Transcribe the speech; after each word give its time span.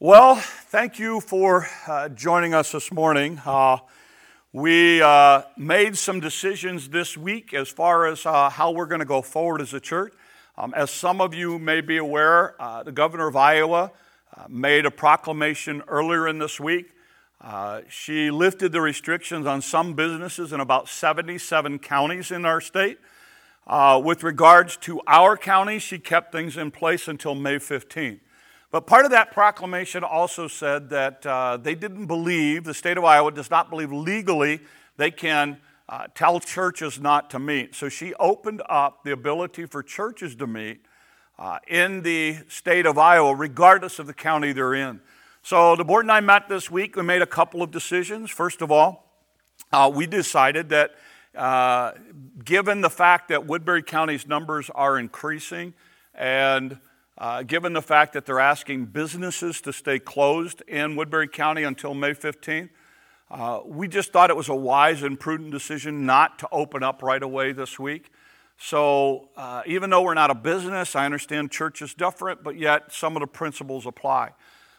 Well, 0.00 0.34
thank 0.34 0.98
you 0.98 1.20
for 1.20 1.68
uh, 1.86 2.08
joining 2.08 2.52
us 2.52 2.72
this 2.72 2.90
morning. 2.90 3.40
Uh, 3.46 3.78
we 4.52 5.00
uh, 5.00 5.42
made 5.56 5.96
some 5.96 6.18
decisions 6.18 6.88
this 6.88 7.16
week 7.16 7.54
as 7.54 7.68
far 7.68 8.04
as 8.04 8.26
uh, 8.26 8.50
how 8.50 8.72
we're 8.72 8.86
going 8.86 8.98
to 8.98 9.04
go 9.04 9.22
forward 9.22 9.60
as 9.60 9.72
a 9.72 9.78
church. 9.78 10.12
Um, 10.58 10.74
as 10.74 10.90
some 10.90 11.20
of 11.20 11.32
you 11.32 11.60
may 11.60 11.80
be 11.80 11.96
aware, 11.98 12.60
uh, 12.60 12.82
the 12.82 12.90
governor 12.90 13.28
of 13.28 13.36
Iowa 13.36 13.92
uh, 14.36 14.44
made 14.48 14.84
a 14.84 14.90
proclamation 14.90 15.80
earlier 15.86 16.26
in 16.26 16.40
this 16.40 16.58
week. 16.58 16.90
she 17.88 18.32
lifted 18.32 18.72
the 18.72 18.80
restrictions 18.80 19.46
on 19.46 19.62
some 19.62 19.94
businesses 19.94 20.52
in 20.52 20.58
about 20.58 20.88
77 20.88 21.78
counties 21.78 22.32
in 22.32 22.44
our 22.44 22.60
state. 22.60 22.98
with 23.68 24.24
regards 24.24 24.76
to 24.78 25.00
our 25.06 25.36
county, 25.36 25.78
she 25.78 26.00
kept 26.00 26.32
things 26.32 26.56
in 26.56 26.72
place 26.72 27.06
until 27.06 27.36
May 27.36 27.58
15th. 27.58 28.18
But 28.74 28.88
part 28.88 29.04
of 29.04 29.12
that 29.12 29.30
proclamation 29.30 30.02
also 30.02 30.48
said 30.48 30.90
that 30.90 31.24
uh, 31.24 31.58
they 31.58 31.76
didn't 31.76 32.06
believe, 32.06 32.64
the 32.64 32.74
state 32.74 32.98
of 32.98 33.04
Iowa 33.04 33.30
does 33.30 33.48
not 33.48 33.70
believe 33.70 33.92
legally 33.92 34.58
they 34.96 35.12
can 35.12 35.58
uh, 35.88 36.08
tell 36.12 36.40
churches 36.40 36.98
not 36.98 37.30
to 37.30 37.38
meet. 37.38 37.76
So 37.76 37.88
she 37.88 38.14
opened 38.14 38.62
up 38.68 39.04
the 39.04 39.12
ability 39.12 39.66
for 39.66 39.84
churches 39.84 40.34
to 40.34 40.48
meet 40.48 40.84
uh, 41.38 41.60
in 41.68 42.02
the 42.02 42.38
state 42.48 42.84
of 42.84 42.98
Iowa, 42.98 43.36
regardless 43.36 44.00
of 44.00 44.08
the 44.08 44.12
county 44.12 44.50
they're 44.52 44.74
in. 44.74 44.98
So 45.44 45.76
the 45.76 45.84
board 45.84 46.04
and 46.06 46.10
I 46.10 46.18
met 46.18 46.48
this 46.48 46.68
week. 46.68 46.96
We 46.96 47.02
made 47.04 47.22
a 47.22 47.26
couple 47.26 47.62
of 47.62 47.70
decisions. 47.70 48.28
First 48.28 48.60
of 48.60 48.72
all, 48.72 49.08
uh, 49.70 49.88
we 49.94 50.08
decided 50.08 50.70
that 50.70 50.96
uh, 51.36 51.92
given 52.44 52.80
the 52.80 52.90
fact 52.90 53.28
that 53.28 53.46
Woodbury 53.46 53.84
County's 53.84 54.26
numbers 54.26 54.68
are 54.74 54.98
increasing 54.98 55.74
and 56.12 56.80
uh, 57.16 57.42
given 57.42 57.72
the 57.72 57.82
fact 57.82 58.12
that 58.14 58.26
they're 58.26 58.40
asking 58.40 58.86
businesses 58.86 59.60
to 59.60 59.72
stay 59.72 59.98
closed 59.98 60.62
in 60.66 60.96
Woodbury 60.96 61.28
County 61.28 61.62
until 61.62 61.94
May 61.94 62.12
15th, 62.12 62.70
uh, 63.30 63.60
we 63.64 63.88
just 63.88 64.12
thought 64.12 64.30
it 64.30 64.36
was 64.36 64.48
a 64.48 64.54
wise 64.54 65.02
and 65.02 65.18
prudent 65.18 65.50
decision 65.50 66.06
not 66.06 66.38
to 66.40 66.48
open 66.50 66.82
up 66.82 67.02
right 67.02 67.22
away 67.22 67.52
this 67.52 67.78
week. 67.78 68.10
So, 68.56 69.28
uh, 69.36 69.62
even 69.66 69.90
though 69.90 70.02
we're 70.02 70.14
not 70.14 70.30
a 70.30 70.34
business, 70.34 70.94
I 70.94 71.04
understand 71.04 71.50
church 71.50 71.82
is 71.82 71.94
different, 71.94 72.44
but 72.44 72.56
yet 72.56 72.92
some 72.92 73.16
of 73.16 73.20
the 73.20 73.26
principles 73.26 73.86
apply. 73.86 74.32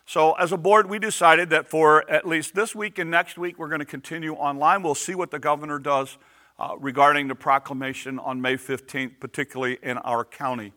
So, 0.05 0.33
as 0.33 0.51
a 0.51 0.57
board, 0.57 0.89
we 0.89 0.99
decided 0.99 1.49
that 1.49 1.67
for 1.67 2.09
at 2.09 2.27
least 2.27 2.53
this 2.53 2.75
week 2.75 2.99
and 2.99 3.09
next 3.09 3.37
week, 3.37 3.57
we're 3.57 3.67
going 3.67 3.79
to 3.79 3.85
continue 3.85 4.33
online. 4.33 4.83
We'll 4.83 4.95
see 4.95 5.15
what 5.15 5.31
the 5.31 5.39
governor 5.39 5.79
does 5.79 6.17
uh, 6.59 6.75
regarding 6.79 7.27
the 7.27 7.35
proclamation 7.35 8.19
on 8.19 8.41
May 8.41 8.55
15th, 8.55 9.19
particularly 9.19 9.79
in 9.81 9.97
our 9.97 10.23
county. 10.23 10.73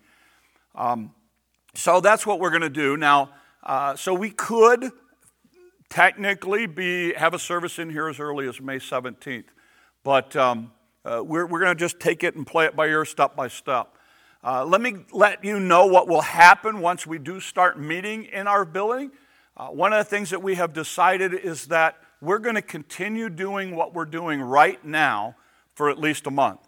Um, 0.74 1.12
so 1.74 2.00
that's 2.00 2.26
what 2.26 2.40
we're 2.40 2.50
going 2.50 2.62
to 2.62 2.70
do. 2.70 2.96
Now, 2.96 3.30
uh, 3.62 3.96
so 3.96 4.14
we 4.14 4.30
could 4.30 4.90
technically 5.88 6.66
be, 6.66 7.12
have 7.14 7.34
a 7.34 7.38
service 7.38 7.78
in 7.78 7.90
here 7.90 8.08
as 8.08 8.20
early 8.20 8.48
as 8.48 8.60
May 8.60 8.78
17th, 8.78 9.44
but 10.04 10.34
um, 10.36 10.72
uh, 11.04 11.22
we're, 11.24 11.46
we're 11.46 11.60
going 11.60 11.74
to 11.74 11.78
just 11.78 12.00
take 12.00 12.22
it 12.24 12.34
and 12.34 12.46
play 12.46 12.66
it 12.66 12.76
by 12.76 12.86
ear 12.86 13.04
step 13.04 13.36
by 13.36 13.48
step. 13.48 13.94
Uh, 14.44 14.64
let 14.64 14.80
me 14.80 14.94
let 15.12 15.44
you 15.44 15.58
know 15.58 15.86
what 15.86 16.06
will 16.06 16.20
happen 16.20 16.80
once 16.80 17.06
we 17.06 17.18
do 17.18 17.40
start 17.40 17.78
meeting 17.78 18.24
in 18.24 18.46
our 18.46 18.64
building. 18.64 19.10
Uh, 19.56 19.66
one 19.66 19.92
of 19.92 19.98
the 19.98 20.08
things 20.08 20.30
that 20.30 20.40
we 20.40 20.54
have 20.54 20.72
decided 20.72 21.34
is 21.34 21.66
that 21.66 21.96
we're 22.20 22.38
going 22.38 22.54
to 22.54 22.62
continue 22.62 23.28
doing 23.28 23.74
what 23.74 23.94
we're 23.94 24.04
doing 24.04 24.40
right 24.40 24.84
now 24.84 25.34
for 25.74 25.90
at 25.90 25.98
least 25.98 26.26
a 26.26 26.30
month. 26.30 26.67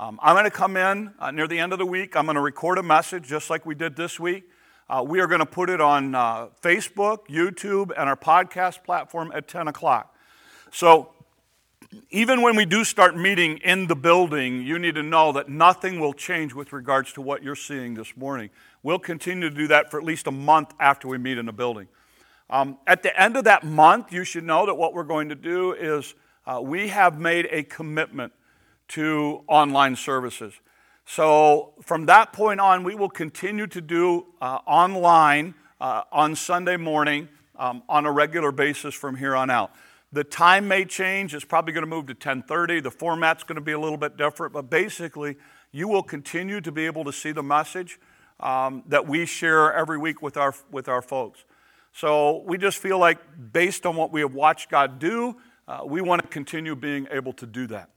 Um, 0.00 0.20
I'm 0.22 0.36
going 0.36 0.44
to 0.44 0.50
come 0.52 0.76
in 0.76 1.12
uh, 1.18 1.32
near 1.32 1.48
the 1.48 1.58
end 1.58 1.72
of 1.72 1.80
the 1.80 1.86
week. 1.86 2.14
I'm 2.14 2.26
going 2.26 2.36
to 2.36 2.40
record 2.40 2.78
a 2.78 2.84
message 2.84 3.26
just 3.26 3.50
like 3.50 3.66
we 3.66 3.74
did 3.74 3.96
this 3.96 4.20
week. 4.20 4.48
Uh, 4.88 5.04
we 5.04 5.18
are 5.18 5.26
going 5.26 5.40
to 5.40 5.46
put 5.46 5.68
it 5.68 5.80
on 5.80 6.14
uh, 6.14 6.50
Facebook, 6.62 7.26
YouTube, 7.26 7.90
and 7.90 8.08
our 8.08 8.16
podcast 8.16 8.84
platform 8.84 9.32
at 9.34 9.48
10 9.48 9.66
o'clock. 9.66 10.14
So, 10.70 11.10
even 12.10 12.42
when 12.42 12.54
we 12.54 12.64
do 12.64 12.84
start 12.84 13.16
meeting 13.16 13.58
in 13.58 13.88
the 13.88 13.96
building, 13.96 14.62
you 14.62 14.78
need 14.78 14.94
to 14.94 15.02
know 15.02 15.32
that 15.32 15.48
nothing 15.48 15.98
will 15.98 16.12
change 16.12 16.54
with 16.54 16.72
regards 16.72 17.12
to 17.14 17.20
what 17.20 17.42
you're 17.42 17.56
seeing 17.56 17.94
this 17.94 18.16
morning. 18.16 18.50
We'll 18.84 19.00
continue 19.00 19.50
to 19.50 19.56
do 19.56 19.66
that 19.68 19.90
for 19.90 19.98
at 19.98 20.04
least 20.04 20.28
a 20.28 20.30
month 20.30 20.74
after 20.78 21.08
we 21.08 21.18
meet 21.18 21.38
in 21.38 21.46
the 21.46 21.52
building. 21.52 21.88
Um, 22.50 22.78
at 22.86 23.02
the 23.02 23.20
end 23.20 23.36
of 23.36 23.44
that 23.44 23.64
month, 23.64 24.12
you 24.12 24.22
should 24.22 24.44
know 24.44 24.66
that 24.66 24.76
what 24.76 24.94
we're 24.94 25.02
going 25.02 25.30
to 25.30 25.34
do 25.34 25.72
is 25.72 26.14
uh, 26.46 26.60
we 26.62 26.88
have 26.88 27.18
made 27.18 27.48
a 27.50 27.64
commitment 27.64 28.32
to 28.88 29.42
online 29.46 29.96
services. 29.96 30.54
So 31.04 31.72
from 31.82 32.06
that 32.06 32.32
point 32.32 32.60
on, 32.60 32.84
we 32.84 32.94
will 32.94 33.08
continue 33.08 33.66
to 33.68 33.80
do 33.80 34.26
uh, 34.40 34.58
online 34.66 35.54
uh, 35.80 36.02
on 36.12 36.36
Sunday 36.36 36.76
morning 36.76 37.28
um, 37.56 37.82
on 37.88 38.06
a 38.06 38.12
regular 38.12 38.52
basis 38.52 38.94
from 38.94 39.16
here 39.16 39.34
on 39.34 39.50
out. 39.50 39.72
The 40.12 40.24
time 40.24 40.68
may 40.68 40.84
change. 40.84 41.34
It's 41.34 41.44
probably 41.44 41.72
going 41.72 41.82
to 41.82 41.88
move 41.88 42.06
to 42.06 42.14
10:30. 42.14 42.82
The 42.82 42.90
format's 42.90 43.42
going 43.42 43.56
to 43.56 43.62
be 43.62 43.72
a 43.72 43.78
little 43.78 43.98
bit 43.98 44.16
different, 44.16 44.52
but 44.52 44.70
basically, 44.70 45.36
you 45.70 45.88
will 45.88 46.02
continue 46.02 46.60
to 46.62 46.72
be 46.72 46.86
able 46.86 47.04
to 47.04 47.12
see 47.12 47.32
the 47.32 47.42
message 47.42 47.98
um, 48.40 48.84
that 48.86 49.06
we 49.06 49.26
share 49.26 49.72
every 49.72 49.98
week 49.98 50.22
with 50.22 50.36
our 50.36 50.54
with 50.70 50.88
our 50.88 51.02
folks. 51.02 51.44
So 51.92 52.42
we 52.46 52.58
just 52.58 52.78
feel 52.78 52.98
like, 52.98 53.18
based 53.52 53.84
on 53.84 53.96
what 53.96 54.12
we 54.12 54.20
have 54.20 54.32
watched 54.32 54.70
God 54.70 54.98
do, 54.98 55.36
uh, 55.66 55.80
we 55.84 56.00
want 56.00 56.22
to 56.22 56.28
continue 56.28 56.76
being 56.76 57.06
able 57.10 57.32
to 57.34 57.46
do 57.46 57.66
that. 57.68 57.90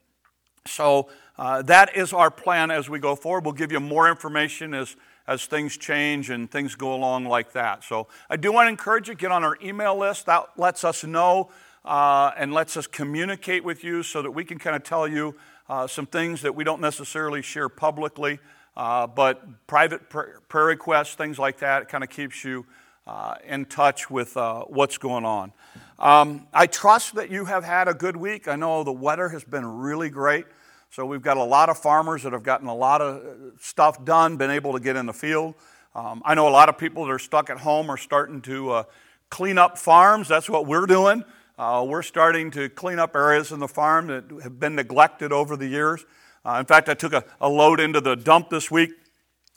So 0.65 1.09
uh, 1.37 1.61
that 1.63 1.95
is 1.95 2.13
our 2.13 2.29
plan 2.29 2.71
as 2.71 2.89
we 2.89 2.99
go 2.99 3.15
forward. 3.15 3.45
We'll 3.45 3.53
give 3.53 3.71
you 3.71 3.79
more 3.79 4.09
information 4.09 4.73
as, 4.73 4.95
as 5.27 5.45
things 5.45 5.77
change 5.77 6.29
and 6.29 6.49
things 6.49 6.75
go 6.75 6.93
along 6.93 7.25
like 7.25 7.53
that. 7.53 7.83
So 7.83 8.07
I 8.29 8.37
do 8.37 8.51
want 8.51 8.67
to 8.67 8.69
encourage 8.69 9.09
you, 9.09 9.15
get 9.15 9.31
on 9.31 9.43
our 9.43 9.57
email 9.63 9.97
list. 9.97 10.27
That 10.27 10.49
lets 10.57 10.83
us 10.83 11.03
know 11.03 11.49
uh, 11.83 12.31
and 12.37 12.53
lets 12.53 12.77
us 12.77 12.85
communicate 12.85 13.63
with 13.63 13.83
you 13.83 14.03
so 14.03 14.21
that 14.21 14.31
we 14.31 14.45
can 14.45 14.59
kind 14.59 14.75
of 14.75 14.83
tell 14.83 15.07
you 15.07 15.35
uh, 15.67 15.87
some 15.87 16.05
things 16.05 16.41
that 16.41 16.53
we 16.53 16.63
don't 16.63 16.81
necessarily 16.81 17.41
share 17.41 17.69
publicly, 17.69 18.39
uh, 18.75 19.07
but 19.07 19.67
private 19.67 20.09
prayer 20.09 20.65
requests, 20.65 21.15
things 21.15 21.39
like 21.39 21.59
that, 21.59 21.83
it 21.83 21.87
kind 21.87 22.03
of 22.03 22.09
keeps 22.09 22.43
you 22.43 22.65
uh, 23.07 23.35
in 23.45 23.65
touch 23.65 24.09
with 24.09 24.37
uh, 24.37 24.63
what's 24.63 24.97
going 24.97 25.25
on. 25.25 25.53
Um, 25.99 26.47
I 26.53 26.67
trust 26.67 27.15
that 27.15 27.29
you 27.29 27.45
have 27.45 27.63
had 27.63 27.87
a 27.87 27.93
good 27.93 28.15
week. 28.15 28.47
I 28.47 28.55
know 28.55 28.83
the 28.83 28.91
weather 28.91 29.29
has 29.29 29.43
been 29.43 29.65
really 29.65 30.09
great. 30.09 30.45
So 30.89 31.05
we've 31.05 31.21
got 31.21 31.37
a 31.37 31.43
lot 31.43 31.69
of 31.69 31.77
farmers 31.77 32.23
that 32.23 32.33
have 32.33 32.43
gotten 32.43 32.67
a 32.67 32.75
lot 32.75 33.01
of 33.01 33.21
stuff 33.59 34.03
done, 34.03 34.35
been 34.37 34.51
able 34.51 34.73
to 34.73 34.79
get 34.79 34.95
in 34.95 35.05
the 35.05 35.13
field. 35.13 35.55
Um, 35.95 36.21
I 36.25 36.35
know 36.35 36.47
a 36.47 36.51
lot 36.51 36.69
of 36.69 36.77
people 36.77 37.05
that 37.05 37.11
are 37.11 37.19
stuck 37.19 37.49
at 37.49 37.59
home 37.59 37.89
are 37.89 37.97
starting 37.97 38.41
to 38.41 38.71
uh, 38.71 38.83
clean 39.29 39.57
up 39.57 39.77
farms. 39.77 40.27
That's 40.27 40.49
what 40.49 40.65
we're 40.65 40.85
doing. 40.85 41.23
Uh, 41.57 41.85
we're 41.87 42.01
starting 42.01 42.49
to 42.51 42.69
clean 42.69 42.99
up 42.99 43.15
areas 43.15 43.51
in 43.51 43.59
the 43.59 43.67
farm 43.67 44.07
that 44.07 44.23
have 44.43 44.59
been 44.59 44.75
neglected 44.75 45.31
over 45.31 45.55
the 45.55 45.67
years. 45.67 46.05
Uh, 46.43 46.57
in 46.59 46.65
fact, 46.65 46.89
I 46.89 46.93
took 46.93 47.13
a, 47.13 47.23
a, 47.39 47.47
load 47.47 47.79
into 47.79 48.01
the 48.01 48.15
dump 48.15 48.49
this 48.49 48.71
week 48.71 48.91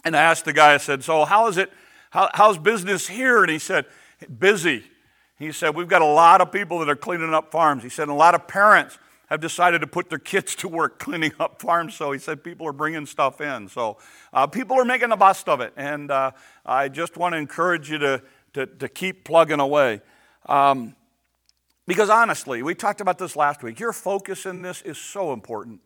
and 0.05 0.15
I 0.15 0.23
asked 0.23 0.45
the 0.45 0.53
guy, 0.53 0.75
I 0.75 0.77
said, 0.77 1.03
So, 1.03 1.25
how 1.25 1.49
is 1.49 1.57
it? 1.57 1.73
How, 2.15 2.31
how's 2.33 2.59
business 2.59 3.09
here? 3.09 3.43
And 3.43 3.51
he 3.51 3.59
said, 3.59 3.87
Busy. 4.39 4.85
He 5.37 5.51
said, 5.51 5.75
We've 5.75 5.89
got 5.89 6.01
a 6.01 6.07
lot 6.07 6.41
of 6.41 6.53
people 6.53 6.79
that 6.79 6.89
are 6.89 6.95
cleaning 6.95 7.35
up 7.35 7.51
farms. 7.51 7.83
He 7.83 7.89
said, 7.89 8.09
A 8.09 8.15
lot 8.15 8.37
of 8.37 8.47
parents 8.47 9.01
have 9.27 9.41
decided 9.41 9.81
to 9.81 9.89
put 9.89 10.11
their 10.11 10.21
kids 10.21 10.55
to 10.57 10.69
work 10.69 10.99
cleaning 11.01 11.33
up 11.41 11.61
farms. 11.61 11.97
So 11.97 12.13
he 12.13 12.21
said 12.21 12.45
people 12.45 12.69
are 12.69 12.73
bringing 12.73 13.05
stuff 13.05 13.41
in. 13.41 13.69
So 13.69 13.99
uh, 14.33 14.47
people 14.47 14.79
are 14.79 14.85
making 14.85 15.09
the 15.09 15.17
best 15.17 15.49
of 15.49 15.61
it. 15.61 15.73
And 15.77 16.13
uh, 16.13 16.31
I 16.65 16.89
just 16.89 17.17
want 17.17 17.33
to 17.33 17.37
encourage 17.37 17.91
you 17.91 17.99
to, 17.99 18.23
to, 18.53 18.67
to 18.67 18.89
keep 18.89 19.25
plugging 19.25 19.59
away. 19.59 20.01
Um, 20.47 20.95
because 21.85 22.11
honestly, 22.11 22.63
we 22.63 22.77
talked 22.77 23.01
about 23.01 23.19
this 23.19 23.35
last 23.35 23.65
week. 23.65 23.81
Your 23.81 23.93
focus 23.93 24.47
in 24.47 24.63
this 24.63 24.83
is 24.83 24.99
so 24.99 25.33
important. 25.33 25.81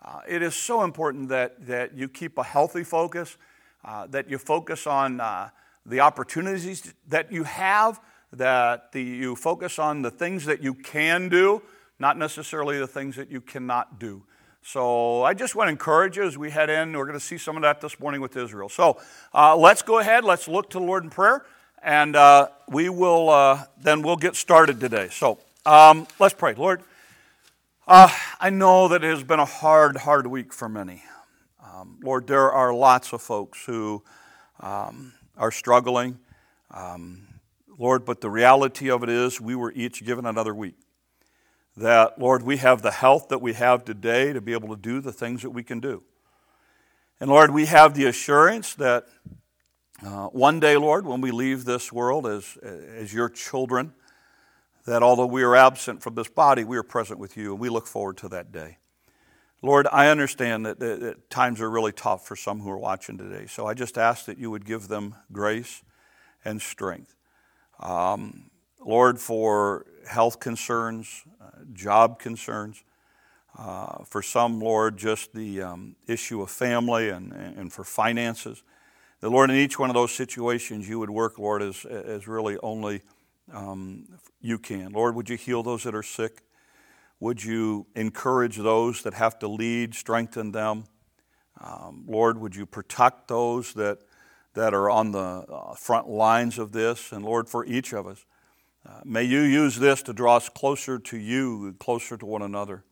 Uh, 0.00 0.20
it 0.28 0.40
is 0.40 0.54
so 0.54 0.84
important 0.84 1.30
that, 1.30 1.66
that 1.66 1.96
you 1.96 2.08
keep 2.08 2.38
a 2.38 2.44
healthy 2.44 2.84
focus, 2.84 3.36
uh, 3.84 4.06
that 4.06 4.30
you 4.30 4.38
focus 4.38 4.86
on 4.86 5.20
uh, 5.20 5.48
the 5.86 6.00
opportunities 6.00 6.94
that 7.08 7.30
you 7.30 7.44
have 7.44 8.00
that 8.32 8.92
the, 8.92 9.02
you 9.02 9.36
focus 9.36 9.78
on 9.78 10.02
the 10.02 10.10
things 10.10 10.44
that 10.46 10.62
you 10.62 10.74
can 10.74 11.28
do, 11.28 11.62
not 11.98 12.18
necessarily 12.18 12.78
the 12.78 12.86
things 12.86 13.16
that 13.16 13.30
you 13.30 13.40
cannot 13.40 13.98
do. 13.98 14.24
So 14.62 15.22
I 15.22 15.34
just 15.34 15.54
want 15.54 15.68
to 15.68 15.72
encourage 15.72 16.16
you 16.16 16.24
as 16.24 16.38
we 16.38 16.50
head 16.50 16.70
in. 16.70 16.96
We're 16.96 17.04
going 17.04 17.18
to 17.18 17.24
see 17.24 17.36
some 17.36 17.56
of 17.56 17.62
that 17.62 17.80
this 17.80 18.00
morning 18.00 18.20
with 18.20 18.36
Israel. 18.36 18.68
So 18.68 18.98
uh, 19.34 19.56
let's 19.56 19.82
go 19.82 19.98
ahead. 19.98 20.24
Let's 20.24 20.48
look 20.48 20.70
to 20.70 20.78
the 20.78 20.84
Lord 20.84 21.04
in 21.04 21.10
prayer, 21.10 21.44
and 21.82 22.16
uh, 22.16 22.48
we 22.68 22.88
will 22.88 23.28
uh, 23.28 23.64
then 23.80 24.02
we'll 24.02 24.16
get 24.16 24.36
started 24.36 24.80
today. 24.80 25.08
So 25.10 25.38
um, 25.66 26.06
let's 26.18 26.34
pray, 26.34 26.54
Lord. 26.54 26.82
Uh, 27.86 28.08
I 28.40 28.48
know 28.48 28.88
that 28.88 29.04
it 29.04 29.10
has 29.10 29.22
been 29.22 29.40
a 29.40 29.44
hard, 29.44 29.98
hard 29.98 30.26
week 30.26 30.54
for 30.54 30.70
many. 30.70 31.02
Um, 31.62 31.98
Lord, 32.02 32.26
there 32.26 32.50
are 32.50 32.72
lots 32.72 33.12
of 33.12 33.20
folks 33.20 33.62
who 33.66 34.02
um, 34.60 35.12
are 35.36 35.50
struggling. 35.50 36.18
Um, 36.70 37.28
Lord, 37.78 38.04
but 38.04 38.20
the 38.20 38.30
reality 38.30 38.90
of 38.90 39.02
it 39.02 39.08
is 39.08 39.40
we 39.40 39.54
were 39.54 39.72
each 39.72 40.04
given 40.04 40.26
another 40.26 40.54
week. 40.54 40.76
That, 41.76 42.20
Lord, 42.20 42.42
we 42.42 42.58
have 42.58 42.82
the 42.82 42.92
health 42.92 43.28
that 43.30 43.42
we 43.42 43.54
have 43.54 43.84
today 43.84 44.32
to 44.32 44.40
be 44.40 44.52
able 44.52 44.68
to 44.68 44.80
do 44.80 45.00
the 45.00 45.12
things 45.12 45.42
that 45.42 45.50
we 45.50 45.64
can 45.64 45.80
do. 45.80 46.02
And 47.20 47.28
Lord, 47.30 47.52
we 47.52 47.66
have 47.66 47.94
the 47.94 48.06
assurance 48.06 48.74
that 48.74 49.06
uh, 50.04 50.26
one 50.28 50.60
day, 50.60 50.76
Lord, 50.76 51.06
when 51.06 51.20
we 51.20 51.30
leave 51.30 51.64
this 51.64 51.92
world 51.92 52.26
as, 52.26 52.56
as 52.58 53.12
your 53.12 53.28
children, 53.28 53.92
that 54.86 55.02
although 55.02 55.26
we 55.26 55.42
are 55.42 55.56
absent 55.56 56.02
from 56.02 56.14
this 56.14 56.28
body, 56.28 56.62
we 56.62 56.76
are 56.76 56.82
present 56.82 57.18
with 57.18 57.36
you, 57.36 57.52
and 57.52 57.60
we 57.60 57.68
look 57.68 57.86
forward 57.86 58.18
to 58.18 58.28
that 58.28 58.52
day. 58.52 58.78
Lord, 59.64 59.86
I 59.90 60.08
understand 60.08 60.66
that, 60.66 60.78
that, 60.80 61.00
that, 61.00 61.30
times 61.30 61.62
are 61.62 61.70
really 61.70 61.90
tough 61.90 62.26
for 62.26 62.36
some 62.36 62.60
who 62.60 62.68
are 62.68 62.76
watching 62.76 63.16
today. 63.16 63.46
So 63.46 63.66
I 63.66 63.72
just 63.72 63.96
ask 63.96 64.26
that 64.26 64.36
you 64.36 64.50
would 64.50 64.66
give 64.66 64.88
them 64.88 65.14
grace 65.32 65.82
and 66.44 66.60
strength. 66.60 67.16
Um, 67.80 68.50
Lord, 68.84 69.18
for 69.18 69.86
health 70.06 70.38
concerns, 70.38 71.24
uh, 71.40 71.64
job 71.72 72.18
concerns, 72.18 72.84
uh, 73.58 74.04
for 74.04 74.20
some, 74.20 74.60
Lord, 74.60 74.98
just 74.98 75.32
the 75.32 75.62
um, 75.62 75.96
issue 76.06 76.42
of 76.42 76.50
family 76.50 77.08
and, 77.08 77.32
and 77.32 77.72
for 77.72 77.84
finances. 77.84 78.62
The 79.20 79.30
Lord, 79.30 79.48
in 79.48 79.56
each 79.56 79.78
one 79.78 79.88
of 79.88 79.94
those 79.94 80.12
situations, 80.12 80.86
you 80.86 80.98
would 80.98 81.08
work, 81.08 81.38
Lord, 81.38 81.62
as, 81.62 81.86
as 81.86 82.28
really 82.28 82.58
only 82.62 83.00
um, 83.50 84.04
you 84.42 84.58
can. 84.58 84.92
Lord, 84.92 85.14
would 85.14 85.30
you 85.30 85.38
heal 85.38 85.62
those 85.62 85.84
that 85.84 85.94
are 85.94 86.02
sick? 86.02 86.42
Would 87.24 87.42
you 87.42 87.86
encourage 87.96 88.58
those 88.58 89.00
that 89.04 89.14
have 89.14 89.38
to 89.38 89.48
lead, 89.48 89.94
strengthen 89.94 90.52
them? 90.52 90.84
Um, 91.58 92.04
Lord, 92.06 92.38
would 92.38 92.54
you 92.54 92.66
protect 92.66 93.28
those 93.28 93.72
that, 93.72 94.00
that 94.52 94.74
are 94.74 94.90
on 94.90 95.12
the 95.12 95.18
uh, 95.18 95.74
front 95.74 96.06
lines 96.06 96.58
of 96.58 96.72
this? 96.72 97.12
And 97.12 97.24
Lord, 97.24 97.48
for 97.48 97.64
each 97.64 97.94
of 97.94 98.06
us, 98.06 98.26
uh, 98.86 99.00
may 99.06 99.22
you 99.22 99.40
use 99.40 99.76
this 99.76 100.02
to 100.02 100.12
draw 100.12 100.36
us 100.36 100.50
closer 100.50 100.98
to 100.98 101.16
you, 101.16 101.74
closer 101.78 102.18
to 102.18 102.26
one 102.26 102.42
another. 102.42 102.84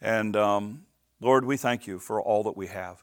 And 0.00 0.36
um, 0.36 0.84
Lord, 1.20 1.44
we 1.44 1.56
thank 1.56 1.88
you 1.88 1.98
for 1.98 2.22
all 2.22 2.44
that 2.44 2.56
we 2.56 2.68
have. 2.68 3.02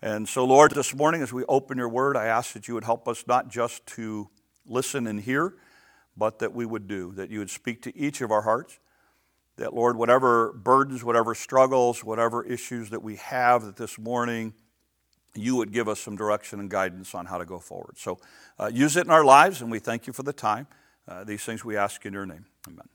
And 0.00 0.28
so, 0.28 0.44
Lord, 0.44 0.76
this 0.76 0.94
morning 0.94 1.22
as 1.22 1.32
we 1.32 1.44
open 1.46 1.76
your 1.76 1.88
word, 1.88 2.16
I 2.16 2.26
ask 2.26 2.52
that 2.52 2.68
you 2.68 2.74
would 2.74 2.84
help 2.84 3.08
us 3.08 3.24
not 3.26 3.48
just 3.48 3.84
to 3.96 4.30
listen 4.64 5.08
and 5.08 5.20
hear, 5.20 5.54
but 6.16 6.38
that 6.38 6.54
we 6.54 6.66
would 6.66 6.86
do, 6.86 7.10
that 7.14 7.30
you 7.30 7.40
would 7.40 7.50
speak 7.50 7.82
to 7.82 7.96
each 7.98 8.20
of 8.20 8.30
our 8.30 8.42
hearts 8.42 8.78
that, 9.58 9.74
Lord, 9.74 9.96
whatever 9.96 10.52
burdens, 10.52 11.04
whatever 11.04 11.34
struggles, 11.34 12.02
whatever 12.02 12.44
issues 12.44 12.90
that 12.90 13.02
we 13.02 13.16
have 13.16 13.64
that 13.64 13.76
this 13.76 13.98
morning, 13.98 14.54
you 15.34 15.56
would 15.56 15.72
give 15.72 15.88
us 15.88 16.00
some 16.00 16.16
direction 16.16 16.60
and 16.60 16.70
guidance 16.70 17.14
on 17.14 17.26
how 17.26 17.38
to 17.38 17.44
go 17.44 17.58
forward. 17.58 17.98
So 17.98 18.18
uh, 18.58 18.70
use 18.72 18.96
it 18.96 19.04
in 19.04 19.10
our 19.10 19.24
lives, 19.24 19.60
and 19.60 19.70
we 19.70 19.78
thank 19.78 20.06
you 20.06 20.12
for 20.12 20.22
the 20.22 20.32
time. 20.32 20.66
Uh, 21.06 21.24
these 21.24 21.44
things 21.44 21.64
we 21.64 21.76
ask 21.76 22.04
in 22.06 22.12
your 22.12 22.26
name. 22.26 22.46
Amen. 22.66 22.88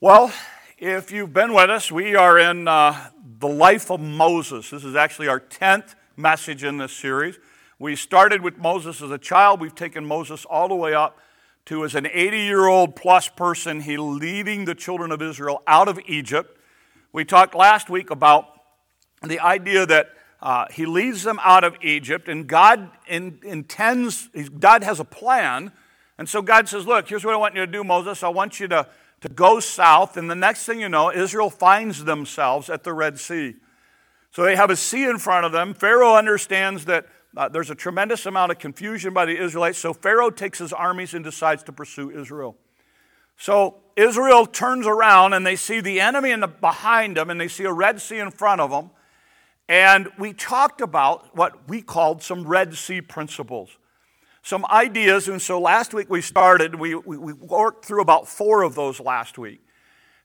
Well, 0.00 0.32
if 0.78 1.12
you've 1.12 1.32
been 1.32 1.52
with 1.52 1.70
us, 1.70 1.90
we 1.92 2.16
are 2.16 2.38
in 2.38 2.66
uh, 2.66 3.10
the 3.38 3.48
life 3.48 3.90
of 3.90 4.00
Moses. 4.00 4.70
This 4.70 4.84
is 4.84 4.96
actually 4.96 5.28
our 5.28 5.40
10th 5.40 5.94
message 6.16 6.64
in 6.64 6.78
this 6.78 6.92
series. 6.92 7.38
We 7.78 7.96
started 7.96 8.40
with 8.40 8.56
Moses 8.56 9.02
as 9.02 9.10
a 9.10 9.18
child, 9.18 9.60
we've 9.60 9.74
taken 9.74 10.06
Moses 10.06 10.44
all 10.44 10.68
the 10.68 10.74
way 10.74 10.94
up 10.94 11.18
to 11.66 11.84
as 11.84 11.94
an 11.94 12.06
80 12.06 12.38
year 12.38 12.66
old 12.66 12.96
plus 12.96 13.28
person, 13.28 13.80
he 13.80 13.96
leading 13.96 14.64
the 14.64 14.74
children 14.74 15.10
of 15.10 15.22
Israel 15.22 15.62
out 15.66 15.88
of 15.88 15.98
Egypt. 16.06 16.58
We 17.12 17.24
talked 17.24 17.54
last 17.54 17.88
week 17.88 18.10
about 18.10 18.46
the 19.22 19.40
idea 19.40 19.86
that 19.86 20.10
uh, 20.42 20.66
he 20.70 20.84
leads 20.84 21.22
them 21.22 21.40
out 21.42 21.64
of 21.64 21.74
Egypt, 21.80 22.28
and 22.28 22.46
God 22.46 22.90
in, 23.06 23.38
intends, 23.42 24.28
God 24.58 24.82
has 24.82 25.00
a 25.00 25.04
plan. 25.04 25.72
And 26.18 26.28
so 26.28 26.42
God 26.42 26.68
says, 26.68 26.86
Look, 26.86 27.08
here's 27.08 27.24
what 27.24 27.32
I 27.32 27.38
want 27.38 27.54
you 27.54 27.64
to 27.64 27.72
do, 27.72 27.82
Moses. 27.82 28.22
I 28.22 28.28
want 28.28 28.60
you 28.60 28.68
to, 28.68 28.86
to 29.22 29.28
go 29.30 29.58
south. 29.58 30.18
And 30.18 30.30
the 30.30 30.34
next 30.34 30.66
thing 30.66 30.80
you 30.80 30.90
know, 30.90 31.10
Israel 31.10 31.48
finds 31.48 32.04
themselves 32.04 32.68
at 32.68 32.84
the 32.84 32.92
Red 32.92 33.18
Sea. 33.18 33.54
So 34.32 34.42
they 34.42 34.56
have 34.56 34.68
a 34.68 34.76
sea 34.76 35.04
in 35.04 35.18
front 35.18 35.46
of 35.46 35.52
them. 35.52 35.72
Pharaoh 35.72 36.14
understands 36.14 36.84
that 36.84 37.06
uh, 37.36 37.48
there's 37.48 37.70
a 37.70 37.74
tremendous 37.74 38.26
amount 38.26 38.52
of 38.52 38.58
confusion 38.58 39.12
by 39.12 39.24
the 39.24 39.36
Israelites, 39.36 39.78
so 39.78 39.92
Pharaoh 39.92 40.30
takes 40.30 40.58
his 40.58 40.72
armies 40.72 41.14
and 41.14 41.24
decides 41.24 41.62
to 41.64 41.72
pursue 41.72 42.10
Israel. 42.10 42.56
So 43.36 43.76
Israel 43.96 44.46
turns 44.46 44.86
around 44.86 45.32
and 45.32 45.46
they 45.46 45.56
see 45.56 45.80
the 45.80 46.00
enemy 46.00 46.30
in 46.30 46.40
the, 46.40 46.48
behind 46.48 47.16
them 47.16 47.30
and 47.30 47.40
they 47.40 47.48
see 47.48 47.64
a 47.64 47.72
Red 47.72 48.00
Sea 48.00 48.18
in 48.18 48.30
front 48.30 48.60
of 48.60 48.70
them. 48.70 48.90
And 49.68 50.08
we 50.18 50.32
talked 50.32 50.80
about 50.80 51.34
what 51.36 51.68
we 51.68 51.80
called 51.80 52.22
some 52.22 52.46
Red 52.46 52.74
Sea 52.74 53.00
principles, 53.00 53.70
some 54.42 54.64
ideas. 54.66 55.28
And 55.28 55.40
so 55.40 55.60
last 55.60 55.94
week 55.94 56.10
we 56.10 56.20
started, 56.20 56.74
we, 56.74 56.94
we, 56.94 57.16
we 57.16 57.32
worked 57.32 57.84
through 57.84 58.02
about 58.02 58.28
four 58.28 58.62
of 58.62 58.74
those 58.74 59.00
last 59.00 59.38
week. 59.38 59.60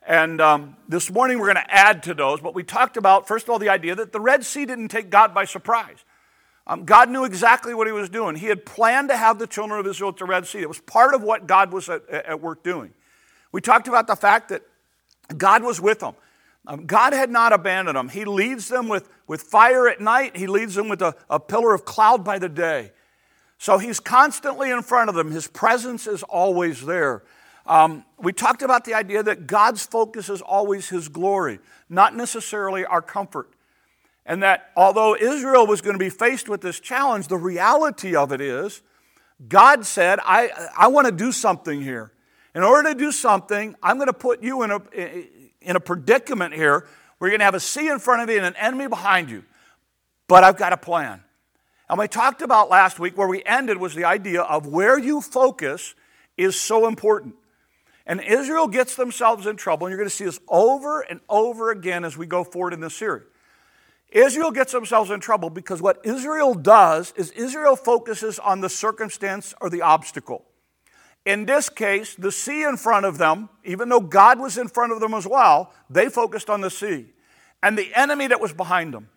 And 0.06 0.42
um, 0.42 0.76
this 0.88 1.12
morning 1.12 1.40
we're 1.40 1.54
going 1.54 1.66
to 1.66 1.74
add 1.74 2.04
to 2.04 2.14
those. 2.14 2.42
But 2.42 2.54
we 2.54 2.64
talked 2.64 2.98
about, 2.98 3.28
first 3.28 3.46
of 3.46 3.50
all, 3.50 3.60
the 3.60 3.70
idea 3.70 3.96
that 3.96 4.12
the 4.12 4.20
Red 4.20 4.46
Sea 4.46 4.66
didn't 4.66 4.90
take 4.90 5.10
God 5.10 5.34
by 5.34 5.46
surprise. 5.46 6.04
Um, 6.70 6.86
God 6.86 7.10
knew 7.10 7.26
exactly 7.26 7.74
what 7.74 7.88
he 7.88 7.94
was 7.94 8.10
doing. 8.10 8.36
He 8.36 8.46
had 8.46 8.64
planned 8.64 9.10
to 9.10 9.18
have 9.18 9.40
the 9.40 9.48
children 9.48 9.80
of 9.80 9.88
Israel 9.88 10.12
at 10.12 10.18
the 10.18 10.26
Red 10.26 10.46
Sea. 10.46 10.60
It 10.60 10.68
was 10.68 10.80
part 10.80 11.16
of 11.16 11.24
what 11.24 11.48
God 11.48 11.74
was 11.74 11.90
at, 11.90 12.08
at 12.08 12.40
work 12.42 12.64
doing. 12.64 12.94
We 13.52 13.60
talked 13.60 13.88
about 13.88 14.06
the 14.06 14.16
fact 14.16 14.50
that 14.50 14.62
God 15.36 15.64
was 15.64 15.82
with 15.82 16.02
them. 16.02 16.14
Um, 16.68 16.86
God 16.86 17.14
had 17.14 17.32
not 17.32 17.54
abandoned 17.54 17.98
them. 17.98 18.08
He 18.08 18.24
leads 18.24 18.68
them 18.68 18.88
with, 18.88 19.10
with 19.26 19.42
fire 19.42 19.88
at 19.88 20.00
night, 20.00 20.38
He 20.38 20.46
leads 20.46 20.76
them 20.76 20.90
with 20.90 21.02
a, 21.02 21.16
a 21.28 21.40
pillar 21.40 21.74
of 21.74 21.86
cloud 21.86 22.24
by 22.24 22.38
the 22.38 22.50
day. 22.50 22.92
So 23.58 23.80
He's 23.80 24.00
constantly 24.00 24.70
in 24.70 24.84
front 24.84 25.10
of 25.10 25.16
them. 25.16 25.32
His 25.32 25.48
presence 25.48 26.06
is 26.06 26.22
always 26.22 26.86
there. 26.86 27.24
Um, 27.66 28.06
we 28.20 28.32
talked 28.32 28.62
about 28.62 28.86
the 28.86 28.94
idea 28.94 29.24
that 29.24 29.48
God's 29.48 29.84
focus 29.84 30.30
is 30.30 30.44
always 30.44 30.90
His 30.90 31.10
glory, 31.10 31.58
not 31.90 32.16
necessarily 32.16 32.86
our 32.86 33.02
comfort. 33.02 33.50
And 34.30 34.44
that 34.44 34.70
although 34.76 35.16
Israel 35.16 35.66
was 35.66 35.82
going 35.82 35.96
to 35.96 36.00
be 36.00 36.12
faced 36.12 36.48
with 36.48 36.62
this 36.62 36.80
challenge, 36.80 37.28
the 37.28 37.36
reality 37.36 38.16
of 38.16 38.32
it 38.32 38.40
is 38.40 38.84
God 39.48 39.88
said, 39.88 40.20
I, 40.24 40.70
I 40.78 40.88
want 40.90 41.08
to 41.08 41.12
do 41.12 41.32
something 41.32 41.82
here. 41.82 42.12
In 42.54 42.62
order 42.62 42.90
to 42.90 42.96
do 42.96 43.12
something, 43.12 43.76
I'm 43.82 43.98
going 43.98 44.08
to 44.08 44.14
put 44.14 44.44
you 44.44 44.62
in 44.62 44.72
a, 44.72 44.82
in 45.62 45.76
a 45.76 45.80
predicament 45.80 46.54
here 46.54 46.88
where 47.18 47.30
you're 47.30 47.38
going 47.38 47.40
to 47.40 47.46
have 47.46 47.56
a 47.56 47.60
sea 47.60 47.88
in 47.88 47.98
front 47.98 48.22
of 48.22 48.30
you 48.30 48.38
and 48.38 48.46
an 48.46 48.56
enemy 48.58 48.88
behind 48.88 49.32
you. 49.32 49.46
But 50.28 50.44
I've 50.44 50.58
got 50.58 50.74
a 50.74 50.78
plan. 50.78 51.24
And 51.90 51.98
we 51.98 52.08
talked 52.08 52.44
about 52.44 52.70
last 52.70 53.00
week 53.00 53.18
where 53.18 53.28
we 53.28 53.42
ended 53.46 53.78
was 53.78 53.96
the 53.96 54.06
idea 54.06 54.42
of 54.44 54.68
where 54.68 55.00
you 55.00 55.22
focus 55.22 55.96
is 56.38 56.60
so 56.60 56.88
important. 56.88 57.34
And 58.06 58.22
Israel 58.22 58.68
gets 58.68 58.96
themselves 58.96 59.48
in 59.48 59.56
trouble, 59.56 59.88
and 59.88 59.92
you're 59.92 60.00
going 60.00 60.10
to 60.10 60.16
see 60.16 60.26
this 60.26 60.40
over 60.48 61.02
and 61.02 61.20
over 61.30 61.72
again 61.72 62.06
as 62.06 62.16
we 62.16 62.28
go 62.28 62.44
forward 62.44 62.74
in 62.74 62.80
this 62.80 62.96
series. 62.96 63.24
Israel 64.12 64.52
gets 64.52 64.72
themselves 64.72 65.12
in 65.12 65.20
trouble 65.20 65.50
because 65.50 65.82
what 65.82 66.00
Israel 66.04 66.56
does 66.56 67.14
is 67.16 67.32
Israel 67.32 67.76
focuses 67.76 68.40
on 68.40 68.62
the 68.62 68.70
circumstance 68.70 69.54
or 69.62 69.70
the 69.70 69.82
obstacle. 69.82 70.46
In 71.26 71.46
this 71.46 71.70
case, 71.70 72.16
the 72.16 72.32
sea 72.32 72.64
in 72.64 72.78
front 72.78 73.06
of 73.06 73.18
them, 73.18 73.50
even 73.64 73.90
though 73.90 74.00
God 74.00 74.40
was 74.40 74.58
in 74.58 74.68
front 74.68 74.92
of 74.92 75.00
them 75.00 75.14
as 75.14 75.28
well, 75.28 75.72
they 75.90 76.10
focused 76.10 76.50
on 76.50 76.62
the 76.62 76.72
sea 76.72 77.08
and 77.62 77.78
the 77.78 77.94
enemy 77.94 78.28
that 78.28 78.42
was 78.42 78.54
behind 78.54 78.94
them. 78.94 79.10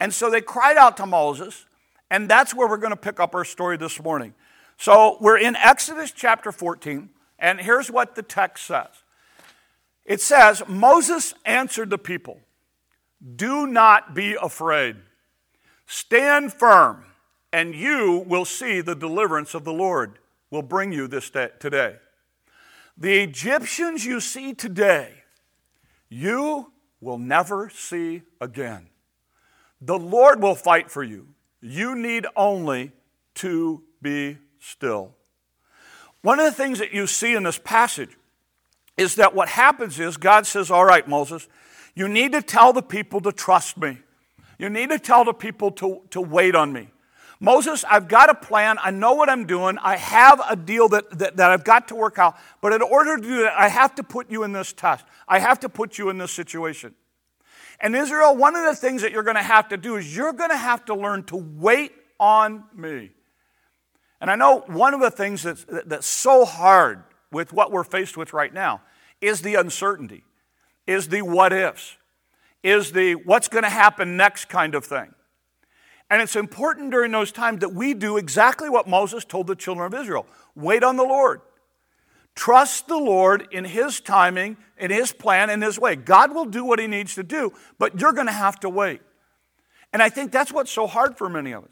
And 0.00 0.12
so 0.12 0.30
they 0.30 0.40
cried 0.40 0.76
out 0.76 0.96
to 0.98 1.06
Moses, 1.06 1.64
and 2.10 2.28
that's 2.28 2.54
where 2.54 2.68
we're 2.68 2.76
going 2.76 2.90
to 2.90 2.96
pick 2.96 3.20
up 3.20 3.34
our 3.34 3.44
story 3.44 3.76
this 3.76 4.02
morning. 4.02 4.34
So 4.76 5.16
we're 5.20 5.38
in 5.38 5.56
Exodus 5.56 6.12
chapter 6.12 6.52
14, 6.52 7.08
and 7.38 7.60
here's 7.60 7.90
what 7.90 8.14
the 8.14 8.22
text 8.22 8.66
says 8.66 8.88
it 10.04 10.20
says, 10.20 10.62
Moses 10.68 11.34
answered 11.44 11.90
the 11.90 11.98
people. 11.98 12.40
Do 13.36 13.66
not 13.66 14.14
be 14.14 14.36
afraid. 14.40 14.96
Stand 15.86 16.52
firm, 16.52 17.04
and 17.52 17.74
you 17.74 18.24
will 18.26 18.44
see 18.44 18.80
the 18.80 18.94
deliverance 18.94 19.54
of 19.54 19.64
the 19.64 19.72
Lord 19.72 20.18
will 20.50 20.62
bring 20.62 20.92
you 20.92 21.08
this 21.08 21.30
day, 21.30 21.50
today. 21.58 21.96
The 22.96 23.20
Egyptians 23.20 24.04
you 24.04 24.20
see 24.20 24.54
today, 24.54 25.12
you 26.08 26.72
will 27.00 27.18
never 27.18 27.70
see 27.70 28.22
again. 28.40 28.88
The 29.80 29.98
Lord 29.98 30.42
will 30.42 30.54
fight 30.54 30.90
for 30.90 31.02
you. 31.02 31.28
You 31.60 31.94
need 31.94 32.26
only 32.36 32.92
to 33.36 33.82
be 34.02 34.38
still. 34.58 35.14
One 36.22 36.40
of 36.40 36.46
the 36.46 36.52
things 36.52 36.80
that 36.80 36.92
you 36.92 37.06
see 37.06 37.34
in 37.34 37.44
this 37.44 37.58
passage 37.58 38.16
is 38.96 39.14
that 39.14 39.34
what 39.34 39.48
happens 39.48 40.00
is 40.00 40.16
God 40.16 40.46
says, 40.46 40.70
All 40.70 40.84
right, 40.84 41.06
Moses, 41.06 41.46
you 41.98 42.08
need 42.08 42.30
to 42.30 42.42
tell 42.42 42.72
the 42.72 42.82
people 42.82 43.20
to 43.22 43.32
trust 43.32 43.76
me. 43.76 43.98
You 44.56 44.70
need 44.70 44.90
to 44.90 45.00
tell 45.00 45.24
the 45.24 45.32
people 45.32 45.72
to, 45.72 46.02
to 46.10 46.20
wait 46.20 46.54
on 46.54 46.72
me. 46.72 46.90
Moses, 47.40 47.84
I've 47.90 48.06
got 48.06 48.30
a 48.30 48.36
plan. 48.36 48.76
I 48.80 48.92
know 48.92 49.14
what 49.14 49.28
I'm 49.28 49.46
doing. 49.46 49.78
I 49.82 49.96
have 49.96 50.40
a 50.48 50.54
deal 50.54 50.88
that, 50.90 51.18
that, 51.18 51.36
that, 51.38 51.50
I've 51.50 51.64
got 51.64 51.88
to 51.88 51.96
work 51.96 52.16
out. 52.16 52.36
But 52.60 52.72
in 52.72 52.82
order 52.82 53.16
to 53.16 53.22
do 53.22 53.42
that, 53.42 53.58
I 53.58 53.66
have 53.66 53.96
to 53.96 54.04
put 54.04 54.30
you 54.30 54.44
in 54.44 54.52
this 54.52 54.72
test. 54.72 55.04
I 55.26 55.40
have 55.40 55.58
to 55.60 55.68
put 55.68 55.98
you 55.98 56.08
in 56.08 56.18
this 56.18 56.30
situation. 56.30 56.94
And 57.80 57.96
Israel, 57.96 58.36
one 58.36 58.54
of 58.54 58.64
the 58.64 58.76
things 58.76 59.02
that 59.02 59.10
you're 59.10 59.24
going 59.24 59.36
to 59.36 59.42
have 59.42 59.68
to 59.70 59.76
do 59.76 59.96
is 59.96 60.16
you're 60.16 60.32
going 60.32 60.50
to 60.50 60.56
have 60.56 60.84
to 60.84 60.94
learn 60.94 61.24
to 61.24 61.36
wait 61.36 61.92
on 62.20 62.62
me. 62.76 63.10
And 64.20 64.30
I 64.30 64.36
know 64.36 64.60
one 64.68 64.94
of 64.94 65.00
the 65.00 65.10
things 65.10 65.42
that's, 65.42 65.66
that's 65.86 66.06
so 66.06 66.44
hard 66.44 67.02
with 67.32 67.52
what 67.52 67.72
we're 67.72 67.82
faced 67.82 68.16
with 68.16 68.32
right 68.32 68.54
now 68.54 68.82
is 69.20 69.42
the 69.42 69.56
uncertainty 69.56 70.22
is 70.88 71.08
the 71.08 71.22
what 71.22 71.52
ifs, 71.52 71.96
is 72.64 72.90
the 72.90 73.14
what's 73.14 73.46
going 73.46 73.62
to 73.62 73.70
happen 73.70 74.16
next 74.16 74.46
kind 74.46 74.74
of 74.74 74.84
thing. 74.84 75.14
And 76.10 76.22
it's 76.22 76.34
important 76.34 76.90
during 76.90 77.12
those 77.12 77.30
times 77.30 77.60
that 77.60 77.74
we 77.74 77.92
do 77.92 78.16
exactly 78.16 78.70
what 78.70 78.88
Moses 78.88 79.24
told 79.24 79.46
the 79.46 79.54
children 79.54 79.92
of 79.92 80.00
Israel 80.00 80.26
wait 80.56 80.82
on 80.82 80.96
the 80.96 81.04
Lord. 81.04 81.42
Trust 82.34 82.88
the 82.88 82.96
Lord 82.96 83.46
in 83.50 83.64
His 83.64 84.00
timing, 84.00 84.56
in 84.78 84.90
His 84.90 85.12
plan, 85.12 85.50
in 85.50 85.60
His 85.60 85.78
way. 85.78 85.94
God 85.94 86.34
will 86.34 86.46
do 86.46 86.64
what 86.64 86.78
He 86.78 86.86
needs 86.86 87.14
to 87.16 87.22
do, 87.22 87.52
but 87.78 88.00
you're 88.00 88.12
going 88.12 88.26
to 88.26 88.32
have 88.32 88.58
to 88.60 88.70
wait. 88.70 89.02
And 89.92 90.02
I 90.02 90.08
think 90.08 90.32
that's 90.32 90.52
what's 90.52 90.70
so 90.70 90.86
hard 90.86 91.18
for 91.18 91.28
many 91.28 91.52
of 91.52 91.64
us 91.64 91.70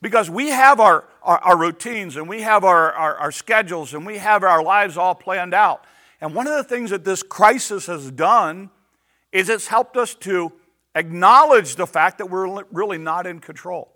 because 0.00 0.30
we 0.30 0.48
have 0.48 0.80
our, 0.80 1.04
our, 1.22 1.38
our 1.38 1.58
routines 1.58 2.16
and 2.16 2.28
we 2.28 2.42
have 2.42 2.62
our, 2.64 2.92
our, 2.92 3.16
our 3.16 3.32
schedules 3.32 3.92
and 3.94 4.06
we 4.06 4.18
have 4.18 4.42
our 4.42 4.62
lives 4.62 4.96
all 4.96 5.14
planned 5.14 5.54
out. 5.54 5.84
And 6.24 6.34
one 6.34 6.46
of 6.46 6.54
the 6.54 6.64
things 6.64 6.88
that 6.88 7.04
this 7.04 7.22
crisis 7.22 7.84
has 7.84 8.10
done 8.10 8.70
is 9.30 9.50
it's 9.50 9.66
helped 9.66 9.94
us 9.98 10.14
to 10.14 10.54
acknowledge 10.94 11.76
the 11.76 11.86
fact 11.86 12.16
that 12.16 12.30
we're 12.30 12.64
really 12.72 12.96
not 12.96 13.26
in 13.26 13.40
control. 13.40 13.92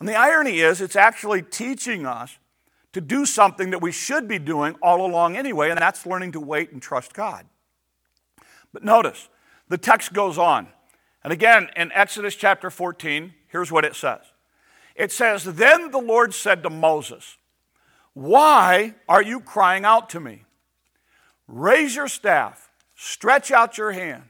And 0.00 0.08
the 0.08 0.16
irony 0.16 0.58
is, 0.58 0.80
it's 0.80 0.96
actually 0.96 1.42
teaching 1.42 2.04
us 2.04 2.36
to 2.94 3.00
do 3.00 3.24
something 3.24 3.70
that 3.70 3.80
we 3.80 3.92
should 3.92 4.26
be 4.26 4.40
doing 4.40 4.74
all 4.82 5.06
along 5.06 5.36
anyway, 5.36 5.70
and 5.70 5.78
that's 5.78 6.04
learning 6.04 6.32
to 6.32 6.40
wait 6.40 6.72
and 6.72 6.82
trust 6.82 7.14
God. 7.14 7.46
But 8.72 8.82
notice, 8.82 9.28
the 9.68 9.78
text 9.78 10.12
goes 10.12 10.38
on. 10.38 10.66
And 11.22 11.32
again, 11.32 11.68
in 11.76 11.92
Exodus 11.92 12.34
chapter 12.34 12.70
14, 12.70 13.32
here's 13.46 13.70
what 13.70 13.84
it 13.84 13.94
says 13.94 14.22
it 14.96 15.12
says, 15.12 15.44
Then 15.44 15.92
the 15.92 15.98
Lord 16.00 16.34
said 16.34 16.64
to 16.64 16.70
Moses, 16.70 17.38
Why 18.14 18.96
are 19.08 19.22
you 19.22 19.38
crying 19.38 19.84
out 19.84 20.10
to 20.10 20.18
me? 20.18 20.42
Raise 21.48 21.94
your 21.94 22.08
staff, 22.08 22.70
stretch 22.94 23.50
out 23.50 23.78
your 23.78 23.92
hand 23.92 24.24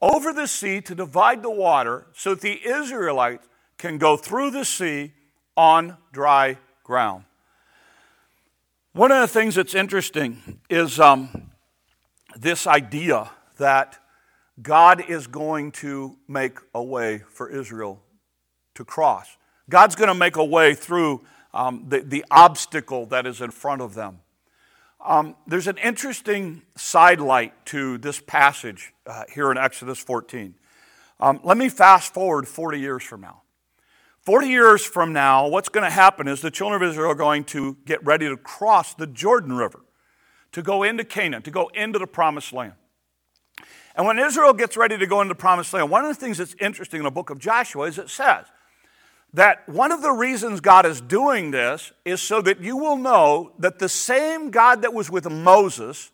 over 0.00 0.32
the 0.32 0.46
sea 0.46 0.80
to 0.80 0.94
divide 0.94 1.42
the 1.42 1.50
water 1.50 2.06
so 2.12 2.34
that 2.34 2.42
the 2.42 2.60
Israelites 2.66 3.46
can 3.78 3.98
go 3.98 4.16
through 4.16 4.50
the 4.50 4.64
sea 4.64 5.12
on 5.56 5.96
dry 6.12 6.58
ground. 6.82 7.24
One 8.92 9.10
of 9.10 9.20
the 9.20 9.28
things 9.28 9.54
that's 9.54 9.74
interesting 9.74 10.60
is 10.68 11.00
um, 11.00 11.50
this 12.36 12.66
idea 12.66 13.30
that 13.58 13.98
God 14.60 15.08
is 15.08 15.26
going 15.26 15.72
to 15.72 16.16
make 16.28 16.58
a 16.74 16.82
way 16.82 17.22
for 17.30 17.48
Israel 17.48 18.02
to 18.74 18.84
cross. 18.84 19.36
God's 19.70 19.94
going 19.94 20.08
to 20.08 20.14
make 20.14 20.36
a 20.36 20.44
way 20.44 20.74
through 20.74 21.24
um, 21.54 21.86
the, 21.88 22.00
the 22.00 22.24
obstacle 22.30 23.06
that 23.06 23.26
is 23.26 23.40
in 23.40 23.50
front 23.50 23.80
of 23.80 23.94
them. 23.94 24.20
Um, 25.04 25.34
there's 25.48 25.66
an 25.66 25.78
interesting 25.78 26.62
sidelight 26.76 27.66
to 27.66 27.98
this 27.98 28.20
passage 28.20 28.92
uh, 29.04 29.24
here 29.32 29.50
in 29.50 29.58
Exodus 29.58 29.98
14. 29.98 30.54
Um, 31.18 31.40
let 31.42 31.56
me 31.56 31.68
fast 31.68 32.14
forward 32.14 32.46
40 32.46 32.78
years 32.78 33.02
from 33.02 33.20
now. 33.20 33.42
40 34.20 34.46
years 34.46 34.84
from 34.84 35.12
now, 35.12 35.48
what's 35.48 35.68
going 35.68 35.82
to 35.82 35.90
happen 35.90 36.28
is 36.28 36.40
the 36.40 36.52
children 36.52 36.80
of 36.80 36.88
Israel 36.88 37.10
are 37.10 37.16
going 37.16 37.42
to 37.44 37.76
get 37.84 38.04
ready 38.06 38.28
to 38.28 38.36
cross 38.36 38.94
the 38.94 39.08
Jordan 39.08 39.54
River 39.54 39.80
to 40.52 40.62
go 40.62 40.84
into 40.84 41.02
Canaan, 41.02 41.42
to 41.42 41.50
go 41.50 41.68
into 41.74 41.98
the 41.98 42.06
promised 42.06 42.52
land. 42.52 42.74
And 43.96 44.06
when 44.06 44.20
Israel 44.20 44.52
gets 44.52 44.76
ready 44.76 44.96
to 44.96 45.06
go 45.06 45.20
into 45.20 45.32
the 45.34 45.38
promised 45.38 45.72
land, 45.72 45.90
one 45.90 46.04
of 46.04 46.08
the 46.08 46.14
things 46.14 46.38
that's 46.38 46.54
interesting 46.60 46.98
in 46.98 47.04
the 47.04 47.10
book 47.10 47.30
of 47.30 47.38
Joshua 47.38 47.86
is 47.86 47.98
it 47.98 48.08
says 48.08 48.46
that 49.34 49.66
one 49.68 49.92
of 49.92 50.02
the 50.02 50.12
reasons 50.12 50.60
God 50.60 50.84
is 50.84 51.00
doing 51.00 51.50
this 51.50 51.92
is 52.04 52.20
so 52.20 52.42
that 52.42 52.60
you 52.60 52.76
will 52.76 52.96
know 52.96 53.52
that 53.58 53.78
the 53.78 53.88
same 53.88 54.50
God 54.50 54.82
that 54.82 54.92
was 54.92 55.10
with 55.10 55.30
Moses 55.30 56.10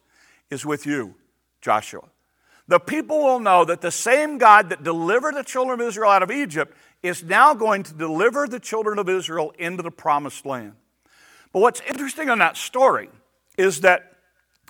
is 0.50 0.64
with 0.64 0.86
you, 0.86 1.14
Joshua. 1.60 2.04
The 2.68 2.78
people 2.78 3.18
will 3.18 3.40
know 3.40 3.64
that 3.64 3.80
the 3.80 3.90
same 3.90 4.38
God 4.38 4.68
that 4.68 4.84
delivered 4.84 5.34
the 5.34 5.42
children 5.42 5.80
of 5.80 5.86
Israel 5.86 6.10
out 6.10 6.22
of 6.22 6.30
Egypt 6.30 6.76
is 7.02 7.24
now 7.24 7.54
going 7.54 7.82
to 7.84 7.94
deliver 7.94 8.46
the 8.46 8.60
children 8.60 8.98
of 8.98 9.08
Israel 9.08 9.52
into 9.58 9.82
the 9.82 9.90
promised 9.90 10.44
land. 10.44 10.74
But 11.52 11.60
what's 11.60 11.80
interesting 11.88 12.28
in 12.28 12.38
that 12.38 12.56
story 12.56 13.08
is 13.56 13.80
that 13.80 14.12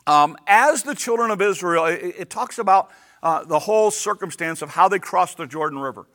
um, 0.07 0.37
as 0.47 0.85
the 0.85 0.95
children 0.95 1.31
of 1.31 1.43
Israel, 1.43 1.87
it, 1.87 2.15
it 2.19 2.31
talks 2.31 2.59
about 2.59 2.91
uh, 3.23 3.45
the 3.45 3.59
whole 3.59 3.91
circumstance 3.91 4.63
of 4.63 4.71
how 4.71 4.89
they 4.89 4.99
crossed 4.99 5.37
the 5.37 5.47
Jordan 5.47 5.81
River. 5.81 6.07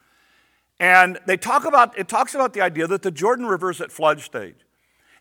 And 0.79 1.19
they 1.25 1.37
talk 1.37 1.65
about, 1.65 1.97
it 1.97 2.07
talks 2.07 2.35
about 2.35 2.53
the 2.53 2.61
idea 2.61 2.87
that 2.87 3.01
the 3.01 3.11
Jordan 3.11 3.45
River 3.45 3.71
is 3.71 3.79
at 3.81 3.91
flood 3.91 4.19
stage. 4.21 4.55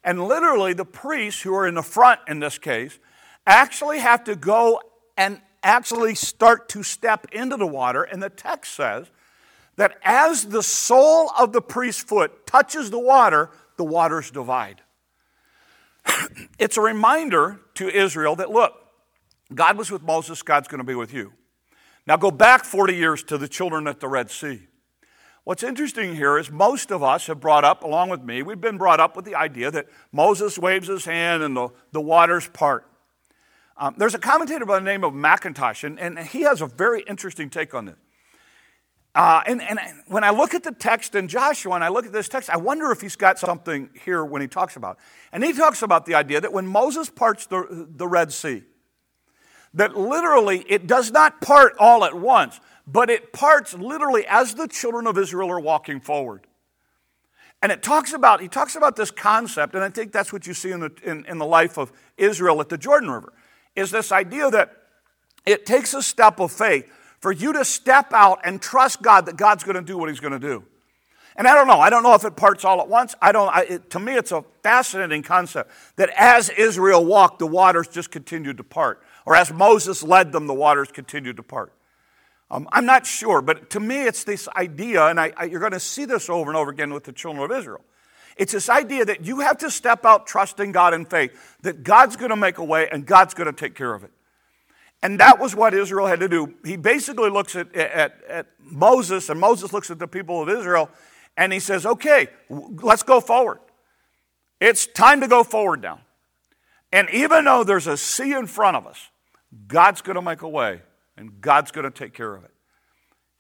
And 0.05 0.25
literally, 0.25 0.73
the 0.73 0.85
priests 0.85 1.43
who 1.43 1.55
are 1.55 1.67
in 1.67 1.75
the 1.75 1.83
front 1.83 2.21
in 2.27 2.41
this 2.41 2.59
case 2.59 2.99
actually 3.47 4.01
have 4.01 4.25
to 4.25 4.35
go 4.35 4.81
and 5.17 5.41
actually 5.63 6.15
start 6.15 6.69
to 6.71 6.83
step 6.83 7.27
into 7.33 7.57
the 7.57 7.67
water. 7.67 8.03
And 8.03 8.23
the 8.23 8.31
text 8.31 8.75
says 8.75 9.11
that 9.77 9.97
as 10.03 10.47
the 10.47 10.63
sole 10.63 11.31
of 11.39 11.53
the 11.53 11.63
priest's 11.63 12.03
foot 12.03 12.47
touches 12.47 12.91
the 12.91 12.99
water, 12.99 13.51
the 13.77 13.85
waters 13.85 14.31
divide. 14.31 14.83
it's 16.59 16.77
a 16.77 16.81
reminder 16.81 17.61
to 17.75 17.89
Israel 17.89 18.37
that 18.37 18.51
look, 18.51 18.75
God 19.55 19.77
was 19.77 19.91
with 19.91 20.03
Moses, 20.03 20.43
God's 20.43 20.69
going 20.69 20.79
to 20.79 20.85
be 20.85 20.95
with 20.95 21.13
you. 21.13 21.33
Now 22.07 22.17
go 22.17 22.31
back 22.31 22.65
40 22.65 22.95
years 22.95 23.23
to 23.25 23.39
the 23.39 23.49
children 23.49 23.87
at 23.87 24.01
the 24.01 24.09
Red 24.09 24.31
Sea. 24.31 24.67
What's 25.45 25.65
interesting 25.65 26.15
here 26.15 26.39
is 26.39 26.53
most 26.53 26.93
of 26.93 27.03
us 27.03 27.27
have 27.27 27.41
brought 27.41 27.65
up, 27.65 27.83
along 27.83 28.11
with 28.11 28.23
me, 28.23 28.43
we've 28.43 28.61
been 28.61 28.79
brought 28.79 29.01
up 29.01 29.17
with 29.17 29.25
the 29.25 29.35
idea 29.35 29.73
that 29.73 29.87
Moses 30.13 30.57
waves 30.57 30.87
his 30.87 31.05
hand 31.05 31.43
and 31.43 31.57
the, 31.57 31.71
the 31.91 32.01
waters 32.01 32.47
part. 32.49 32.87
Um, 33.77 33.97
there's 33.99 34.15
a 34.15 34.21
commentator 34.21 34.65
by 34.65 34.79
the 34.79 34.85
name 34.85 35.03
of 35.03 35.13
Mackintosh, 35.13 35.83
and, 35.83 35.99
and 35.99 36.17
he 36.19 36.43
has 36.43 36.61
a 36.61 36.67
very 36.67 37.03
interesting 37.09 37.51
take 37.51 37.75
on 37.75 37.87
this. 37.87 37.97
Uh, 39.17 39.43
and, 39.47 39.61
and 39.61 39.81
when 40.07 40.23
I 40.23 40.31
look 40.31 40.55
at 40.55 40.63
the 40.63 40.71
text 40.73 41.17
in 41.17 41.27
Joshua 41.27 41.75
and 41.75 41.83
I 41.83 41.89
look 41.89 42.07
at 42.07 42.13
this 42.13 42.29
text, 42.29 42.49
I 42.49 42.57
wonder 42.57 42.93
if 42.93 43.01
he's 43.01 43.17
got 43.17 43.39
something 43.39 43.91
here 44.05 44.25
when 44.25 44.41
he 44.41 44.49
talks 44.49 44.77
about. 44.77 44.97
It. 44.97 45.03
And 45.33 45.45
he 45.45 45.53
talks 45.53 45.83
about 45.83 46.07
the 46.07 46.15
idea 46.15 46.41
that 46.41 46.53
when 46.53 46.67
Moses 46.67 47.11
parts 47.11 47.47
the, 47.47 47.89
the 47.91 48.07
Red 48.07 48.33
Sea, 48.33 48.63
that 49.75 49.97
literally 49.97 50.65
it 50.69 50.87
does 50.87 51.11
not 51.11 51.41
part 51.41 51.75
all 51.79 52.05
at 52.05 52.15
once, 52.15 52.61
but 52.87 53.11
it 53.11 53.33
parts 53.33 53.75
literally 53.75 54.27
as 54.27 54.55
the 54.55 54.69
children 54.69 55.07
of 55.07 55.17
Israel 55.19 55.51
are 55.51 55.61
walking 55.61 56.01
forward. 56.01 56.47
And 57.63 57.71
it 57.71 57.83
talks 57.83 58.13
about, 58.13 58.41
he 58.41 58.49
talks 58.49 58.75
about 58.75 58.97
this 58.97 59.13
concept, 59.13 59.75
and 59.75 59.85
I 59.85 59.89
think 59.89 60.11
that's 60.11 60.33
what 60.33 60.47
you 60.47 60.55
see 60.55 60.73
in 60.73 60.81
the, 60.81 60.93
in, 61.05 61.25
in 61.27 61.39
the 61.39 61.47
life 61.47 61.79
of 61.79 61.93
Israel 62.17 62.61
at 62.61 62.69
the 62.69 62.79
Jordan 62.79 63.11
River, 63.11 63.33
is 63.77 63.93
this 63.93 64.11
idea 64.11 64.51
that 64.51 64.77
it 65.47 65.65
takes 65.65 65.95
a 65.95 66.03
step 66.03 66.41
of 66.41 66.51
faith 66.51 66.91
for 67.21 67.31
you 67.31 67.53
to 67.53 67.65
step 67.65 68.13
out 68.13 68.41
and 68.45 68.61
trust 68.61 69.01
God 69.01 69.27
that 69.27 69.37
God's 69.37 69.63
going 69.63 69.77
to 69.77 69.83
do 69.83 69.97
what 69.97 70.09
He's 70.09 70.21
going 70.21 70.33
to 70.33 70.41
do. 70.41 70.65
And 71.37 71.47
I 71.49 71.55
don't 71.55 71.67
know. 71.67 71.81
I 71.81 71.89
don't 71.89 72.03
know 72.03 72.15
if 72.15 72.25
it 72.25 72.37
parts 72.37 72.65
all 72.65 72.81
at 72.81 72.89
once. 72.89 73.15
I 73.23 73.33
don't. 73.33 73.49
I, 73.49 73.63
it, 73.63 73.91
to 73.91 74.01
me, 74.01 74.15
it's 74.17 74.33
a 74.33 74.45
fascinating 74.63 75.23
concept 75.23 75.71
that 75.97 76.11
as 76.17 76.51
Israel 76.51 77.05
walked, 77.05 77.39
the 77.39 77.47
waters 77.47 77.89
just 77.89 78.11
continued 78.11 78.59
to 78.59 78.65
part, 78.65 79.03
or 79.25 79.35
as 79.35 79.53
Moses 79.53 80.03
led 80.03 80.33
them, 80.33 80.47
the 80.47 80.55
waters 80.55 80.89
continued 80.93 81.37
to 81.37 81.43
part. 81.43 81.73
Um, 82.53 82.69
I'm 82.71 82.85
not 82.85 83.07
sure, 83.07 83.41
but 83.41 83.71
to 83.71 83.81
me, 83.81 84.03
it's 84.03 84.25
this 84.25 84.47
idea, 84.49 85.07
and 85.07 85.19
I, 85.19 85.33
I, 85.39 85.45
you're 85.45 85.59
going 85.59 85.73
to 85.73 85.81
see 85.81 86.05
this 86.05 86.29
over 86.29 86.51
and 86.51 86.57
over 86.57 86.71
again 86.71 86.93
with 86.93 87.05
the 87.05 87.13
children 87.13 87.43
of 87.43 87.51
Israel. 87.51 87.81
It's 88.37 88.53
this 88.53 88.69
idea 88.69 89.07
that 89.07 89.25
you 89.25 89.41
have 89.41 89.57
to 89.59 89.71
step 89.71 90.05
out 90.05 90.27
trusting 90.27 90.71
God 90.71 90.93
in 90.93 91.07
faith, 91.07 91.33
that 91.63 91.83
God's 91.83 92.17
going 92.17 92.29
to 92.29 92.37
make 92.37 92.59
a 92.59 92.65
way 92.65 92.89
and 92.91 93.07
God's 93.07 93.33
going 93.33 93.47
to 93.47 93.55
take 93.55 93.75
care 93.75 93.95
of 93.95 94.05
it. 94.05 94.11
And 95.03 95.19
that 95.19 95.41
was 95.41 95.57
what 95.57 95.73
Israel 95.73 96.07
had 96.07 96.21
to 96.21 96.29
do. 96.29 96.55
He 96.63 96.77
basically 96.77 97.31
looks 97.31 97.57
at, 97.57 97.75
at, 97.75 98.23
at 98.29 98.47
Moses, 98.61 99.31
and 99.31 99.41
Moses 99.41 99.73
looks 99.73 99.91
at 99.91 99.99
the 99.99 100.07
people 100.07 100.43
of 100.43 100.51
Israel, 100.51 100.91
and 101.39 101.55
he 101.55 101.59
says, 101.59 101.87
Okay, 101.87 102.29
let's 102.51 103.03
go 103.03 103.21
forward. 103.21 103.61
It's 104.61 104.87
time 104.87 105.23
to 105.23 105.27
go 105.27 105.43
forward 105.43 105.81
now. 105.81 106.01
And 106.93 107.09
even 107.11 107.47
though 107.47 107.65
there's 107.65 107.87
a 107.87 107.97
sea 107.97 108.33
in 108.33 108.47
front 108.47 108.77
of 108.77 108.87
us, 108.87 109.09
God's 109.67 110.03
going 110.03 110.17
to 110.17 110.23
make 110.23 110.43
a 110.43 110.49
way, 110.49 110.83
and 111.17 111.41
God's 111.41 111.71
going 111.71 111.85
to 111.85 111.91
take 111.91 112.15
care 112.15 112.35
of 112.35 112.45
it. 112.45 112.51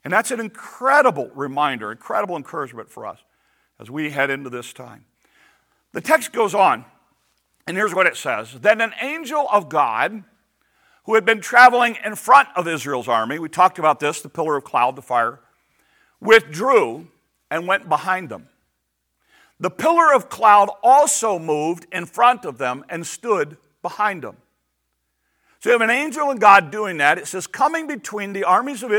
And 0.04 0.12
that's 0.12 0.30
an 0.30 0.40
incredible 0.40 1.30
reminder, 1.34 1.92
incredible 1.92 2.36
encouragement 2.36 2.90
for 2.90 3.06
us 3.06 3.18
as 3.80 3.90
we 3.90 4.10
head 4.10 4.30
into 4.30 4.50
this 4.50 4.72
time. 4.72 5.04
The 5.92 6.00
text 6.00 6.32
goes 6.32 6.54
on, 6.54 6.84
and 7.66 7.76
here's 7.76 7.94
what 7.94 8.06
it 8.06 8.16
says 8.16 8.54
Then 8.60 8.80
an 8.80 8.94
angel 9.00 9.46
of 9.50 9.68
God 9.68 10.24
who 11.04 11.14
had 11.14 11.24
been 11.24 11.40
traveling 11.40 11.96
in 12.04 12.14
front 12.14 12.48
of 12.56 12.66
Israel's 12.68 13.08
army, 13.08 13.38
we 13.38 13.48
talked 13.48 13.78
about 13.78 14.00
this, 14.00 14.20
the 14.20 14.28
pillar 14.28 14.56
of 14.56 14.64
cloud, 14.64 14.96
the 14.96 15.02
fire, 15.02 15.40
withdrew 16.20 17.08
and 17.50 17.66
went 17.66 17.88
behind 17.88 18.28
them. 18.28 18.48
The 19.58 19.70
pillar 19.70 20.14
of 20.14 20.28
cloud 20.28 20.70
also 20.82 21.38
moved 21.38 21.86
in 21.92 22.06
front 22.06 22.44
of 22.44 22.58
them 22.58 22.84
and 22.88 23.06
stood 23.06 23.58
behind 23.82 24.22
them. 24.22 24.36
So 25.62 25.70
you 25.70 25.74
have 25.74 25.80
an 25.80 25.90
angel 25.94 26.28
and 26.28 26.40
God 26.40 26.72
doing 26.72 26.96
that. 26.96 27.18
It 27.18 27.28
says, 27.28 27.46
coming 27.46 27.86
between 27.86 28.32
the 28.32 28.42
armies 28.42 28.82
of 28.82 28.90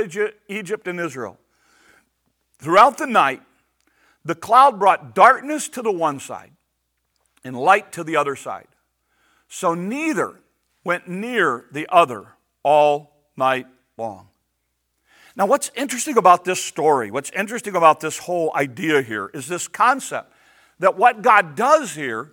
Egypt 0.48 0.88
and 0.88 0.98
Israel. 0.98 1.38
Throughout 2.60 2.98
the 2.98 3.06
night, 3.06 3.42
the 4.24 4.34
cloud 4.34 4.80
brought 4.80 5.14
darkness 5.14 5.68
to 5.68 5.82
the 5.82 5.92
one 5.92 6.22
side 6.22 6.52
and 7.44 7.60
light 7.60 7.92
to 7.92 8.04
the 8.06 8.16
other 8.16 8.38
side. 8.38 8.70
So 9.50 9.74
neither 9.74 10.40
went 10.86 11.10
near 11.10 11.66
the 11.74 11.86
other 11.92 12.28
all 12.64 13.12
night 13.36 13.68
long. 13.98 14.30
Now, 15.36 15.48
what's 15.48 15.70
interesting 15.76 16.18
about 16.18 16.46
this 16.46 16.64
story, 16.64 17.12
what's 17.12 17.32
interesting 17.32 17.76
about 17.76 18.00
this 18.00 18.20
whole 18.20 18.54
idea 18.56 19.02
here, 19.02 19.30
is 19.34 19.50
this 19.50 19.68
concept 19.68 20.32
that 20.80 20.98
what 20.98 21.24
God 21.24 21.58
does 21.58 21.94
here 21.94 22.32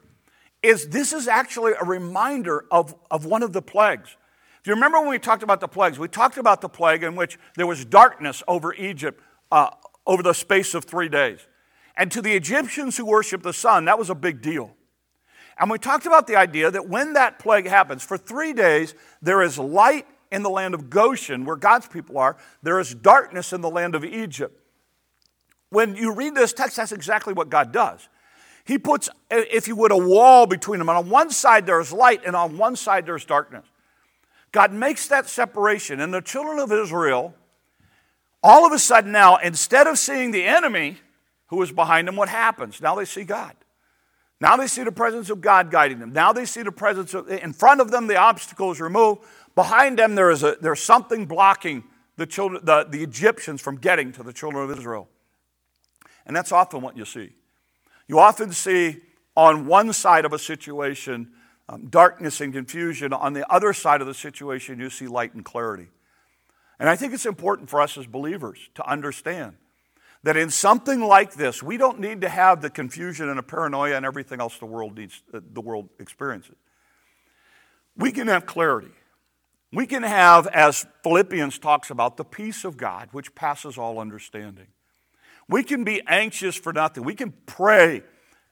is 0.62 0.90
this 0.90 1.12
is 1.12 1.26
actually 1.26 1.72
a 1.72 1.84
reminder 1.84 2.64
of, 2.70 2.94
of 3.10 3.24
one 3.24 3.42
of 3.42 3.52
the 3.52 3.62
plagues. 3.62 4.16
Do 4.62 4.70
you 4.70 4.74
remember 4.74 5.00
when 5.00 5.08
we 5.10 5.18
talked 5.18 5.42
about 5.42 5.60
the 5.60 5.68
plagues? 5.68 5.98
We 5.98 6.08
talked 6.08 6.36
about 6.36 6.60
the 6.60 6.68
plague 6.68 7.02
in 7.02 7.16
which 7.16 7.38
there 7.56 7.66
was 7.66 7.84
darkness 7.84 8.42
over 8.46 8.74
Egypt 8.74 9.22
uh, 9.50 9.70
over 10.06 10.22
the 10.22 10.34
space 10.34 10.74
of 10.74 10.84
three 10.84 11.08
days. 11.08 11.46
And 11.96 12.12
to 12.12 12.22
the 12.22 12.32
Egyptians 12.32 12.96
who 12.96 13.06
worship 13.06 13.42
the 13.42 13.52
sun, 13.52 13.86
that 13.86 13.98
was 13.98 14.10
a 14.10 14.14
big 14.14 14.42
deal. 14.42 14.74
And 15.58 15.70
we 15.70 15.78
talked 15.78 16.06
about 16.06 16.26
the 16.26 16.36
idea 16.36 16.70
that 16.70 16.88
when 16.88 17.14
that 17.14 17.38
plague 17.38 17.66
happens, 17.66 18.02
for 18.02 18.16
three 18.16 18.52
days, 18.52 18.94
there 19.20 19.42
is 19.42 19.58
light 19.58 20.06
in 20.30 20.42
the 20.42 20.50
land 20.50 20.74
of 20.74 20.88
Goshen, 20.88 21.44
where 21.44 21.56
God's 21.56 21.86
people 21.86 22.18
are, 22.18 22.36
there 22.62 22.80
is 22.80 22.94
darkness 22.94 23.52
in 23.52 23.60
the 23.60 23.68
land 23.68 23.94
of 23.94 24.04
Egypt. 24.04 24.58
When 25.70 25.96
you 25.96 26.14
read 26.14 26.34
this 26.34 26.52
text, 26.52 26.76
that's 26.76 26.92
exactly 26.92 27.32
what 27.32 27.48
God 27.48 27.72
does. 27.72 28.08
He 28.64 28.78
puts, 28.78 29.08
if 29.30 29.68
you 29.68 29.76
would, 29.76 29.92
a 29.92 29.96
wall 29.96 30.46
between 30.46 30.78
them. 30.78 30.88
And 30.88 30.98
on 30.98 31.10
one 31.10 31.30
side 31.30 31.66
there's 31.66 31.92
light, 31.92 32.22
and 32.24 32.36
on 32.36 32.56
one 32.56 32.76
side 32.76 33.06
there's 33.06 33.24
darkness. 33.24 33.66
God 34.52 34.72
makes 34.72 35.08
that 35.08 35.28
separation. 35.28 36.00
And 36.00 36.12
the 36.12 36.20
children 36.20 36.58
of 36.58 36.72
Israel, 36.72 37.34
all 38.42 38.66
of 38.66 38.72
a 38.72 38.78
sudden 38.78 39.12
now, 39.12 39.36
instead 39.36 39.86
of 39.86 39.98
seeing 39.98 40.30
the 40.30 40.44
enemy 40.44 40.98
who 41.46 41.62
is 41.62 41.72
behind 41.72 42.08
them, 42.08 42.16
what 42.16 42.28
happens? 42.28 42.80
Now 42.80 42.94
they 42.94 43.04
see 43.04 43.24
God. 43.24 43.54
Now 44.40 44.56
they 44.56 44.66
see 44.66 44.82
the 44.82 44.92
presence 44.92 45.28
of 45.28 45.40
God 45.40 45.70
guiding 45.70 45.98
them. 45.98 46.12
Now 46.12 46.32
they 46.32 46.46
see 46.46 46.62
the 46.62 46.72
presence 46.72 47.12
of, 47.12 47.28
in 47.28 47.52
front 47.52 47.80
of 47.80 47.90
them, 47.90 48.06
the 48.06 48.16
obstacle 48.16 48.72
is 48.72 48.80
removed. 48.80 49.22
Behind 49.54 49.98
them, 49.98 50.14
there 50.14 50.30
is 50.30 50.42
a, 50.42 50.56
there's 50.60 50.82
something 50.82 51.26
blocking 51.26 51.84
the, 52.16 52.26
children, 52.26 52.64
the, 52.64 52.84
the 52.84 53.02
Egyptians 53.02 53.60
from 53.60 53.76
getting 53.76 54.12
to 54.12 54.22
the 54.22 54.32
children 54.32 54.68
of 54.68 54.78
Israel. 54.78 55.08
And 56.24 56.34
that's 56.34 56.52
often 56.52 56.80
what 56.80 56.96
you 56.96 57.04
see. 57.04 57.34
You 58.08 58.18
often 58.18 58.52
see 58.52 58.98
on 59.36 59.66
one 59.66 59.92
side 59.92 60.24
of 60.24 60.32
a 60.32 60.38
situation 60.38 61.32
um, 61.70 61.86
darkness 61.86 62.40
and 62.40 62.52
confusion. 62.52 63.12
On 63.12 63.32
the 63.32 63.50
other 63.52 63.72
side 63.72 64.00
of 64.00 64.06
the 64.06 64.14
situation, 64.14 64.80
you 64.80 64.90
see 64.90 65.06
light 65.06 65.34
and 65.34 65.44
clarity. 65.44 65.88
And 66.78 66.88
I 66.88 66.96
think 66.96 67.12
it's 67.12 67.26
important 67.26 67.70
for 67.70 67.80
us 67.80 67.96
as 67.96 68.06
believers 68.06 68.58
to 68.74 68.88
understand 68.88 69.56
that 70.22 70.36
in 70.36 70.50
something 70.50 71.00
like 71.00 71.34
this, 71.34 71.62
we 71.62 71.76
don't 71.76 72.00
need 72.00 72.22
to 72.22 72.28
have 72.28 72.60
the 72.60 72.70
confusion 72.70 73.28
and 73.28 73.38
the 73.38 73.42
paranoia 73.42 73.96
and 73.96 74.04
everything 74.04 74.40
else 74.40 74.58
the 74.58 74.66
world 74.66 74.98
needs, 74.98 75.22
uh, 75.32 75.40
the 75.52 75.60
world 75.60 75.88
experiences. 75.98 76.56
We 77.96 78.12
can 78.12 78.28
have 78.28 78.46
clarity. 78.46 78.92
We 79.72 79.86
can 79.86 80.02
have, 80.02 80.46
as 80.48 80.86
Philippians 81.04 81.58
talks 81.58 81.90
about, 81.90 82.16
the 82.16 82.24
peace 82.24 82.64
of 82.64 82.76
God, 82.76 83.08
which 83.12 83.34
passes 83.34 83.78
all 83.78 83.98
understanding. 83.98 84.66
We 85.48 85.62
can 85.62 85.84
be 85.84 86.02
anxious 86.06 86.56
for 86.56 86.72
nothing. 86.72 87.04
We 87.04 87.14
can 87.14 87.32
pray 87.46 88.02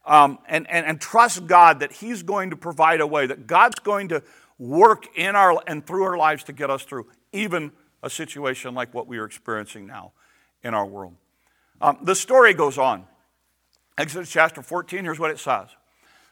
um, 0.09 0.39
and, 0.49 0.69
and, 0.71 0.87
and 0.87 1.01
trust 1.01 1.47
God 1.47 1.81
that 1.81 1.93
He's 1.93 2.23
going 2.23 2.51
to 2.51 2.57
provide 2.57 3.01
a 3.01 3.07
way, 3.07 3.27
that 3.27 3.47
God's 3.47 3.79
going 3.79 4.09
to 4.09 4.23
work 4.59 5.07
in 5.17 5.37
our 5.37 5.63
and 5.67 5.87
through 5.87 6.03
our 6.05 6.17
lives 6.17 6.45
to 6.45 6.53
get 6.53 6.71
us 6.71 6.83
through 6.83 7.07
even 7.33 7.71
a 8.03 8.11
situation 8.11 8.75
like 8.75 8.93
what 8.93 9.07
we 9.07 9.19
are 9.19 9.25
experiencing 9.25 9.87
now 9.87 10.13
in 10.63 10.75
our 10.75 10.87
world. 10.87 11.15
Um, 11.81 11.99
the 12.03 12.15
story 12.15 12.55
goes 12.55 12.79
on. 12.79 13.05
Exodus 13.97 14.31
chapter 14.31 14.63
14, 14.63 15.05
here's 15.05 15.19
what 15.19 15.31
it 15.31 15.39
says. 15.39 15.69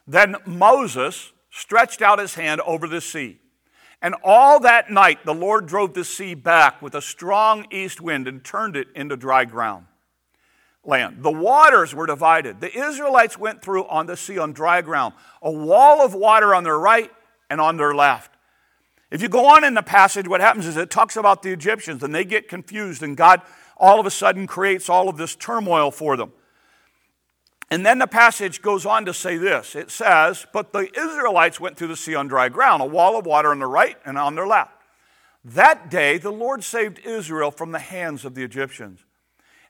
Then 0.07 0.37
Moses 0.45 1.31
stretched 1.49 2.01
out 2.01 2.19
his 2.19 2.35
hand 2.35 2.61
over 2.61 2.87
the 2.87 3.01
sea 3.01 3.39
and 4.01 4.15
all 4.23 4.59
that 4.59 4.91
night 4.91 5.25
the 5.25 5.33
Lord 5.33 5.65
drove 5.65 5.93
the 5.93 6.03
sea 6.03 6.35
back 6.35 6.81
with 6.81 6.93
a 6.93 7.01
strong 7.01 7.65
east 7.71 7.99
wind 7.99 8.27
and 8.27 8.43
turned 8.43 8.75
it 8.75 8.87
into 8.95 9.17
dry 9.17 9.45
ground. 9.45 9.86
Land. 10.83 11.23
The 11.23 11.31
waters 11.31 11.93
were 11.93 12.05
divided. 12.05 12.61
The 12.61 12.73
Israelites 12.73 13.37
went 13.37 13.61
through 13.61 13.85
on 13.87 14.05
the 14.05 14.15
sea 14.15 14.37
on 14.37 14.53
dry 14.53 14.81
ground, 14.81 15.13
a 15.41 15.51
wall 15.51 16.01
of 16.01 16.13
water 16.13 16.55
on 16.55 16.63
their 16.63 16.79
right 16.79 17.11
and 17.49 17.59
on 17.59 17.77
their 17.77 17.93
left. 17.93 18.31
If 19.09 19.21
you 19.21 19.29
go 19.29 19.45
on 19.47 19.63
in 19.63 19.73
the 19.73 19.83
passage, 19.83 20.27
what 20.27 20.41
happens 20.41 20.65
is 20.65 20.77
it 20.77 20.89
talks 20.89 21.15
about 21.15 21.41
the 21.41 21.51
Egyptians 21.51 22.03
and 22.03 22.13
they 22.13 22.25
get 22.25 22.47
confused, 22.47 23.03
and 23.03 23.15
God 23.15 23.41
all 23.77 23.99
of 23.99 24.05
a 24.05 24.11
sudden 24.11 24.47
creates 24.47 24.89
all 24.89 25.07
of 25.07 25.17
this 25.17 25.35
turmoil 25.35 25.91
for 25.91 26.17
them. 26.17 26.31
And 27.69 27.85
then 27.85 27.99
the 27.99 28.07
passage 28.07 28.61
goes 28.61 28.85
on 28.85 29.05
to 29.05 29.13
say 29.13 29.37
this 29.37 29.75
it 29.75 29.91
says, 29.91 30.45
But 30.53 30.71
the 30.73 30.89
Israelites 30.97 31.59
went 31.59 31.77
through 31.77 31.89
the 31.89 31.97
sea 31.97 32.15
on 32.15 32.27
dry 32.27 32.49
ground, 32.49 32.81
a 32.81 32.85
wall 32.85 33.17
of 33.17 33.25
water 33.25 33.51
on 33.51 33.59
their 33.59 33.69
right 33.69 33.97
and 34.05 34.17
on 34.17 34.35
their 34.35 34.47
left. 34.47 34.71
That 35.43 35.89
day 35.89 36.17
the 36.17 36.31
Lord 36.31 36.63
saved 36.63 36.99
Israel 36.99 37.51
from 37.51 37.71
the 37.71 37.79
hands 37.79 38.25
of 38.25 38.35
the 38.35 38.43
Egyptians. 38.43 39.03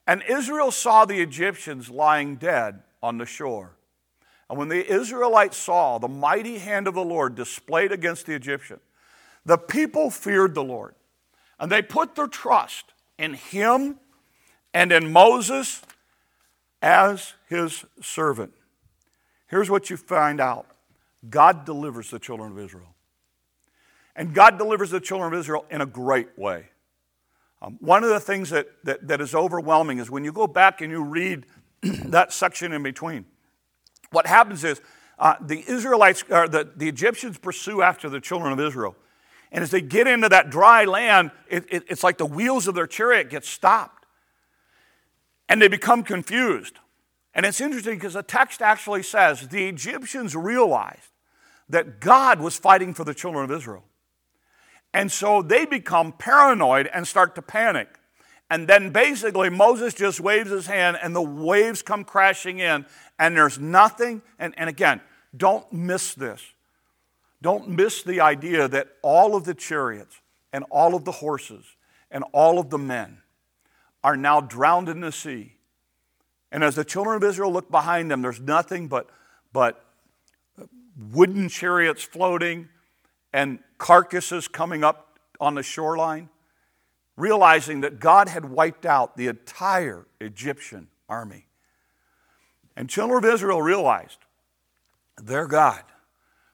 And 0.08 0.24
Israel 0.28 0.72
saw 0.72 1.04
the 1.04 1.20
Egyptians 1.20 1.89
lying 1.89 2.38
dead 2.38 2.82
on 3.04 3.17
the 3.17 3.26
shore. 3.26 3.74
And 4.50 4.58
when 4.58 4.70
the 4.70 4.89
Israelites 4.89 5.58
saw 5.58 5.98
the 5.98 6.08
mighty 6.08 6.58
hand 6.58 6.88
of 6.88 6.93
the 6.93 7.04
Lord 7.04 7.36
displayed 7.36 7.91
against 7.91 8.26
the 8.26 8.34
Egyptian, 8.34 8.80
the 9.46 9.58
people 9.58 10.10
feared 10.10 10.56
the 10.56 10.63
Lord. 10.63 10.96
And 11.60 11.70
they 11.70 11.82
put 11.82 12.15
their 12.15 12.28
trust 12.28 12.93
in 13.17 13.34
him 13.34 14.00
and 14.74 14.91
in 14.91 15.12
Moses 15.12 15.82
as 16.82 17.34
his 17.50 17.84
servant. 18.02 18.54
Here's 19.48 19.70
what 19.70 19.89
you 19.89 19.98
find 19.98 20.39
out 20.39 20.67
God 21.30 21.65
delivers 21.65 22.12
the 22.12 22.20
children 22.20 22.52
of 22.52 22.60
Israel. 22.60 22.93
And 24.15 24.34
God 24.34 24.58
delivers 24.58 24.89
the 24.89 25.00
children 25.00 25.34
of 25.34 25.39
Israel 25.39 25.65
in 25.70 25.82
a 25.82 25.86
great 25.86 26.38
way. 26.38 26.70
Um, 27.62 27.78
one 27.80 28.04
of 28.04 28.10
the 28.10 28.20
things 28.20 28.50
that, 28.52 28.67
that, 28.84 29.08
that 29.08 29.22
is 29.22 29.34
overwhelming 29.34 30.00
is 30.00 30.10
when 30.10 30.24
you 30.24 30.32
go 30.32 30.48
back 30.48 30.82
and 30.82 30.91
you 30.91 31.04
read 31.04 31.46
that 31.82 32.32
section 32.32 32.72
in 32.72 32.84
between, 32.84 33.26
what 34.12 34.28
happens 34.28 34.63
is 34.63 34.82
uh, 35.20 35.36
the 35.41 35.63
Israelites, 35.67 36.24
or 36.30 36.48
the, 36.48 36.72
the 36.76 36.88
Egyptians 36.88 37.38
pursue 37.38 37.82
after 37.82 38.10
the 38.10 38.22
children 38.22 38.54
of 38.54 38.60
Israel. 38.60 38.96
And 39.52 39.63
as 39.63 39.72
they 39.72 39.82
get 39.82 40.08
into 40.08 40.30
that 40.30 40.50
dry 40.50 40.86
land, 40.86 41.32
it, 41.50 41.65
it, 41.70 41.84
it's 41.89 42.04
like 42.04 42.17
the 42.17 42.26
wheels 42.26 42.67
of 42.67 42.76
their 42.76 42.88
chariot 42.88 43.30
get 43.30 43.46
stopped 43.46 44.06
and 45.50 45.62
they 45.62 45.67
become 45.67 46.04
confused. 46.04 46.80
And 47.34 47.46
it's 47.46 47.62
interesting 47.62 47.96
because 47.96 48.13
the 48.13 48.24
text 48.24 48.62
actually 48.62 49.04
says 49.04 49.48
the 49.48 49.67
Egyptians 49.67 50.36
realized 50.36 51.12
that 51.70 52.00
God 52.00 52.39
was 52.39 52.58
fighting 52.58 52.93
for 52.93 53.04
the 53.04 53.13
children 53.13 53.43
of 53.43 53.52
Israel. 53.52 53.84
And 54.98 55.12
so 55.12 55.44
they 55.44 55.68
become 55.68 56.12
paranoid 56.12 56.90
and 56.92 57.08
start 57.08 57.36
to 57.36 57.42
panic. 57.44 57.88
And 58.50 58.68
then 58.68 58.90
basically 58.90 59.48
Moses 59.48 59.94
just 59.94 60.20
waves 60.20 60.50
his 60.50 60.66
hand 60.66 60.98
and 61.00 61.16
the 61.16 61.22
waves 61.22 61.84
come 61.84 62.04
crashing 62.04 62.58
in, 62.58 62.84
and 63.20 63.38
there's 63.38 63.60
nothing. 63.60 64.24
And, 64.40 64.56
and 64.58 64.68
again, 64.68 65.02
don't 65.36 65.72
miss 65.72 66.16
this. 66.16 66.42
Don't 67.44 67.70
miss 67.70 68.02
the 68.02 68.22
idea 68.22 68.68
that 68.70 68.88
all 69.04 69.36
of 69.36 69.44
the 69.44 69.54
chariots 69.54 70.20
and 70.52 70.66
all 70.72 70.96
of 70.96 71.06
the 71.06 71.12
horses 71.12 71.64
and 72.10 72.24
all 72.32 72.58
of 72.58 72.72
the 72.72 72.80
men 72.80 73.20
are 74.04 74.18
now 74.18 74.42
drowned 74.42 74.90
in 74.90 75.02
the 75.02 75.12
sea. 75.12 75.58
And 76.52 76.64
as 76.64 76.74
the 76.74 76.84
children 76.84 77.18
of 77.18 77.24
Israel 77.24 77.54
look 77.54 77.70
behind 77.70 78.10
them, 78.10 78.24
there's 78.24 78.42
nothing 78.42 78.88
but, 78.88 79.08
but 79.54 79.86
wooden 81.12 81.50
chariots 81.50 82.02
floating 82.02 82.70
and 83.32 83.60
carcasses 83.78 84.48
coming 84.48 84.84
up 84.84 85.20
on 85.40 85.56
the 85.56 85.63
shoreline, 85.63 86.30
realizing 87.16 87.82
that 87.82 88.00
God 88.00 88.30
had 88.30 88.46
wiped 88.46 88.86
out 88.86 89.18
the 89.18 89.28
entire 89.28 90.06
Egyptian 90.20 90.88
army. 91.10 91.48
And 92.76 92.90
children 92.90 93.24
of 93.24 93.34
Israel 93.34 93.62
realized 93.62 94.20
their 95.22 95.48
God 95.48 95.84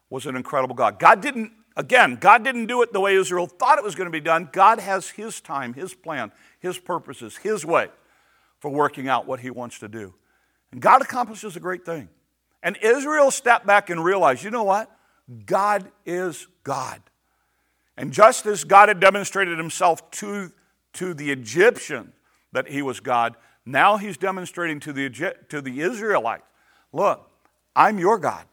was 0.09 0.25
an 0.25 0.35
incredible 0.35 0.75
God. 0.75 0.99
God 0.99 1.21
didn't, 1.21 1.51
again, 1.75 2.15
God 2.15 2.43
didn't 2.43 2.67
do 2.67 2.81
it 2.81 2.93
the 2.93 3.01
way 3.01 3.15
Israel 3.15 3.47
thought 3.47 3.77
it 3.77 3.83
was 3.83 3.95
going 3.95 4.05
to 4.05 4.11
be 4.11 4.21
done. 4.21 4.49
God 4.51 4.79
has 4.79 5.09
His 5.09 5.41
time, 5.41 5.73
His 5.73 5.93
plan, 5.93 6.31
his 6.59 6.79
purposes, 6.79 7.37
His 7.37 7.65
way 7.65 7.89
for 8.59 8.71
working 8.71 9.09
out 9.09 9.27
what 9.27 9.41
He 9.41 9.49
wants 9.49 9.79
to 9.79 9.89
do. 9.89 10.13
And 10.71 10.81
God 10.81 11.01
accomplishes 11.01 11.55
a 11.55 11.59
great 11.59 11.85
thing. 11.85 12.09
And 12.63 12.77
Israel 12.81 13.29
stepped 13.29 13.65
back 13.65 13.89
and 13.89 14.03
realized 14.03 14.43
you 14.43 14.49
know 14.49 14.63
what? 14.63 14.89
God 15.45 15.91
is 16.05 16.47
God. 16.63 17.01
And 17.97 18.11
just 18.11 18.45
as 18.45 18.63
God 18.63 18.89
had 18.89 18.99
demonstrated 18.99 19.57
Himself 19.57 20.09
to, 20.11 20.51
to 20.93 21.13
the 21.13 21.31
Egyptians 21.31 22.13
that 22.51 22.69
He 22.69 22.81
was 22.81 22.99
God, 22.99 23.35
now 23.65 23.97
He's 23.97 24.17
demonstrating 24.17 24.79
to 24.81 24.93
the, 24.93 25.09
to 25.49 25.61
the 25.61 25.81
Israelites 25.81 26.43
look, 26.91 27.29
I'm 27.75 27.97
your 27.97 28.19
God 28.19 28.45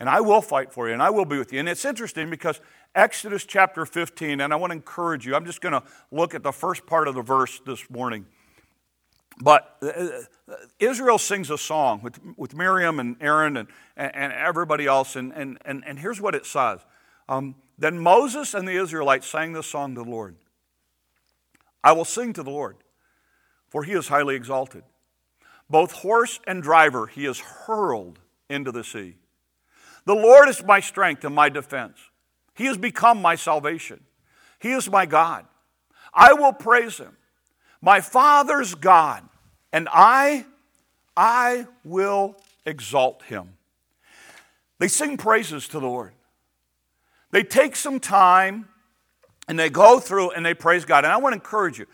and 0.00 0.08
I 0.08 0.20
will 0.20 0.42
fight 0.42 0.72
for 0.72 0.88
you, 0.88 0.92
and 0.92 1.02
I 1.02 1.10
will 1.10 1.24
be 1.24 1.38
with 1.38 1.52
you. 1.52 1.60
And 1.60 1.68
it's 1.68 1.84
interesting 1.84 2.28
because 2.28 2.60
Exodus 2.94 3.44
chapter 3.44 3.86
15, 3.86 4.40
and 4.40 4.52
I 4.52 4.56
want 4.56 4.70
to 4.70 4.76
encourage 4.76 5.24
you, 5.24 5.34
I'm 5.34 5.46
just 5.46 5.60
going 5.60 5.72
to 5.72 5.82
look 6.10 6.34
at 6.34 6.42
the 6.42 6.52
first 6.52 6.84
part 6.86 7.08
of 7.08 7.14
the 7.14 7.22
verse 7.22 7.60
this 7.64 7.88
morning. 7.88 8.26
But 9.40 9.76
uh, 9.82 9.86
uh, 9.86 10.54
Israel 10.78 11.18
sings 11.18 11.50
a 11.50 11.58
song 11.58 12.00
with, 12.02 12.20
with 12.36 12.54
Miriam 12.54 13.00
and 13.00 13.16
Aaron 13.20 13.56
and, 13.56 13.68
and 13.96 14.32
everybody 14.32 14.86
else, 14.86 15.16
and, 15.16 15.32
and, 15.32 15.58
and, 15.64 15.82
and 15.86 15.98
here's 15.98 16.20
what 16.20 16.34
it 16.34 16.44
says. 16.44 16.80
Um, 17.28 17.54
then 17.78 17.98
Moses 17.98 18.54
and 18.54 18.66
the 18.66 18.80
Israelites 18.80 19.26
sang 19.26 19.52
this 19.52 19.66
song 19.66 19.94
to 19.94 20.04
the 20.04 20.10
Lord 20.10 20.36
I 21.82 21.92
will 21.92 22.06
sing 22.06 22.32
to 22.32 22.42
the 22.42 22.50
Lord, 22.50 22.76
for 23.68 23.84
he 23.84 23.92
is 23.92 24.08
highly 24.08 24.36
exalted. 24.36 24.84
Both 25.68 25.92
horse 25.92 26.40
and 26.46 26.62
driver 26.62 27.06
he 27.06 27.26
is 27.26 27.38
hurled 27.38 28.18
into 28.48 28.72
the 28.72 28.84
sea. 28.84 29.16
The 30.06 30.14
Lord 30.14 30.48
is 30.48 30.64
my 30.64 30.80
strength 30.80 31.24
and 31.24 31.34
my 31.34 31.48
defense. 31.48 31.98
He 32.54 32.66
has 32.66 32.76
become 32.76 33.20
my 33.20 33.34
salvation. 33.34 34.04
He 34.58 34.72
is 34.72 34.90
my 34.90 35.06
God. 35.06 35.46
I 36.12 36.32
will 36.32 36.52
praise 36.52 36.98
him, 36.98 37.16
my 37.82 38.00
Father's 38.00 38.74
God, 38.74 39.28
and 39.72 39.88
I, 39.92 40.46
I 41.16 41.66
will 41.84 42.36
exalt 42.64 43.22
him. 43.24 43.54
They 44.78 44.88
sing 44.88 45.16
praises 45.16 45.66
to 45.68 45.80
the 45.80 45.86
Lord. 45.86 46.12
They 47.34 47.42
take 47.42 47.74
some 47.74 47.98
time 47.98 48.68
and 49.48 49.58
they 49.58 49.68
go 49.68 49.98
through 49.98 50.30
and 50.30 50.46
they 50.46 50.54
praise 50.54 50.84
God. 50.84 51.02
And 51.02 51.12
I 51.12 51.16
want 51.16 51.32
to 51.32 51.38
encourage 51.38 51.80
you 51.80 51.86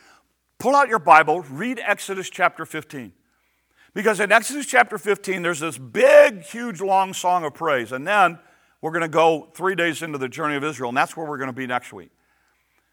pull 0.58 0.76
out 0.76 0.90
your 0.90 0.98
Bible, 0.98 1.40
read 1.40 1.80
Exodus 1.82 2.28
chapter 2.28 2.66
15. 2.66 3.14
Because 3.94 4.20
in 4.20 4.30
Exodus 4.32 4.66
chapter 4.66 4.98
15, 4.98 5.40
there's 5.40 5.60
this 5.60 5.78
big, 5.78 6.42
huge, 6.42 6.82
long 6.82 7.14
song 7.14 7.42
of 7.46 7.54
praise. 7.54 7.90
And 7.90 8.06
then 8.06 8.38
we're 8.82 8.90
going 8.90 9.00
to 9.00 9.08
go 9.08 9.48
three 9.54 9.74
days 9.74 10.02
into 10.02 10.18
the 10.18 10.28
journey 10.28 10.56
of 10.56 10.62
Israel, 10.62 10.90
and 10.90 10.96
that's 10.98 11.16
where 11.16 11.26
we're 11.26 11.38
going 11.38 11.48
to 11.48 11.54
be 11.54 11.66
next 11.66 11.90
week. 11.90 12.10